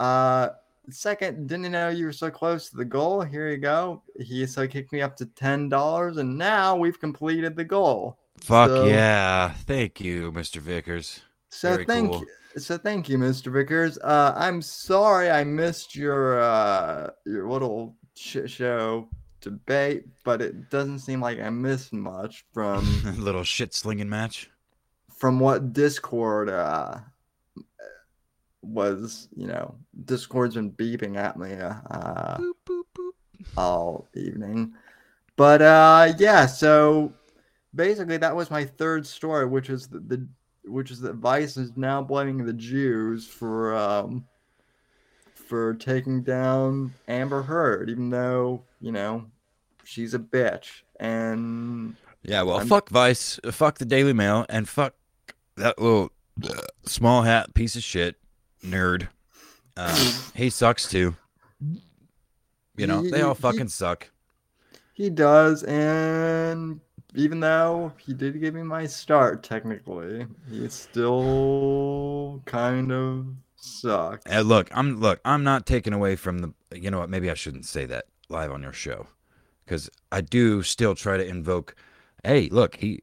[0.00, 0.50] uh
[0.90, 4.66] second didn't know you were so close to the goal here you go he so
[4.68, 9.50] kicked me up to ten dollars and now we've completed the goal Fuck So- yeah!
[9.66, 10.58] Thank you, Mr.
[10.58, 11.22] Vickers.
[11.48, 12.20] So Very thank cool.
[12.20, 12.26] you.
[12.58, 13.52] So thank you, Mr.
[13.52, 13.98] Vickers.
[13.98, 19.08] Uh, I'm sorry I missed your uh, your little shit show
[19.40, 22.84] debate, but it doesn't seem like I missed much from
[23.18, 24.50] Little shit slinging match.
[25.16, 26.98] from what Discord uh,
[28.62, 29.28] was.
[29.36, 29.74] You know,
[30.04, 32.38] Discord's been beeping at me uh,
[33.56, 34.74] all evening.
[35.36, 37.12] But uh, yeah, so
[37.74, 40.26] basically that was my third story, which is the, the
[40.68, 44.26] which is that Vice is now blaming the Jews for um
[45.34, 49.26] for taking down Amber Heard, even though you know
[49.84, 50.82] she's a bitch.
[51.00, 54.94] And Yeah, well, I'm- fuck Vice, fuck the Daily Mail, and fuck
[55.56, 56.10] that little
[56.44, 58.16] uh, small hat piece of shit
[58.64, 59.08] nerd.
[59.76, 61.14] Uh, he sucks too.
[62.76, 64.08] You know, they all He- he- fucking suck.
[64.92, 66.80] he does, and
[67.18, 73.26] even though he did give me my start, technically, he still kind of
[73.56, 74.24] sucks.
[74.26, 76.54] And look, I'm look, I'm not taking away from the.
[76.72, 77.10] You know what?
[77.10, 79.06] Maybe I shouldn't say that live on your show,
[79.64, 81.74] because I do still try to invoke.
[82.24, 83.00] Hey, look, he.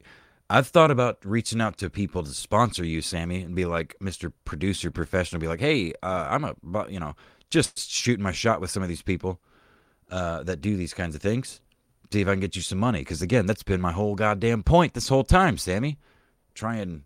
[0.48, 4.32] I've thought about reaching out to people to sponsor you, Sammy, and be like, Mr.
[4.46, 6.56] Producer Professional, be like, hey, uh, I'm a,
[6.88, 7.16] you know,
[7.50, 9.40] just shooting my shot with some of these people
[10.12, 11.62] uh, that do these kinds of things.
[12.16, 14.64] See if I can get you some money, because again, that's been my whole goddamn
[14.64, 16.00] point this whole time, Sammy.
[16.54, 17.02] Try and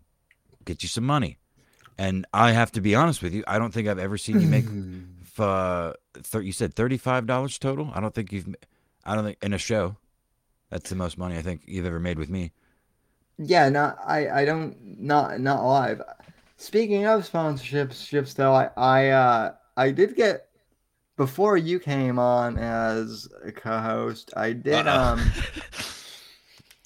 [0.64, 1.36] get you some money.
[1.98, 4.46] And I have to be honest with you, I don't think I've ever seen you
[4.46, 4.66] make
[5.40, 7.90] uh, thir- you said thirty-five dollars total.
[7.92, 8.54] I don't think you've.
[9.04, 9.96] I don't think in a show.
[10.70, 12.52] That's the most money I think you've ever made with me.
[13.36, 14.28] Yeah, not I.
[14.28, 16.02] I don't not not live.
[16.56, 20.49] Speaking of sponsorships, ships though, I I uh I did get
[21.20, 24.32] before you came on as a co-host.
[24.38, 25.16] I did Uh-uh.
[25.18, 25.32] um.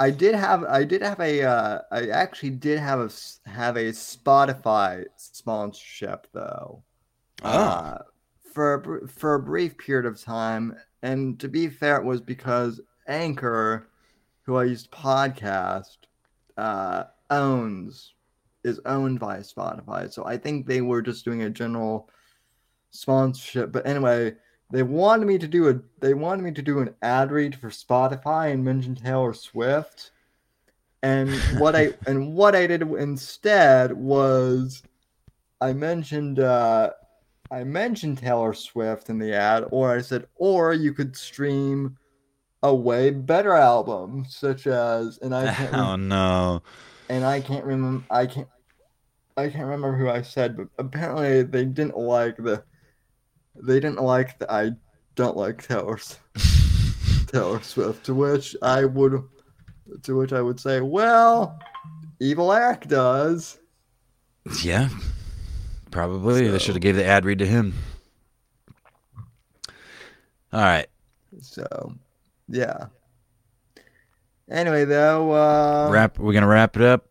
[0.01, 3.11] I did have I did have a uh, I actually did have a
[3.49, 6.83] have a Spotify sponsorship though.
[7.45, 7.99] Uh,
[8.53, 10.75] for a, for a brief period of time,
[11.05, 13.89] and to be fair, it was because Anchor,
[14.43, 15.99] who I used to podcast,
[16.57, 18.15] uh, owns
[18.65, 20.13] is owned by Spotify.
[20.13, 22.09] So I think they were just doing a general
[22.95, 23.73] sponsorship.
[23.73, 24.35] But anyway,
[24.71, 27.69] they wanted me to do a they wanted me to do an ad read for
[27.69, 30.11] Spotify and mention Taylor Swift.
[31.03, 34.83] And what I and what I did instead was
[35.61, 36.91] I mentioned uh
[37.51, 41.99] I mentioned Taylor Swift in the ad, or I said, or you could stream
[42.63, 46.63] a way better album, such as and I can't oh rem- no!
[47.11, 48.49] and I can't remember I can't
[49.37, 52.63] I can't remember who I said, but apparently they didn't like the
[53.55, 54.73] they didn't like the I
[55.15, 55.99] don't like Taylor
[57.27, 58.07] Taylor Swift.
[58.07, 59.23] To which I would
[60.03, 61.59] to which I would say, well,
[62.21, 63.59] Evil Eric does.
[64.63, 64.89] Yeah,
[65.91, 66.49] probably.
[66.49, 67.75] They should have gave the ad read to him.
[70.53, 70.87] All right.
[71.41, 71.95] So
[72.49, 72.87] yeah.
[74.51, 76.19] Anyway, though, uh, wrap.
[76.19, 77.09] We're gonna wrap it up.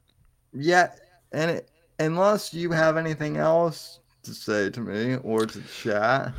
[0.53, 0.91] Yeah,
[1.31, 6.33] and it, unless you have anything else to say to me or to chat,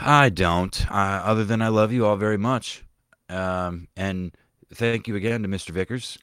[0.00, 0.90] I don't.
[0.90, 2.84] Uh, other than I love you all very much,
[3.28, 4.36] um, and
[4.72, 5.70] thank you again to Mr.
[5.70, 6.18] Vickers.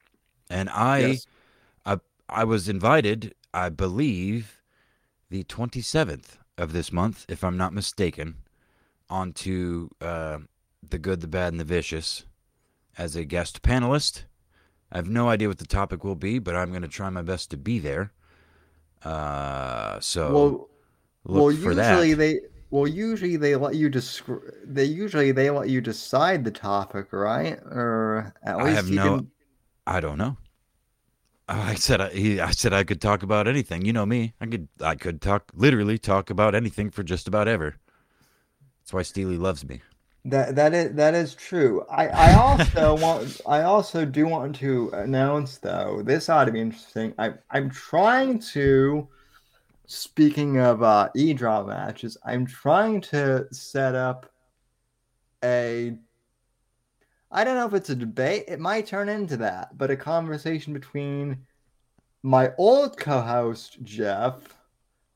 [0.49, 1.27] And I, Yes.
[1.85, 4.61] I, I was invited, I believe,
[5.29, 8.35] the twenty seventh of this month, if I'm not mistaken,
[9.09, 10.39] onto uh,
[10.87, 12.25] the good, the bad, and the vicious
[12.97, 14.23] as a guest panelist.
[14.91, 17.21] I have no idea what the topic will be, but I'm going to try my
[17.21, 18.11] best to be there.
[19.03, 20.69] Uh, so well,
[21.23, 22.17] well, usually that.
[22.17, 22.39] they,
[22.69, 27.59] well, usually they let you descri- They usually they let you decide the topic, right?
[27.65, 29.31] Or at I least have you no- can.
[29.85, 30.37] I don't know.
[31.47, 32.07] Uh, I said I,
[32.45, 33.85] I said I could talk about anything.
[33.85, 34.33] You know me.
[34.39, 37.77] I could I could talk literally talk about anything for just about ever.
[38.81, 39.81] That's why Steely loves me.
[40.25, 41.83] That that is that is true.
[41.89, 46.61] I I also want I also do want to announce though this ought to be
[46.61, 47.13] interesting.
[47.17, 49.07] I I'm trying to
[49.91, 54.31] speaking of uh e draw matches, I'm trying to set up
[55.43, 55.95] a
[57.33, 58.45] I don't know if it's a debate.
[58.47, 61.45] It might turn into that, but a conversation between
[62.23, 64.35] my old co-host Jeff,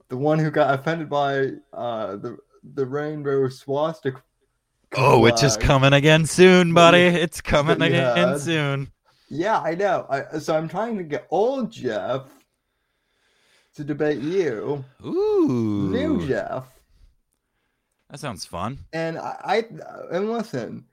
[0.10, 2.38] the one who got offended by uh the
[2.74, 4.22] the rainbow swastika.
[4.98, 7.00] Oh, it's just coming again soon, buddy.
[7.00, 8.92] It's coming again soon.
[9.30, 10.06] Yeah, I know.
[10.10, 12.28] I, so I'm trying to get old Jeff
[13.76, 16.66] to debate you, Ooh, new Jeff,
[18.10, 18.80] that sounds fun.
[18.94, 20.86] and I, I and listen.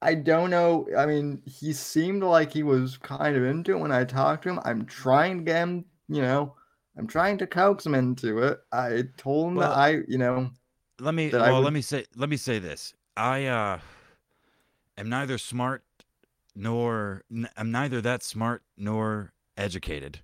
[0.00, 0.86] I don't know.
[0.96, 4.50] I mean, he seemed like he was kind of into it when I talked to
[4.50, 4.60] him.
[4.64, 6.54] I'm trying to get him, you know,
[6.96, 8.60] I'm trying to coax him into it.
[8.70, 10.50] I told him Well- that I, you know,
[11.00, 12.94] Let me well, would- let me say let me say this.
[13.16, 13.80] I uh
[14.96, 15.82] am neither smart
[16.54, 20.20] nor n- I'm neither that smart nor educated.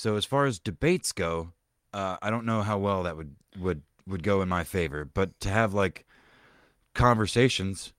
[0.00, 1.52] So as far as debates go,
[1.92, 5.04] uh, I don't know how well that would would would go in my favor.
[5.04, 6.06] But to have like
[6.94, 7.92] conversations,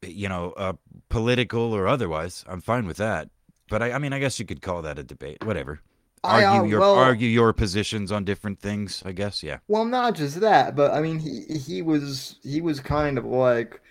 [0.00, 0.72] you know, uh,
[1.10, 3.28] political or otherwise, I'm fine with that.
[3.68, 5.44] But I, I mean, I guess you could call that a debate.
[5.44, 5.82] Whatever.
[6.24, 9.02] I, Argue uh, your well, argue your positions on different things.
[9.04, 9.42] I guess.
[9.42, 9.58] Yeah.
[9.68, 13.82] Well, not just that, but I mean, he he was he was kind of like,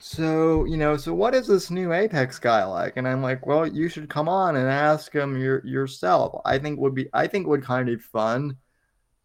[0.00, 2.96] so you know, so what is this new Apex guy like?
[2.96, 6.40] And I'm like, well, you should come on and ask him your yourself.
[6.44, 8.56] I think would be I think would kind of be fun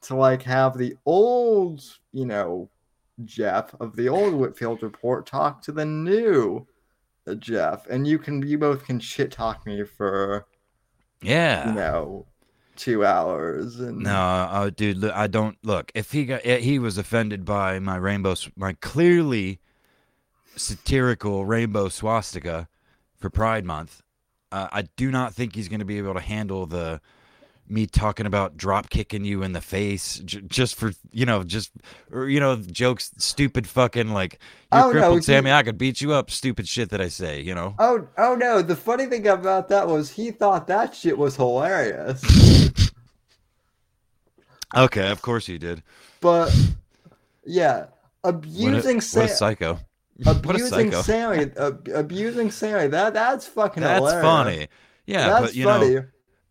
[0.01, 1.81] to like have the old,
[2.13, 2.69] you know,
[3.25, 6.65] Jeff of the old Whitfield report talk to the new
[7.27, 10.45] uh, Jeff, and you can you both can shit talk me for
[11.21, 11.69] Yeah.
[11.69, 12.25] you know
[12.75, 15.91] two hours and No, uh, dude, look, I don't look.
[15.93, 19.59] If he got, eh, he was offended by my rainbow, my clearly
[20.59, 22.67] satirical rainbow swastika
[23.17, 24.01] for Pride Month.
[24.51, 27.01] Uh, I do not think he's going to be able to handle the
[27.71, 31.69] me talking about drop kicking you in the face j- just for you know just
[32.11, 34.39] or you know jokes stupid fucking like
[34.73, 37.09] you're Oh, no, crippled he- sammy i could beat you up stupid shit that i
[37.09, 38.63] say you know Oh, oh no!
[38.63, 42.23] The funny thing about that was he thought that shit was hilarious,
[44.75, 45.83] okay of course he did
[46.21, 46.51] but
[47.45, 47.85] yeah,
[48.23, 49.88] abusing what a Sam, psycho what a
[50.25, 52.87] abusing Sammy, ab- abusing Sammy.
[52.87, 54.21] That that's fucking That's hilarious.
[54.23, 54.67] funny.
[55.05, 55.95] Yeah, that's but you funny.
[55.95, 56.05] know,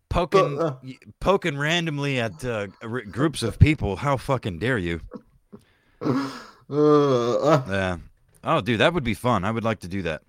[0.09, 0.75] poking But, uh,
[1.19, 2.67] poking randomly at uh,
[3.11, 3.95] groups of people.
[3.97, 5.01] How fucking dare you?
[6.01, 6.29] Uh,
[6.69, 7.97] uh, Yeah.
[8.43, 9.43] Oh, dude, that would be fun.
[9.43, 10.21] I would like to do that.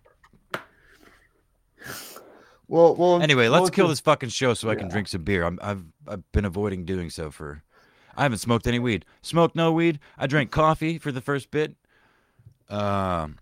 [2.68, 3.22] well, well.
[3.22, 4.92] Anyway, let's well, kill this fucking show so I can Yeah.
[4.92, 5.44] drink some beer.
[5.44, 7.62] I'm, I've I've been avoiding doing so for.
[8.16, 9.04] I haven't smoked any weed.
[9.22, 9.98] Smoked no weed.
[10.18, 11.74] I drank coffee for the first bit.
[12.70, 13.36] Um,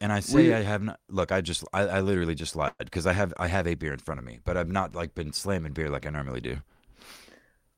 [0.00, 1.00] and I say I have not.
[1.08, 3.92] Look, I just I, I literally just lied because I have I have a beer
[3.92, 6.58] in front of me, but I've not like been slamming beer like I normally do.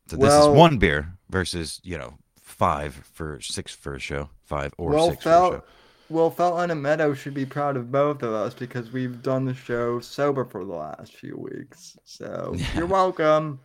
[0.09, 4.31] So this Well- is one beer versus you know five for six for a show,
[4.45, 5.63] five or Well, six for a show.
[6.11, 9.55] Well, Felton and Meadow should be proud of both of us because we've done the
[9.55, 11.97] show sober for the last few weeks.
[12.05, 12.67] So Yeah.
[12.77, 13.59] you're welcome.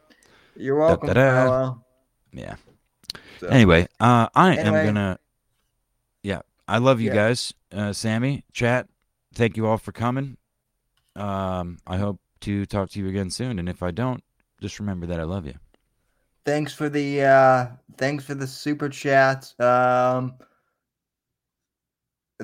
[0.55, 1.81] You're welcome.
[2.31, 2.55] Yeah.
[3.39, 4.79] So- Anyway, uh, I Anyway.
[4.79, 5.19] am gonna.
[6.23, 7.15] Yeah, I love you Yeah.
[7.15, 8.87] guys, uh, Sammy, chat.
[9.33, 10.37] Thank you all for coming.
[11.15, 14.23] Um, I hope to talk to you again soon, and if I don't,
[14.61, 15.55] just remember that I love you.
[16.45, 17.67] thanks for the uh
[17.97, 20.33] thanks for the super chats um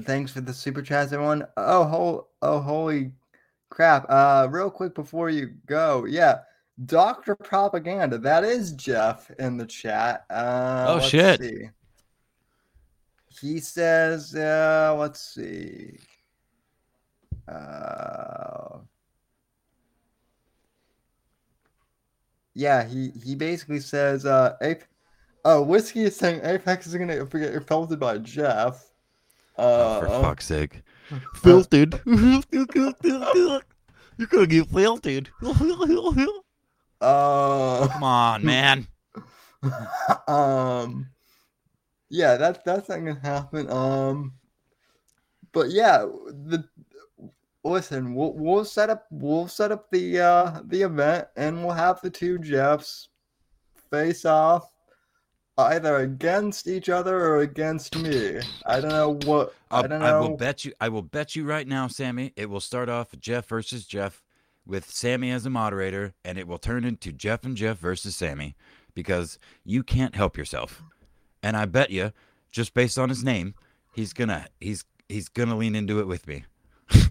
[0.01, 3.11] thanks for the super chats everyone oh hol- oh holy
[3.69, 6.39] crap uh real quick before you go yeah
[6.85, 11.39] dr propaganda that is jeff in the chat uh Oh, let's shit.
[11.39, 11.69] see.
[13.39, 15.97] He says uh let's see
[17.47, 18.79] uh
[22.55, 24.83] Yeah, he he basically says uh Ape
[25.43, 28.89] Oh, Whiskey is saying Apex is gonna get felted by Jeff.
[29.57, 30.81] Uh Oh, for fuck's sake,
[31.35, 32.01] filtered.
[32.05, 35.29] You're gonna get filtered.
[37.01, 38.87] uh, Come on, man.
[40.27, 41.07] um
[42.09, 43.69] Yeah, that that's not gonna happen.
[43.69, 44.33] Um
[45.51, 46.63] but yeah, the
[47.63, 52.01] listen, we'll we'll set up we'll set up the uh the event and we'll have
[52.01, 53.09] the two Jeffs
[53.89, 54.69] face off
[55.57, 58.39] either against each other or against me.
[58.65, 60.05] I don't know what I I'll, don't know.
[60.05, 60.73] I will bet you.
[60.81, 62.33] I will bet you right now, Sammy.
[62.35, 64.21] It will start off Jeff versus Jeff,
[64.65, 68.55] with Sammy as a moderator, and it will turn into Jeff and Jeff versus Sammy,
[68.93, 70.83] because you can't help yourself.
[71.45, 72.11] And I bet you,
[72.51, 73.53] just based on his name,
[73.93, 76.43] he's gonna he's he's gonna lean into it with me.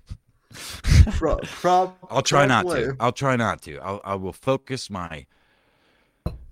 [1.12, 2.96] Pro- prob- I'll try not to.
[2.98, 3.78] I'll try not to.
[3.78, 5.26] I'll, I will focus my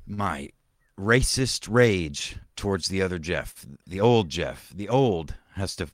[0.06, 0.50] my
[0.96, 4.70] racist rage towards the other Jeff, the old Jeff.
[4.72, 5.88] The old has to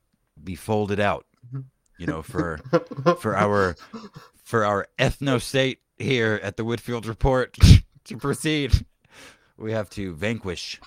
[0.45, 1.25] be folded out,
[1.97, 2.61] you know, for
[3.19, 3.77] for our
[4.45, 7.57] for our ethno state here at the Whitfield Report
[8.05, 8.85] to proceed.
[9.57, 10.79] We have to vanquish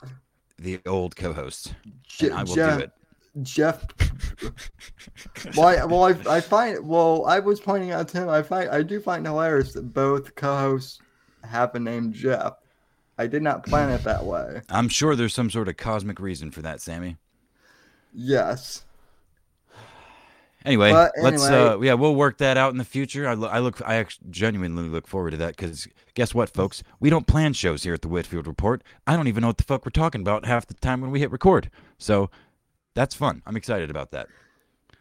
[0.61, 1.73] the old co-host,
[2.03, 2.91] Je- I will Jeff, do it.
[3.43, 3.85] Jeff.
[5.57, 8.29] well, I, well, I, I find well, I was pointing out to him.
[8.29, 10.99] I find I do find hilarious that both co-hosts
[11.43, 12.53] have a name Jeff.
[13.17, 14.61] I did not plan it that way.
[14.69, 17.17] I'm sure there's some sort of cosmic reason for that, Sammy.
[18.13, 18.83] Yes.
[20.63, 23.27] Anyway, But let's uh yeah, we'll work that out in the future.
[23.27, 26.83] I, lo- I look I actually genuinely look forward to that cuz guess what folks?
[26.99, 28.83] We don't plan shows here at the Whitfield Report.
[29.07, 31.19] I don't even know what the fuck we're talking about half the time when we
[31.19, 31.71] hit record.
[31.97, 32.29] So
[32.93, 33.41] that's fun.
[33.45, 34.27] I'm excited about that.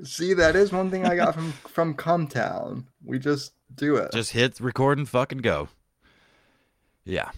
[0.02, 2.84] See, that is one thing I got from from Cumtown.
[3.04, 4.12] We just do it.
[4.12, 5.68] Just hit record and fucking go.
[7.04, 7.30] Yeah.